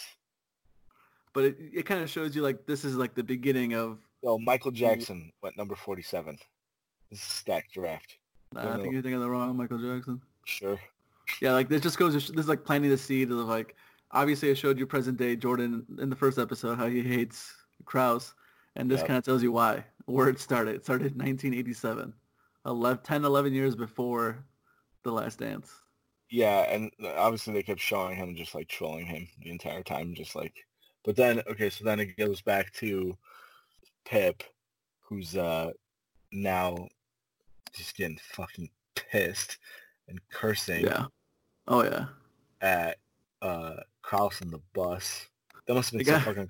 But 1.34 1.46
it, 1.46 1.58
it 1.74 1.86
kind 1.86 2.02
of 2.02 2.10
shows 2.10 2.36
you 2.36 2.42
like 2.42 2.66
this 2.66 2.86
is 2.86 2.96
like 2.96 3.16
the 3.16 3.24
beginning 3.24 3.74
of. 3.74 4.00
Oh, 4.24 4.40
Michael 4.40 4.72
Jackson 4.72 5.32
went 5.42 5.58
number 5.58 5.76
47. 5.76 6.38
This 7.10 7.20
is 7.20 7.26
a 7.26 7.30
stacked 7.30 7.74
draft. 7.74 8.18
I 8.56 8.64
No, 8.64 8.82
think 8.82 8.94
you're 8.94 9.02
thinking 9.02 9.16
of 9.16 9.22
the 9.22 9.30
wrong 9.30 9.56
Michael 9.58 9.80
Jackson. 9.80 10.22
Sure. 10.46 10.80
Yeah, 11.42 11.54
like 11.54 11.70
this 11.70 11.82
just 11.82 11.98
goes. 11.98 12.14
This 12.14 12.30
is 12.30 12.48
like 12.48 12.64
planting 12.64 12.90
the 12.92 12.98
seed 12.98 13.32
of 13.32 13.38
like. 13.38 13.76
Obviously, 14.12 14.52
I 14.52 14.54
showed 14.54 14.78
you 14.78 14.86
present 14.86 15.18
day 15.18 15.36
Jordan 15.36 15.84
in 16.00 16.08
the 16.10 16.16
first 16.16 16.38
episode 16.38 16.78
how 16.78 16.86
he 16.88 17.02
hates 17.02 17.52
Krause, 17.86 18.36
and 18.76 18.90
this 18.90 19.00
Yep. 19.00 19.08
kind 19.08 19.18
of 19.18 19.26
tells 19.26 19.42
you 19.42 19.52
why. 19.52 19.84
Where 20.06 20.30
it 20.30 20.40
started. 20.40 20.76
It 20.76 20.84
started 20.84 21.14
in 21.14 21.20
1987, 21.20 22.14
11, 22.66 23.04
10, 23.04 23.26
11 23.26 23.54
years 23.54 23.76
before 23.76 24.44
the 25.04 25.12
Last 25.12 25.40
Dance. 25.40 25.72
Yeah, 26.30 26.62
and 26.70 26.92
obviously 27.18 27.54
they 27.54 27.64
kept 27.64 27.80
showing 27.80 28.16
him 28.16 28.36
just 28.36 28.56
like 28.56 28.68
trolling 28.68 29.06
him 29.06 29.28
the 29.42 29.52
entire 29.52 29.84
time, 29.84 30.16
just 30.16 30.36
like. 30.36 30.66
But 31.06 31.16
then, 31.16 31.42
okay, 31.48 31.70
so 31.70 31.84
then 31.84 32.00
it 32.00 32.18
goes 32.18 32.42
back 32.42 32.72
to 32.74 33.16
Pip, 34.06 34.44
who's 35.02 35.36
uh 35.36 35.72
now 36.32 36.88
just 37.74 37.96
getting 37.96 38.20
fucking 38.32 38.70
pissed 38.96 39.58
and 40.08 40.20
cursing 40.30 40.86
Yeah. 40.86 41.06
Oh 41.68 41.84
yeah. 41.84 42.06
at 42.62 42.98
uh 43.42 43.76
Krause 44.02 44.42
on 44.42 44.50
the 44.50 44.62
bus. 44.74 45.28
That 45.68 45.76
must 45.76 45.92
have 45.92 46.00
been 46.00 46.08
so 46.08 46.20
fucking 46.20 46.50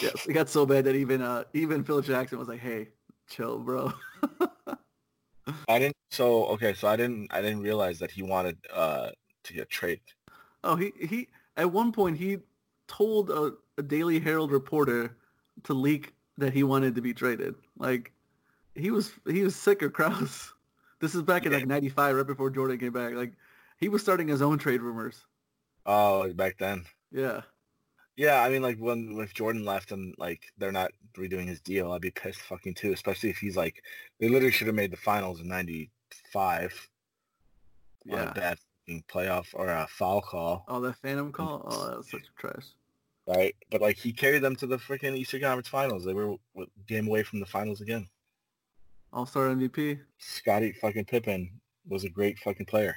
Yes, 0.00 0.26
it 0.28 0.32
got 0.32 0.48
so 0.48 0.66
bad 0.66 0.84
that 0.84 0.96
even 0.96 1.22
uh 1.22 1.44
even 1.52 1.84
Phil 1.84 2.00
Jackson 2.00 2.38
was 2.38 2.48
like, 2.48 2.60
"Hey, 2.60 2.88
chill, 3.28 3.58
bro." 3.58 3.92
I 5.68 5.78
didn't. 5.78 5.96
So 6.10 6.46
okay, 6.46 6.74
so 6.74 6.88
I 6.88 6.96
didn't. 6.96 7.32
I 7.32 7.40
didn't 7.40 7.62
realize 7.62 7.98
that 7.98 8.10
he 8.10 8.22
wanted 8.22 8.58
uh 8.72 9.10
to 9.44 9.52
get 9.52 9.70
traded. 9.70 10.00
Oh, 10.62 10.76
he 10.76 10.92
he 11.00 11.28
at 11.56 11.72
one 11.72 11.92
point 11.92 12.18
he 12.18 12.38
told 12.88 13.30
a, 13.30 13.52
a 13.78 13.82
Daily 13.82 14.20
Herald 14.20 14.50
reporter 14.50 15.16
to 15.64 15.74
leak 15.74 16.14
that 16.38 16.52
he 16.52 16.62
wanted 16.62 16.94
to 16.94 17.00
be 17.00 17.14
traded. 17.14 17.54
Like 17.78 18.12
he 18.74 18.90
was 18.90 19.12
he 19.26 19.42
was 19.42 19.56
sick 19.56 19.82
of 19.82 19.92
Krause. 19.92 20.52
This 21.00 21.14
is 21.14 21.22
back 21.22 21.46
in 21.46 21.52
like 21.54 21.66
'95, 21.66 22.16
right 22.16 22.26
before 22.26 22.50
Jordan 22.50 22.76
came 22.76 22.92
back. 22.92 23.14
Like 23.14 23.32
he 23.78 23.88
was 23.88 24.02
starting 24.02 24.28
his 24.28 24.42
own 24.42 24.58
trade 24.58 24.82
rumors. 24.82 25.24
Oh, 25.86 26.30
back 26.34 26.58
then. 26.58 26.84
Yeah, 27.10 27.40
Yeah, 28.20 28.42
I 28.42 28.50
mean, 28.50 28.60
like 28.60 28.76
when 28.76 29.16
if 29.18 29.32
Jordan 29.32 29.64
left 29.64 29.92
and 29.92 30.14
like 30.18 30.42
they're 30.58 30.70
not 30.70 30.92
redoing 31.16 31.46
his 31.48 31.58
deal, 31.62 31.90
I'd 31.90 32.02
be 32.02 32.10
pissed 32.10 32.42
fucking 32.42 32.74
too. 32.74 32.92
Especially 32.92 33.30
if 33.30 33.38
he's 33.38 33.56
like, 33.56 33.82
they 34.18 34.28
literally 34.28 34.52
should 34.52 34.66
have 34.66 34.76
made 34.76 34.90
the 34.90 34.98
finals 34.98 35.40
in 35.40 35.48
'95. 35.48 36.90
on 38.10 38.18
yeah. 38.18 38.30
a 38.30 38.34
bad 38.34 38.58
fucking 38.58 39.04
playoff 39.10 39.46
or 39.54 39.68
a 39.68 39.86
foul 39.88 40.20
call, 40.20 40.66
Oh, 40.68 40.82
that 40.82 40.96
Phantom 40.96 41.32
call. 41.32 41.62
Oh, 41.64 41.88
that 41.88 41.96
was 41.96 42.10
such 42.10 42.24
a 42.24 42.38
trash. 42.38 42.66
right? 43.26 43.56
But 43.70 43.80
like 43.80 43.96
he 43.96 44.12
carried 44.12 44.42
them 44.42 44.54
to 44.56 44.66
the 44.66 44.76
freaking 44.76 45.16
Eastern 45.16 45.40
Conference 45.40 45.68
Finals. 45.68 46.04
They 46.04 46.12
were 46.12 46.36
game 46.86 47.08
away 47.08 47.22
from 47.22 47.40
the 47.40 47.46
finals 47.46 47.80
again. 47.80 48.06
All 49.14 49.24
Star 49.24 49.48
MVP. 49.48 49.98
Scottie 50.18 50.72
fucking 50.72 51.06
Pippen 51.06 51.58
was 51.88 52.04
a 52.04 52.10
great 52.10 52.38
fucking 52.40 52.66
player. 52.66 52.96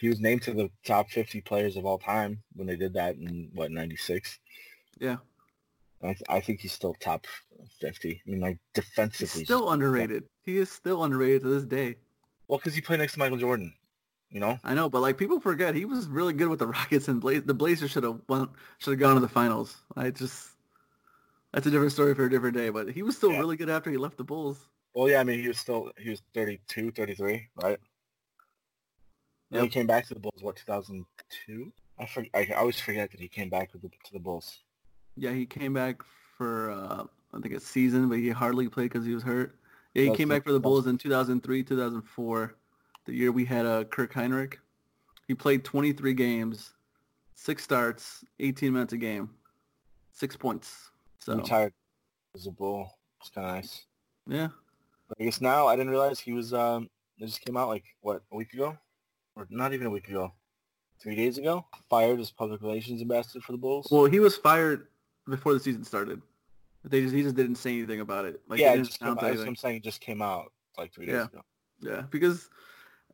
He 0.00 0.08
was 0.08 0.20
named 0.20 0.42
to 0.42 0.54
the 0.54 0.70
top 0.84 1.10
50 1.10 1.42
players 1.42 1.76
of 1.76 1.84
all 1.84 1.98
time 1.98 2.42
when 2.54 2.66
they 2.66 2.76
did 2.76 2.94
that 2.94 3.16
in 3.16 3.50
what 3.54 3.70
96. 3.70 4.38
Yeah, 4.98 5.16
I, 6.02 6.16
I 6.28 6.40
think 6.40 6.60
he's 6.60 6.72
still 6.72 6.94
top 6.94 7.26
50. 7.80 8.22
I 8.26 8.30
mean, 8.30 8.40
like 8.40 8.58
defensively 8.74 9.40
he's 9.40 9.46
still 9.46 9.70
underrated. 9.70 10.24
He 10.42 10.56
is 10.56 10.70
still 10.70 11.04
underrated 11.04 11.42
to 11.42 11.48
this 11.48 11.64
day. 11.64 11.96
Well, 12.48 12.58
because 12.58 12.74
he 12.74 12.80
played 12.80 13.00
next 13.00 13.12
to 13.14 13.18
Michael 13.18 13.36
Jordan. 13.36 13.74
You 14.30 14.40
know? 14.40 14.58
I 14.62 14.74
know, 14.74 14.88
but 14.88 15.00
like 15.00 15.18
people 15.18 15.40
forget 15.40 15.74
he 15.74 15.84
was 15.84 16.06
really 16.06 16.32
good 16.32 16.48
with 16.48 16.60
the 16.60 16.66
Rockets 16.78 17.08
and 17.08 17.20
Blaze. 17.20 17.42
The 17.42 17.54
Blazers 17.54 17.90
should 17.90 18.04
have 18.04 18.20
won, 18.28 18.48
should 18.78 18.92
have 18.92 19.00
gone 19.00 19.16
to 19.16 19.20
the 19.20 19.28
finals. 19.28 19.76
I 19.96 20.10
just 20.10 20.50
that's 21.52 21.66
a 21.66 21.70
different 21.70 21.92
story 21.92 22.14
for 22.14 22.24
a 22.24 22.30
different 22.30 22.56
day. 22.56 22.70
But 22.70 22.90
he 22.90 23.02
was 23.02 23.16
still 23.16 23.32
Yeah. 23.32 23.38
really 23.40 23.56
good 23.56 23.68
after 23.68 23.90
he 23.90 23.96
left 23.96 24.16
the 24.16 24.24
Bulls. 24.24 24.66
Well, 24.94 25.08
yeah, 25.08 25.20
I 25.20 25.24
mean, 25.24 25.40
he 25.40 25.48
was 25.48 25.58
still, 25.58 25.90
he 25.98 26.10
was 26.10 26.22
32, 26.34 26.90
33, 26.92 27.48
right? 27.62 27.78
And 29.52 29.62
he 29.62 29.68
came 29.68 29.86
back 29.86 30.06
to 30.08 30.14
the 30.14 30.20
Bulls, 30.20 30.42
what, 30.42 30.56
2002? 30.56 31.72
I, 31.98 32.06
for, 32.06 32.24
I 32.34 32.48
always 32.56 32.78
forget 32.78 33.10
that 33.10 33.20
he 33.20 33.28
came 33.28 33.48
back 33.48 33.72
with 33.72 33.82
the, 33.82 33.88
to 33.88 34.12
the 34.12 34.18
Bulls. 34.18 34.60
Yeah, 35.16 35.32
he 35.32 35.44
came 35.44 35.72
back 35.72 36.02
for 36.36 36.70
uh, 36.70 37.04
I 37.34 37.40
think 37.40 37.54
a 37.54 37.60
season, 37.60 38.08
but 38.08 38.18
he 38.18 38.30
hardly 38.30 38.68
played 38.68 38.90
because 38.90 39.04
he 39.04 39.14
was 39.14 39.22
hurt. 39.22 39.56
Yeah, 39.94 40.02
he 40.02 40.08
That's 40.08 40.18
came 40.18 40.28
back 40.28 40.44
for 40.44 40.52
the 40.52 40.60
Bulls 40.60 40.86
in 40.86 40.98
2003, 40.98 41.64
2004, 41.64 42.54
the 43.06 43.12
year 43.12 43.32
we 43.32 43.44
had 43.44 43.66
uh, 43.66 43.84
Kirk 43.84 44.12
Hinrich. 44.12 44.54
He 45.26 45.34
played 45.34 45.64
23 45.64 46.14
games, 46.14 46.74
six 47.34 47.62
starts, 47.64 48.24
18 48.38 48.72
minutes 48.72 48.92
a 48.92 48.96
game, 48.96 49.30
six 50.12 50.36
points. 50.36 50.90
So 51.18 51.36
Retired 51.36 51.72
as 52.34 52.46
a 52.46 52.50
Bull. 52.50 52.96
It's 53.20 53.30
kind 53.30 53.46
of 53.46 53.54
nice. 53.54 53.84
Yeah. 54.26 54.48
I 55.18 55.24
guess 55.24 55.40
now 55.40 55.66
I 55.66 55.76
didn't 55.76 55.90
realize 55.90 56.20
he 56.20 56.32
was. 56.32 56.54
Um, 56.54 56.88
it 57.18 57.26
just 57.26 57.42
came 57.42 57.56
out 57.56 57.68
like 57.68 57.84
what 58.00 58.22
a 58.32 58.36
week 58.36 58.54
ago, 58.54 58.78
or 59.40 59.46
not 59.50 59.72
even 59.72 59.86
a 59.86 59.90
week 59.90 60.08
ago, 60.08 60.32
three 61.00 61.16
days 61.16 61.38
ago. 61.38 61.64
Fired 61.88 62.20
as 62.20 62.30
public 62.30 62.60
relations 62.62 63.00
ambassador 63.00 63.40
for 63.40 63.52
the 63.52 63.58
Bulls. 63.58 63.88
Well, 63.90 64.04
he 64.04 64.20
was 64.20 64.36
fired 64.36 64.88
before 65.28 65.54
the 65.54 65.60
season 65.60 65.84
started. 65.84 66.20
They 66.84 67.02
just 67.02 67.14
he 67.14 67.22
just 67.22 67.36
didn't 67.36 67.56
say 67.56 67.72
anything 67.78 68.00
about 68.00 68.24
it. 68.24 68.40
Like 68.48 68.60
yeah, 68.60 68.72
it 68.74 68.78
just 68.78 68.98
came, 68.98 69.08
announce 69.08 69.20
that's 69.22 69.38
what. 69.38 69.48
I'm 69.48 69.56
saying. 69.56 69.76
It 69.76 69.82
just 69.82 70.00
came 70.00 70.22
out 70.22 70.52
like 70.78 70.92
three 70.94 71.06
days 71.06 71.14
Yeah. 71.14 71.24
ago. 71.24 71.40
Yeah, 71.80 72.02
because 72.10 72.48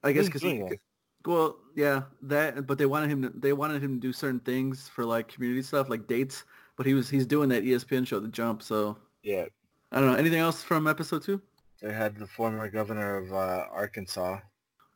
I 0.02 0.12
guess 0.12 0.26
because 0.26 0.42
is 0.42 0.50
he 0.52 0.58
doing 0.58 0.78
well, 1.24 1.56
yeah, 1.74 2.02
that. 2.22 2.66
But 2.66 2.78
they 2.78 2.86
wanted 2.86 3.10
him 3.10 3.22
to 3.22 3.28
they 3.30 3.52
wanted 3.52 3.82
him 3.82 3.94
to 3.94 4.00
do 4.00 4.12
certain 4.12 4.40
things 4.40 4.88
for 4.88 5.04
like 5.04 5.28
community 5.28 5.62
stuff, 5.62 5.88
like 5.88 6.06
dates. 6.06 6.44
But 6.76 6.86
he 6.86 6.94
was 6.94 7.08
he's 7.08 7.26
doing 7.26 7.48
that 7.48 7.64
ESPN 7.64 8.06
show, 8.06 8.20
The 8.20 8.28
Jump. 8.28 8.62
So 8.62 8.98
Yeah, 9.22 9.46
I 9.92 10.00
don't 10.00 10.10
know. 10.12 10.16
Anything 10.16 10.40
else 10.40 10.62
from 10.62 10.86
episode 10.86 11.22
two? 11.22 11.40
they 11.82 11.92
had 11.92 12.16
the 12.16 12.26
former 12.26 12.68
governor 12.70 13.16
of 13.18 13.32
uh, 13.32 13.66
Arkansas, 13.70 14.38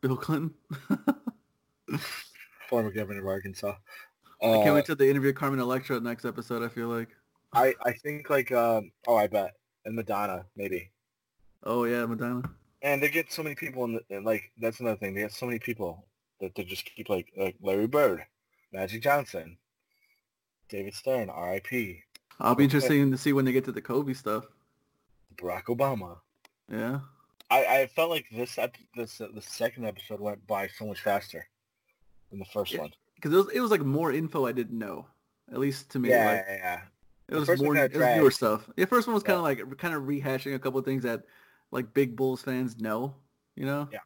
Bill 0.00 0.16
Clinton. 0.16 0.54
former 2.68 2.90
governor 2.90 3.20
of 3.20 3.26
Arkansas. 3.26 3.74
I 4.42 4.46
can't 4.46 4.68
Uh, 4.70 4.74
wait 4.74 4.84
till 4.86 4.96
they 4.96 5.10
interview 5.10 5.32
Carmen 5.32 5.60
Electra 5.60 6.00
next 6.00 6.24
episode. 6.24 6.62
I 6.62 6.68
feel 6.68 6.88
like. 6.88 7.08
I 7.52 7.74
I 7.84 7.92
think 7.92 8.30
like 8.30 8.52
um 8.52 8.92
oh 9.06 9.16
I 9.16 9.26
bet 9.26 9.54
and 9.84 9.96
Madonna 9.96 10.46
maybe. 10.56 10.90
Oh 11.64 11.84
yeah, 11.84 12.06
Madonna. 12.06 12.42
And 12.82 13.02
they 13.02 13.08
get 13.10 13.30
so 13.32 13.42
many 13.42 13.54
people 13.54 13.84
in 13.84 13.92
the 13.94 14.02
and, 14.16 14.24
like 14.24 14.50
that's 14.58 14.80
another 14.80 14.96
thing. 14.96 15.14
They 15.14 15.22
get 15.22 15.32
so 15.32 15.46
many 15.46 15.58
people 15.58 16.06
that 16.40 16.54
they 16.54 16.64
just 16.64 16.84
keep 16.84 17.08
like 17.08 17.32
like 17.36 17.56
Larry 17.60 17.86
Bird, 17.86 18.24
Magic 18.72 19.02
Johnson, 19.02 19.58
David 20.68 20.94
Stern, 20.94 21.28
R.I.P. 21.28 22.02
I'll 22.38 22.54
be 22.54 22.60
Okay. 22.62 22.64
interested 22.64 23.10
to 23.10 23.18
see 23.18 23.32
when 23.34 23.44
they 23.44 23.52
get 23.52 23.64
to 23.66 23.72
the 23.72 23.82
Kobe 23.82 24.14
stuff. 24.14 24.46
Barack 25.36 25.64
Obama. 25.64 26.18
Yeah. 26.70 27.00
I, 27.50 27.64
I 27.80 27.86
felt 27.88 28.10
like 28.10 28.26
this 28.30 28.56
ep- 28.58 28.76
this 28.96 29.20
uh, 29.20 29.28
the 29.34 29.42
second 29.42 29.84
episode 29.84 30.20
went 30.20 30.46
by 30.46 30.68
so 30.68 30.86
much 30.86 31.00
faster 31.02 31.46
than 32.30 32.38
the 32.38 32.44
first 32.46 32.72
Yeah. 32.72 32.80
one. 32.80 32.92
Because 33.14 33.32
it 33.32 33.36
was 33.36 33.48
it 33.50 33.60
was 33.60 33.70
like 33.70 33.82
more 33.82 34.12
info 34.12 34.46
I 34.46 34.52
didn't 34.52 34.78
know. 34.78 35.06
At 35.52 35.58
least 35.58 35.90
to 35.90 35.98
me. 35.98 36.10
Yeah, 36.10 36.26
Like 36.26 36.44
yeah, 36.48 36.56
yeah. 36.56 36.80
it 37.28 37.32
The 37.34 37.52
was 37.52 37.62
more 37.62 37.76
it 37.76 37.92
was 37.94 38.16
newer 38.16 38.30
stuff. 38.30 38.68
The 38.76 38.86
first 38.86 39.06
one 39.06 39.14
was 39.14 39.22
kind 39.22 39.36
of 39.36 39.42
like 39.42 39.78
kind 39.78 39.94
of 39.94 40.04
rehashing 40.04 40.54
a 40.54 40.58
couple 40.58 40.78
of 40.78 40.84
things 40.84 41.02
that 41.02 41.24
like 41.70 41.92
big 41.92 42.16
Bulls 42.16 42.42
fans 42.42 42.78
know. 42.80 43.14
You 43.56 43.66
know. 43.66 43.88
Yeah. 43.92 43.98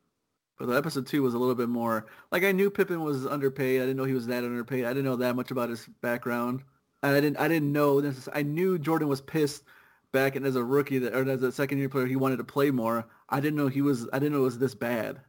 But 0.58 0.66
the 0.66 0.76
episode 0.76 1.06
two 1.06 1.22
was 1.22 1.34
a 1.34 1.38
little 1.38 1.54
bit 1.54 1.68
more 1.68 2.06
like 2.32 2.44
I 2.44 2.52
knew 2.52 2.70
Pippen 2.70 3.02
was 3.02 3.26
underpaid. 3.26 3.80
I 3.80 3.84
didn't 3.84 3.96
know 3.96 4.04
he 4.04 4.14
was 4.14 4.26
that 4.28 4.44
underpaid. 4.44 4.84
I 4.84 4.88
didn't 4.88 5.04
know 5.04 5.16
that 5.16 5.36
much 5.36 5.50
about 5.50 5.68
his 5.68 5.86
background. 6.00 6.62
And 7.02 7.14
I 7.14 7.20
didn't 7.20 7.38
I 7.38 7.48
didn't 7.48 7.72
know 7.72 8.00
this. 8.00 8.28
I 8.32 8.42
knew 8.42 8.78
Jordan 8.78 9.08
was 9.08 9.20
pissed 9.20 9.64
back 10.12 10.36
and 10.36 10.46
as 10.46 10.56
a 10.56 10.64
rookie 10.64 10.98
that, 11.00 11.14
or 11.14 11.28
as 11.28 11.42
a 11.42 11.52
second 11.52 11.78
year 11.78 11.88
player 11.88 12.06
he 12.06 12.16
wanted 12.16 12.36
to 12.38 12.44
play 12.44 12.70
more. 12.70 13.06
I 13.28 13.40
didn't 13.40 13.56
know 13.56 13.68
he 13.68 13.82
was 13.82 14.08
I 14.12 14.18
didn't 14.18 14.32
know 14.32 14.40
it 14.40 14.44
was 14.44 14.58
this 14.58 14.74
bad. 14.74 15.20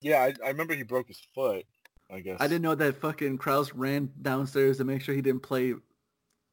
Yeah, 0.00 0.22
I, 0.22 0.34
I 0.44 0.48
remember 0.48 0.74
he 0.74 0.82
broke 0.82 1.08
his 1.08 1.20
foot. 1.34 1.64
I 2.12 2.20
guess 2.20 2.38
I 2.40 2.46
didn't 2.46 2.62
know 2.62 2.74
that 2.74 3.00
fucking 3.00 3.38
Krause 3.38 3.72
ran 3.74 4.10
downstairs 4.20 4.78
to 4.78 4.84
make 4.84 5.02
sure 5.02 5.14
he 5.14 5.22
didn't 5.22 5.42
play 5.42 5.74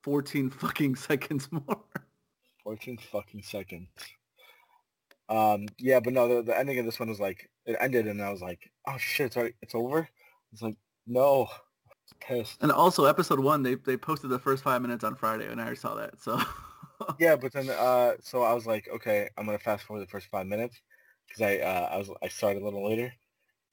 14 0.03 0.49
fucking 0.49 0.95
seconds 1.07 1.49
more. 1.51 1.83
14 2.63 2.97
fucking 3.11 3.43
seconds. 3.43 3.89
Um, 5.29 5.67
yeah, 5.77 5.99
but 5.99 6.13
no, 6.13 6.27
the, 6.27 6.43
the 6.43 6.57
ending 6.57 6.79
of 6.79 6.85
this 6.85 6.99
one 6.99 7.09
was 7.09 7.19
like 7.19 7.49
it 7.65 7.75
ended, 7.79 8.07
and 8.07 8.21
I 8.21 8.31
was 8.31 8.41
like, 8.41 8.71
oh 8.87 8.97
shit, 8.97 9.27
it's 9.27 9.37
already, 9.37 9.55
it's 9.61 9.75
over. 9.75 10.07
It's 10.53 10.61
like 10.61 10.75
no, 11.05 11.49
pissed. 12.19 12.61
And 12.61 12.71
also 12.71 13.05
episode 13.05 13.39
one, 13.39 13.63
they 13.63 13.75
they 13.75 13.97
posted 13.97 14.29
the 14.29 14.39
first 14.39 14.63
five 14.63 14.81
minutes 14.81 15.03
on 15.03 15.15
Friday, 15.15 15.47
and 15.47 15.59
I 15.59 15.65
already 15.65 15.79
saw 15.79 15.95
that. 15.95 16.21
So 16.21 16.39
Yeah, 17.19 17.35
but 17.35 17.51
then 17.51 17.69
uh, 17.69 18.13
so 18.21 18.43
I 18.43 18.53
was 18.53 18.65
like, 18.65 18.87
okay, 18.95 19.29
I'm 19.37 19.45
gonna 19.45 19.59
fast 19.59 19.83
forward 19.83 20.01
the 20.01 20.09
first 20.09 20.27
five 20.27 20.47
minutes 20.47 20.79
because 21.27 21.41
I 21.41 21.57
uh, 21.57 21.89
I 21.91 21.97
was 21.97 22.09
I 22.21 22.27
started 22.27 22.61
a 22.61 22.65
little 22.65 22.87
later, 22.87 23.13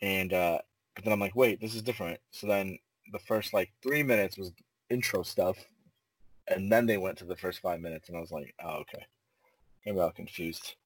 and 0.00 0.32
uh, 0.32 0.58
but 0.94 1.04
then 1.04 1.12
I'm 1.12 1.20
like, 1.20 1.36
wait, 1.36 1.60
this 1.60 1.74
is 1.74 1.82
different. 1.82 2.20
So 2.30 2.46
then 2.46 2.78
the 3.12 3.18
first 3.18 3.52
like 3.52 3.70
three 3.82 4.02
minutes 4.02 4.38
was 4.38 4.52
intro 4.90 5.22
stuff, 5.22 5.56
and 6.48 6.70
then 6.70 6.86
they 6.86 6.98
went 6.98 7.18
to 7.18 7.24
the 7.24 7.36
first 7.36 7.60
five 7.60 7.80
minutes, 7.80 8.08
and 8.08 8.16
I 8.16 8.20
was 8.20 8.32
like, 8.32 8.54
oh 8.64 8.78
okay, 8.80 9.04
maybe 9.84 10.00
I 10.00 10.04
was 10.04 10.14
confused. 10.14 10.76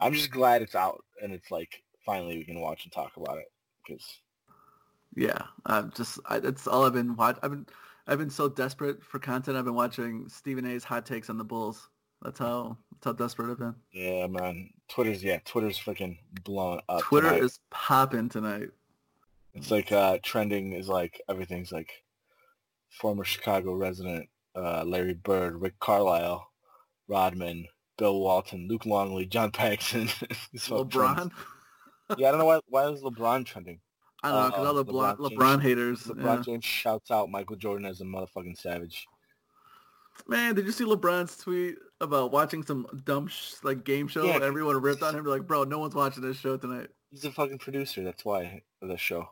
I'm 0.00 0.12
just 0.12 0.30
glad 0.30 0.62
it's 0.62 0.74
out 0.74 1.02
and 1.22 1.32
it's 1.32 1.50
like 1.50 1.82
finally 2.04 2.38
we 2.38 2.44
can 2.44 2.60
watch 2.60 2.84
and 2.84 2.92
talk 2.92 3.16
about 3.16 3.38
it 3.38 3.50
because 3.84 4.20
yeah, 5.14 5.38
I'm 5.64 5.90
just 5.92 6.20
I, 6.26 6.38
that's 6.38 6.66
all 6.66 6.84
I've 6.84 6.92
been 6.92 7.16
watching. 7.16 7.40
I've 7.42 7.50
been 7.50 7.66
I've 8.06 8.18
been 8.18 8.30
so 8.30 8.48
desperate 8.48 9.02
for 9.02 9.18
content. 9.18 9.56
I've 9.56 9.64
been 9.64 9.74
watching 9.74 10.28
Stephen 10.28 10.66
A's 10.66 10.84
hot 10.84 11.06
takes 11.06 11.30
on 11.30 11.38
the 11.38 11.44
Bulls. 11.44 11.88
That's 12.22 12.38
how 12.38 12.76
that's 12.92 13.04
how 13.04 13.12
desperate 13.12 13.50
I've 13.50 13.58
been. 13.58 13.74
yeah, 13.92 14.26
man, 14.26 14.70
Twitter's 14.88 15.22
yeah, 15.22 15.38
Twitter's 15.44 15.78
freaking 15.78 16.18
blowing 16.44 16.80
up. 16.88 17.00
Twitter 17.00 17.28
tonight. 17.28 17.44
is 17.44 17.60
popping 17.70 18.28
tonight. 18.28 18.68
It's 19.56 19.70
like 19.70 19.90
uh, 19.92 20.18
trending 20.22 20.72
is 20.72 20.88
like 20.88 21.20
everything's 21.28 21.72
like 21.72 21.90
former 22.90 23.24
Chicago 23.24 23.74
resident 23.74 24.28
uh, 24.54 24.84
Larry 24.84 25.14
Bird, 25.14 25.60
Rick 25.60 25.78
Carlisle, 25.80 26.46
Rodman, 27.08 27.66
Bill 27.98 28.20
Walton, 28.20 28.68
Luke 28.68 28.86
Longley, 28.86 29.26
John 29.26 29.50
Paxson. 29.50 30.08
LeBron. 30.54 31.30
Yeah, 32.16 32.28
I 32.28 32.30
don't 32.30 32.38
know 32.38 32.44
why. 32.46 32.60
Why 32.68 32.88
is 32.88 33.02
LeBron 33.02 33.44
trending? 33.44 33.80
I 34.22 34.30
don't 34.30 34.40
know 34.40 34.46
because 34.50 34.64
Uh, 34.64 34.68
all 34.68 34.74
the 34.74 34.84
LeBron, 34.84 35.16
LeBron 35.16 35.30
LeBron, 35.36 35.50
James- 35.52 35.62
haters. 35.62 36.02
LeBron 36.04 36.36
yeah. 36.36 36.42
James 36.42 36.64
shouts 36.64 37.10
out 37.10 37.30
Michael 37.30 37.56
Jordan 37.56 37.86
as 37.86 38.00
a 38.00 38.04
motherfucking 38.04 38.58
savage. 38.58 39.06
Man, 40.26 40.54
did 40.54 40.64
you 40.64 40.72
see 40.72 40.84
LeBron's 40.84 41.36
tweet 41.36 41.76
about 42.00 42.32
watching 42.32 42.62
some 42.62 42.86
dumb 43.04 43.26
sh- 43.28 43.54
like 43.62 43.84
game 43.84 44.08
show? 44.08 44.24
Yeah. 44.24 44.38
Everyone 44.42 44.80
ripped 44.80 45.02
on 45.02 45.14
him. 45.14 45.24
Like, 45.24 45.46
bro, 45.46 45.64
no 45.64 45.78
one's 45.78 45.94
watching 45.94 46.22
this 46.22 46.38
show 46.38 46.56
tonight. 46.56 46.88
He's 47.10 47.24
a 47.24 47.30
fucking 47.30 47.58
producer. 47.58 48.02
That's 48.02 48.24
why 48.24 48.62
of 48.80 48.88
the 48.88 48.96
show. 48.96 49.28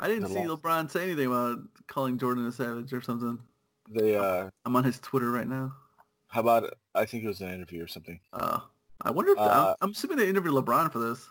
I 0.00 0.08
didn't 0.08 0.28
see 0.28 0.46
loss. 0.46 0.58
LeBron 0.60 0.90
say 0.90 1.02
anything 1.04 1.26
about 1.26 1.58
calling 1.86 2.18
Jordan 2.18 2.46
a 2.46 2.52
savage 2.52 2.92
or 2.92 3.00
something. 3.02 3.38
They 3.90 4.16
uh, 4.16 4.48
I'm 4.64 4.74
on 4.76 4.84
his 4.84 4.98
Twitter 4.98 5.30
right 5.30 5.46
now. 5.48 5.72
how 6.28 6.40
about? 6.40 6.72
I 6.94 7.04
think 7.04 7.22
it 7.24 7.28
was 7.28 7.40
an 7.40 7.50
interview 7.52 7.84
or 7.84 7.88
something. 7.88 8.18
Uh, 8.32 8.60
I 9.02 9.10
wonder 9.10 9.32
if 9.32 9.38
Uh, 9.38 9.74
I'm, 9.80 9.88
I'm 9.88 9.90
assuming 9.90 10.16
they 10.18 10.28
interviewed 10.28 10.54
LeBron 10.54 10.90
for 10.90 10.98
this. 11.00 11.28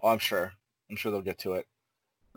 Oh, 0.00 0.08
I'm 0.08 0.18
sure. 0.18 0.52
I'm 0.90 0.96
sure 0.96 1.12
they'll 1.12 1.20
get 1.22 1.38
to 1.40 1.54
it. 1.54 1.66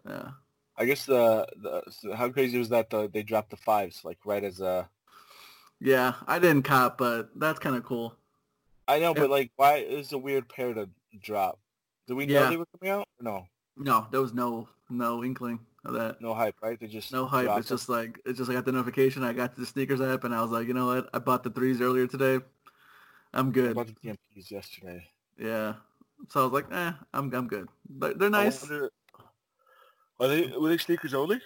Yeah. 0.08 0.30
I 0.78 0.86
guess 0.86 1.06
the, 1.06 1.48
the 1.62 2.16
how 2.16 2.30
crazy 2.30 2.58
was 2.58 2.70
that 2.70 2.90
the, 2.90 3.10
they 3.12 3.24
dropped 3.24 3.50
the 3.52 3.58
fives 3.58 4.04
like 4.04 4.18
right 4.26 4.44
as 4.44 4.62
uh 4.62 4.86
Yeah, 5.80 6.14
I 6.28 6.40
didn't 6.40 6.64
cop, 6.64 6.98
but 6.98 7.30
that's 7.36 7.60
kind 7.60 7.76
of 7.76 7.84
cool. 7.84 8.16
I 8.88 9.00
know, 9.00 9.14
but 9.14 9.30
like, 9.30 9.52
why 9.56 9.76
is 9.78 10.12
a 10.12 10.18
weird 10.18 10.50
pair 10.50 10.74
to 10.74 10.90
drop? 11.22 11.60
Do 12.08 12.16
we 12.16 12.26
know 12.26 12.34
Yeah. 12.34 12.50
they 12.50 12.58
were 12.58 12.66
coming 12.80 12.92
out? 12.92 13.08
No, 13.20 13.46
No, 13.78 14.08
there 14.12 14.22
was 14.22 14.34
no 14.34 14.68
no 14.92 15.24
inkling 15.24 15.60
of 15.86 15.94
that. 15.94 16.22
no 16.22 16.34
hype, 16.34 16.56
right? 16.62 16.80
They 16.80 16.88
just 16.88 17.12
No 17.12 17.26
hype. 17.26 17.50
It's 17.58 17.70
just 17.70 17.90
like 17.90 18.20
it's 18.26 18.38
just 18.38 18.50
I 18.50 18.54
got 18.54 18.66
the 18.66 18.72
notification. 18.72 19.24
I 19.24 19.34
got 19.34 19.56
the 19.56 19.66
sneakers 19.66 20.02
app, 20.02 20.24
and 20.24 20.34
I 20.36 20.42
was 20.42 20.52
like, 20.52 20.68
you 20.68 20.74
know 20.74 20.88
what? 20.88 21.10
I 21.14 21.20
bought 21.20 21.44
the 21.44 21.50
threes 21.50 21.82
earlier 21.82 22.08
today. 22.08 22.40
I'm 23.34 23.52
good. 23.52 23.72
I 23.72 23.74
bought 23.74 23.88
the 23.88 23.94
DMPs 23.94 24.52
yesterday. 24.52 25.08
Yeah. 25.38 25.76
So 26.30 26.42
I 26.42 26.44
was 26.44 26.54
like, 26.54 26.72
eh, 26.72 26.92
I'm 27.14 27.34
I'm 27.34 27.48
good. 27.48 27.68
But 27.90 28.20
they're 28.20 28.30
nice. 28.30 28.62
wonder- 28.62 28.92
are 30.20 30.28
they 30.28 30.48
were 30.56 30.70
they 30.70 30.78
sneakers 30.78 31.14
only? 31.16 31.42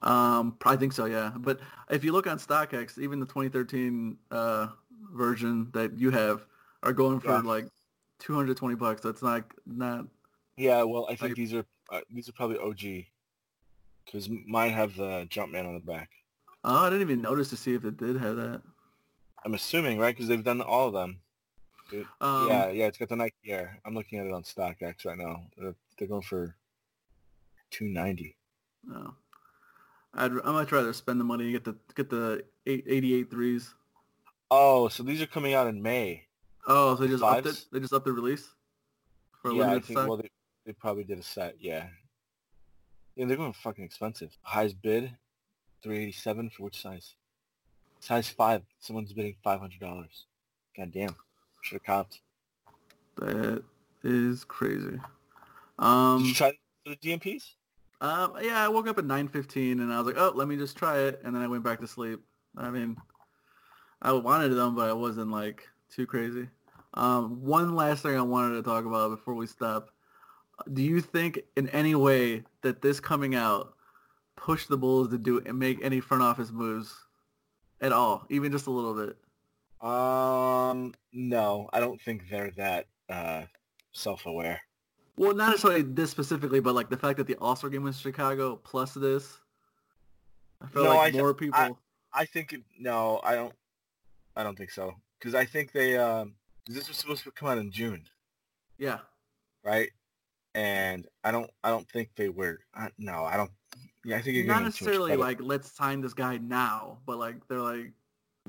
Um, 0.00 0.56
I 0.64 0.76
think 0.76 0.92
so, 0.94 1.04
yeah. 1.04 1.32
But 1.36 1.60
if 1.90 2.02
you 2.04 2.12
look 2.12 2.26
on 2.26 2.38
StockX, 2.38 2.98
even 2.98 3.20
the 3.20 3.26
2013 3.26 4.16
uh, 4.30 4.68
version 5.12 5.68
that 5.72 5.96
you 5.98 6.10
have 6.10 6.46
are 6.82 6.92
going 6.94 7.20
for 7.20 7.32
Yeah. 7.32 7.40
like 7.40 7.66
220 8.18 8.74
bucks. 8.76 9.02
That's 9.02 9.22
not 9.22 9.44
not. 9.66 10.06
Yeah, 10.56 10.82
well, 10.84 11.04
I 11.04 11.10
think 11.16 11.20
Like- 11.30 11.34
these 11.34 11.52
are 11.54 11.64
uh, 11.92 12.00
these 12.10 12.28
are 12.28 12.32
probably 12.32 12.58
OG 12.58 13.04
because 14.04 14.28
mine 14.46 14.70
have 14.70 14.96
the 14.96 15.26
Jumpman 15.30 15.66
on 15.66 15.74
the 15.74 15.80
back. 15.80 16.10
Oh, 16.64 16.86
I 16.86 16.90
didn't 16.90 17.02
even 17.02 17.22
notice 17.22 17.50
to 17.50 17.56
see 17.56 17.74
if 17.74 17.84
it 17.84 17.96
did 17.96 18.16
have 18.16 18.36
that. 18.36 18.62
I'm 19.44 19.54
assuming, 19.54 19.98
right? 19.98 20.14
Because 20.14 20.28
they've 20.28 20.42
done 20.42 20.60
all 20.60 20.88
of 20.88 20.94
them. 20.94 21.20
Dude, 21.90 22.06
Um, 22.20 22.48
yeah, 22.48 22.70
yeah, 22.70 22.86
it's 22.86 22.98
got 22.98 23.08
the 23.08 23.16
Nike 23.16 23.34
Air. 23.46 23.78
I'm 23.84 23.94
looking 23.94 24.18
at 24.18 24.26
it 24.26 24.32
on 24.32 24.42
StockX 24.44 25.04
right 25.04 25.18
now. 25.18 25.42
They're, 25.56 25.74
they're 25.98 26.08
going 26.08 26.22
for 26.22 26.54
290. 27.70 28.36
No. 28.84 29.14
I'd 30.14 30.30
I 30.44 30.52
much 30.52 30.72
rather 30.72 30.92
spend 30.92 31.20
the 31.20 31.24
money 31.24 31.44
and 31.44 31.52
get 31.52 31.64
the 31.64 31.74
get 31.94 32.10
the 32.10 32.44
eight, 32.66 32.84
88 32.86 33.30
threes. 33.30 33.74
Oh, 34.50 34.88
so 34.88 35.02
these 35.02 35.22
are 35.22 35.26
coming 35.26 35.54
out 35.54 35.66
in 35.66 35.82
May. 35.82 36.24
Oh, 36.66 36.94
so 36.94 37.02
they 37.02 37.08
just 37.08 37.22
upped 37.24 37.46
it. 37.46 37.64
They 37.72 37.80
just 37.80 37.92
upped 37.94 38.04
the 38.04 38.12
release 38.12 38.46
for 39.40 39.52
yeah, 39.52 39.62
I 39.62 39.66
limited 39.68 39.84
think 39.86 39.98
stock. 39.98 40.08
well 40.08 40.16
they, 40.18 40.30
they 40.64 40.72
probably 40.72 41.04
did 41.04 41.18
a 41.18 41.22
set, 41.22 41.56
yeah. 41.60 41.86
Yeah, 43.16 43.26
they're 43.26 43.36
going 43.36 43.52
fucking 43.52 43.84
expensive. 43.84 44.36
Highest 44.42 44.80
bid, 44.80 45.12
three 45.82 45.98
eighty 45.98 46.12
seven 46.12 46.50
for 46.50 46.64
which 46.64 46.80
size? 46.80 47.14
Size 48.00 48.28
five. 48.28 48.62
Someone's 48.80 49.12
bidding 49.12 49.36
five 49.44 49.60
hundred 49.60 49.80
dollars. 49.80 50.26
God 50.76 50.90
damn. 50.92 51.14
Should 51.60 51.76
have 51.76 51.84
copped. 51.84 52.20
That 53.18 53.62
is 54.02 54.44
crazy. 54.44 54.90
Did 54.90 55.00
Um, 55.78 56.24
you 56.24 56.34
try 56.34 56.52
the 56.86 56.96
DMPs? 56.96 57.54
um, 58.00 58.34
yeah, 58.40 58.64
I 58.64 58.68
woke 58.68 58.88
up 58.88 58.98
at 58.98 59.04
9:15 59.04 59.72
and 59.80 59.92
I 59.92 59.98
was 59.98 60.06
like, 60.06 60.16
oh, 60.18 60.32
let 60.34 60.48
me 60.48 60.56
just 60.56 60.76
try 60.76 60.98
it, 61.00 61.20
and 61.24 61.34
then 61.34 61.42
I 61.42 61.46
went 61.46 61.62
back 61.62 61.80
to 61.80 61.86
sleep. 61.86 62.20
I 62.56 62.70
mean, 62.70 62.96
I 64.00 64.12
wanted 64.12 64.50
them, 64.50 64.74
but 64.74 64.88
I 64.88 64.92
wasn't 64.92 65.30
like 65.30 65.68
too 65.90 66.06
crazy. 66.06 66.48
Um, 66.94 67.42
one 67.44 67.74
last 67.74 68.02
thing 68.02 68.16
I 68.16 68.22
wanted 68.22 68.56
to 68.56 68.62
talk 68.62 68.84
about 68.84 69.10
before 69.10 69.34
we 69.34 69.46
stop. 69.46 69.90
Do 70.72 70.82
you 70.82 71.00
think 71.00 71.40
in 71.56 71.68
any 71.70 71.94
way 71.94 72.44
that 72.62 72.82
this 72.82 73.00
coming 73.00 73.34
out 73.34 73.74
pushed 74.36 74.68
the 74.68 74.76
Bulls 74.76 75.08
to 75.10 75.18
do 75.18 75.40
and 75.44 75.58
make 75.58 75.78
any 75.82 76.00
front 76.00 76.22
office 76.22 76.50
moves 76.50 76.94
at 77.80 77.92
all, 77.92 78.24
even 78.30 78.52
just 78.52 78.66
a 78.66 78.70
little 78.70 78.94
bit? 78.94 79.16
Um, 79.86 80.94
no, 81.12 81.68
I 81.72 81.80
don't 81.80 82.00
think 82.00 82.28
they're 82.30 82.52
that 82.52 82.86
uh, 83.08 83.42
self-aware. 83.92 84.60
Well, 85.16 85.34
not 85.34 85.50
necessarily 85.50 85.82
this 85.82 86.10
specifically, 86.10 86.60
but 86.60 86.74
like 86.74 86.88
the 86.88 86.96
fact 86.96 87.18
that 87.18 87.26
the 87.26 87.34
All-Star 87.36 87.68
game 87.70 87.82
was 87.82 87.96
in 87.96 88.02
Chicago 88.02 88.56
plus 88.62 88.94
this. 88.94 89.38
I 90.62 90.68
feel 90.68 90.84
No, 90.84 90.90
like 90.90 91.14
I- 91.14 91.18
more 91.18 91.34
people. 91.34 91.78
I 92.14 92.24
think 92.26 92.52
it, 92.52 92.60
no, 92.78 93.20
I 93.24 93.34
don't. 93.34 93.54
I 94.36 94.42
don't 94.42 94.56
think 94.56 94.70
so 94.70 94.94
because 95.18 95.34
I 95.34 95.44
think 95.44 95.72
they. 95.72 95.96
Um, 95.96 96.34
this 96.66 96.86
was 96.88 96.96
supposed 96.98 97.24
to 97.24 97.30
come 97.30 97.48
out 97.48 97.58
in 97.58 97.70
June, 97.72 98.04
yeah. 98.78 98.98
right? 99.64 99.90
And 100.54 101.06
I 101.24 101.30
don't. 101.30 101.50
I 101.64 101.70
don't 101.70 101.88
think 101.90 102.10
they 102.16 102.28
were. 102.28 102.60
Uh, 102.76 102.88
no, 102.98 103.24
I 103.24 103.36
don't. 103.36 103.50
Yeah, 104.04 104.16
I 104.16 104.22
think 104.22 104.36
you're 104.36 104.46
not 104.46 104.54
giving 104.54 104.64
them 104.64 104.72
too 104.72 104.84
much 104.84 104.92
necessarily 104.92 105.16
like 105.16 105.38
let's 105.40 105.72
sign 105.72 106.00
this 106.00 106.14
guy 106.14 106.38
now, 106.38 106.98
but 107.06 107.18
like 107.18 107.36
they're 107.48 107.60
like, 107.60 107.92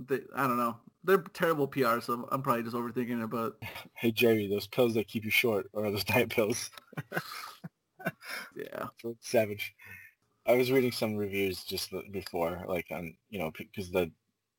they, 0.07 0.19
I 0.35 0.47
don't 0.47 0.57
know, 0.57 0.77
they're 1.03 1.19
terrible 1.33 1.67
PR, 1.67 1.99
so 2.01 2.27
I'm 2.31 2.41
probably 2.41 2.63
just 2.63 2.75
overthinking 2.75 3.23
it. 3.23 3.29
But 3.29 3.57
Hey 3.95 4.11
Jerry, 4.11 4.47
those 4.47 4.67
pills 4.67 4.95
that 4.95 5.07
keep 5.07 5.23
you 5.23 5.31
short, 5.31 5.69
or 5.73 5.89
those 5.91 6.03
diet 6.05 6.29
pills, 6.29 6.71
yeah, 8.55 8.87
savage. 9.21 9.73
I 10.45 10.55
was 10.55 10.71
reading 10.71 10.91
some 10.91 11.15
reviews 11.15 11.63
just 11.63 11.93
before, 12.11 12.63
like 12.67 12.87
on 12.91 13.15
you 13.29 13.39
know 13.39 13.51
because 13.57 13.91
the 13.91 14.11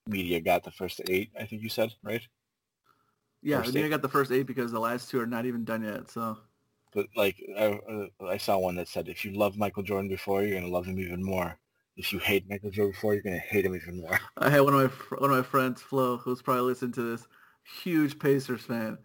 media 0.09 0.41
got 0.41 0.65
the 0.65 0.71
first 0.71 1.03
eight. 1.11 1.31
I 1.39 1.45
think 1.45 1.63
you 1.63 1.69
said 1.69 1.93
right, 2.03 2.23
yeah, 3.43 3.59
First 3.59 3.69
I 3.69 3.73
think 3.73 3.83
I 3.83 3.87
eight. 3.87 3.91
got 3.91 4.03
the 4.03 4.09
first 4.09 4.33
eight 4.33 4.47
because 4.47 4.73
the 4.73 4.81
last 4.81 5.11
two 5.11 5.21
are 5.21 5.27
not 5.27 5.45
even 5.45 5.65
done 5.65 5.83
yet. 5.83 6.11
So 6.11 6.39
but 6.95 7.07
like 7.17 7.37
I, 7.59 7.65
uh, 7.65 8.07
I 8.27 8.37
saw 8.37 8.59
one 8.59 8.77
that 8.77 8.89
said 8.89 9.09
if 9.09 9.25
you 9.25 9.33
love 9.33 9.57
Michael 9.57 9.83
Jordan 9.83 10.09
before, 10.09 10.43
you're 10.43 10.59
gonna 10.61 10.73
love 10.73 10.87
him 10.87 10.99
even 10.99 11.23
more. 11.23 11.59
If 11.97 12.13
you 12.13 12.19
hate 12.19 12.49
Michael 12.49 12.71
Jordan 12.71 12.93
before, 12.93 13.15
you're 13.15 13.23
gonna 13.23 13.39
hate 13.39 13.65
him 13.65 13.75
even 13.75 14.01
more. 14.01 14.19
I 14.39 14.51
had 14.51 14.61
one 14.63 14.75
of 14.75 14.81
my 14.81 14.89
fr- 14.89 15.17
one 15.17 15.31
of 15.31 15.37
my 15.37 15.43
friends, 15.43 15.83
Flo, 15.83 16.17
who's 16.17 16.43
probably 16.43 16.63
listening 16.63 16.93
to 16.93 17.03
this, 17.03 17.27
huge 17.83 18.19
Pacers 18.19 18.63
fan. 18.63 18.99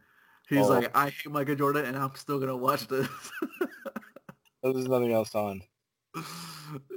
He's 0.48 0.66
Oh. 0.66 0.70
like, 0.70 0.96
I 0.96 1.06
hate 1.10 1.30
Michael 1.32 1.56
Jordan, 1.56 1.86
and 1.86 1.96
I'm 1.98 2.16
still 2.16 2.40
gonna 2.40 2.58
watch 2.58 2.88
this. 2.88 3.08
There's 4.64 4.88
nothing 4.88 5.14
else 5.14 5.36
on. 5.36 5.62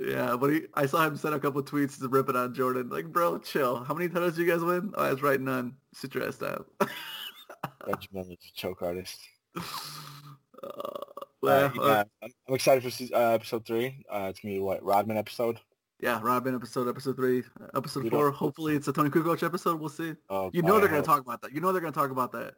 yeah, 0.00 0.36
but 0.36 0.48
he, 0.50 0.62
I 0.74 0.86
saw 0.86 1.06
him 1.06 1.16
send 1.16 1.34
a 1.34 1.38
couple 1.38 1.62
tweets 1.62 2.00
to 2.00 2.08
rip 2.08 2.28
it 2.30 2.36
on 2.36 2.54
Jordan. 2.54 2.88
Like, 2.88 3.06
bro, 3.12 3.38
chill. 3.38 3.84
How 3.84 3.92
many 3.94 4.08
titles 4.08 4.36
do 4.36 4.42
you 4.44 4.50
guys 4.50 4.62
win? 4.62 4.92
Oh, 4.96 5.02
that's 5.04 5.22
right, 5.22 5.40
none. 5.40 5.74
Sit 5.94 6.14
your 6.14 6.26
ass 6.26 6.38
down. 6.38 6.64
A 7.86 7.96
choke 8.54 8.82
artist. 8.82 9.20
Uh, 10.62 10.68
Uh, 10.68 11.02
well, 11.42 11.72
yeah, 11.74 11.82
uh, 11.82 12.04
I'm, 12.48 12.54
excited 12.54 12.82
for 12.84 13.16
uh, 13.16 13.30
episode 13.32 13.66
three. 13.66 14.04
Uh, 14.08 14.28
it's 14.30 14.38
gonna 14.40 14.54
be 14.54 14.60
what 14.60 14.80
Rodman 14.84 15.16
episode. 15.16 15.58
yeah, 15.98 16.20
Rodman 16.22 16.54
episode, 16.54 16.88
episode 16.88 17.16
three, 17.16 17.42
episode 17.74 18.04
We 18.04 18.10
four. 18.10 18.26
don't- 18.26 18.34
Hopefully, 18.36 18.76
it's 18.76 18.86
a 18.86 18.92
Toni 18.92 19.10
Kukoc 19.10 19.42
episode. 19.42 19.80
We'll 19.80 19.88
see. 19.88 20.14
Oh, 20.30 20.50
You 20.52 20.62
know 20.62 20.74
God, 20.74 20.82
they're 20.82 20.88
I 20.88 20.92
gonna 20.92 21.02
talk 21.02 21.20
about 21.20 21.42
that. 21.42 21.52
You 21.52 21.60
know 21.60 21.72
they're 21.72 21.80
gonna 21.80 21.92
talk 21.92 22.10
about 22.12 22.30
that. 22.32 22.54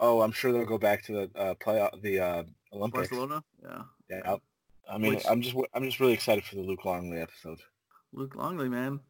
Oh, 0.00 0.22
I'm 0.22 0.32
sure 0.32 0.52
they'll 0.52 0.66
go 0.66 0.76
back 0.78 1.04
to 1.04 1.12
the 1.12 1.40
uh, 1.40 1.54
play 1.54 1.88
the 2.02 2.18
uh, 2.20 2.42
Olympics. 2.72 3.08
Barcelona. 3.10 3.44
Yeah. 3.62 3.82
Yeah, 4.10 4.20
I'll- 4.24 4.42
I 4.90 4.98
mean, 4.98 5.14
Which- 5.14 5.24
I'm 5.28 5.40
just 5.40 5.54
I'm 5.74 5.84
just 5.84 6.00
really 6.00 6.12
excited 6.12 6.42
for 6.44 6.56
the 6.56 6.62
Luke 6.62 6.84
Longley 6.84 7.20
episode. 7.20 7.60
Luke 8.12 8.34
Longley, 8.36 8.68
man, 8.68 9.00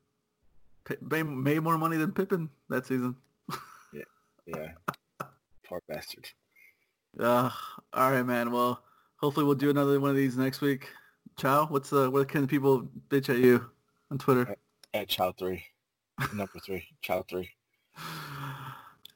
P- 0.85 0.97
made, 1.01 1.23
made 1.25 1.61
more 1.63 1.77
money 1.79 1.97
than 1.97 2.13
Pippen 2.13 2.49
that 2.69 2.87
season. 2.87 3.17
yeah. 3.93 4.03
Yeah, 4.47 4.73
poor 5.67 5.81
bastard. 5.89 6.29
Uh, 7.19 7.51
all 7.93 8.11
right, 8.11 8.23
man. 8.23 8.51
Well, 8.51 8.83
hopefully 9.17 9.47
we'll 9.47 9.55
do 9.55 9.71
another 9.71 9.99
one 10.01 10.11
of 10.11 10.17
these 10.17 10.37
next 10.37 10.61
week. 10.61 10.89
Chow, 11.37 11.67
What's 11.67 11.93
uh, 11.93 12.09
where 12.09 12.25
can 12.25 12.47
people 12.47 12.89
bitch 13.09 13.29
at 13.29 13.39
you 13.39 13.71
on 14.11 14.19
Twitter? 14.19 14.57
At 14.95 15.09
Chow 15.09 15.33
three, 15.33 15.63
number 16.35 16.59
three, 16.65 16.85
Chow 17.03 17.25
three. 17.29 17.51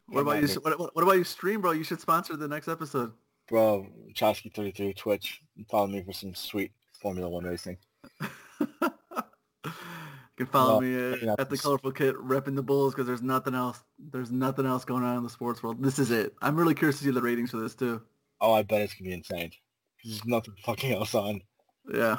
What 0.06 0.20
about 0.22 0.42
you? 0.42 0.48
What, 0.60 0.78
what, 0.78 0.94
what 0.94 1.02
about 1.02 1.16
you? 1.16 1.24
Stream, 1.24 1.60
bro. 1.60 1.72
You 1.72 1.84
should 1.84 2.00
sponsor 2.00 2.36
the 2.36 2.48
next 2.48 2.68
episode. 2.68 3.12
Bro, 3.48 3.86
Chowski 4.14 4.52
thirty 4.52 4.72
three 4.72 4.92
Twitch. 4.92 5.40
Follow 5.70 5.86
me 5.86 6.02
for 6.02 6.12
some 6.12 6.34
sweet 6.34 6.72
Formula 7.00 7.28
One 7.28 7.44
racing. 7.44 7.78
You 10.40 10.46
can 10.46 10.52
follow 10.52 10.78
Well, 10.78 10.80
me 10.80 11.28
uh, 11.28 11.34
at 11.38 11.50
the 11.50 11.58
colorful 11.58 11.92
kit 11.92 12.16
repping 12.16 12.56
the 12.56 12.62
bulls 12.62 12.94
because 12.94 13.06
there's 13.06 13.20
nothing 13.20 13.54
else. 13.54 13.82
There's 13.98 14.30
nothing 14.30 14.64
else 14.64 14.86
going 14.86 15.04
on 15.04 15.18
in 15.18 15.22
the 15.22 15.28
sports 15.28 15.62
world. 15.62 15.82
This 15.82 15.98
is 15.98 16.10
it. 16.10 16.32
I'm 16.40 16.56
really 16.56 16.74
curious 16.74 16.96
to 17.00 17.04
see 17.04 17.10
the 17.10 17.20
ratings 17.20 17.50
for 17.50 17.58
this 17.58 17.74
too. 17.74 18.00
Oh, 18.40 18.54
I 18.54 18.62
bet 18.62 18.80
it's 18.80 18.94
gonna 18.94 19.10
be 19.10 19.12
insane. 19.12 19.50
There's 20.02 20.24
nothing 20.24 20.54
fucking 20.64 20.94
else 20.94 21.14
on. 21.14 21.42
Yeah, 21.92 22.16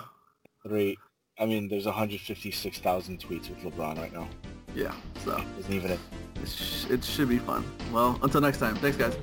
Three. 0.62 1.00
I 1.40 1.48
mean, 1.48 1.68
there's 1.68 1.86
156,000 1.88 3.20
tweets 3.20 3.50
with 3.50 3.58
LeBron 3.74 3.98
right 3.98 4.14
now. 4.14 4.30
yeah. 4.76 4.94
So 5.26 5.44
Isn't 5.58 5.74
even 5.74 5.90
it? 5.90 6.00
it, 6.44 6.48
sh- 6.48 6.86
it 6.92 7.04
should 7.04 7.28
be 7.30 7.40
fun. 7.40 7.64
Well, 7.92 8.20
until 8.22 8.42
next 8.42 8.60
time. 8.60 8.76
Thanks, 8.76 8.98
guys. 8.98 9.18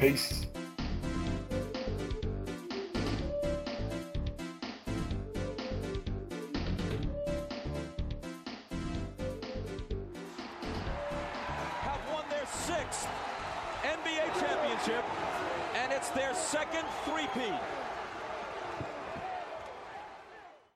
Peace. 0.00 0.46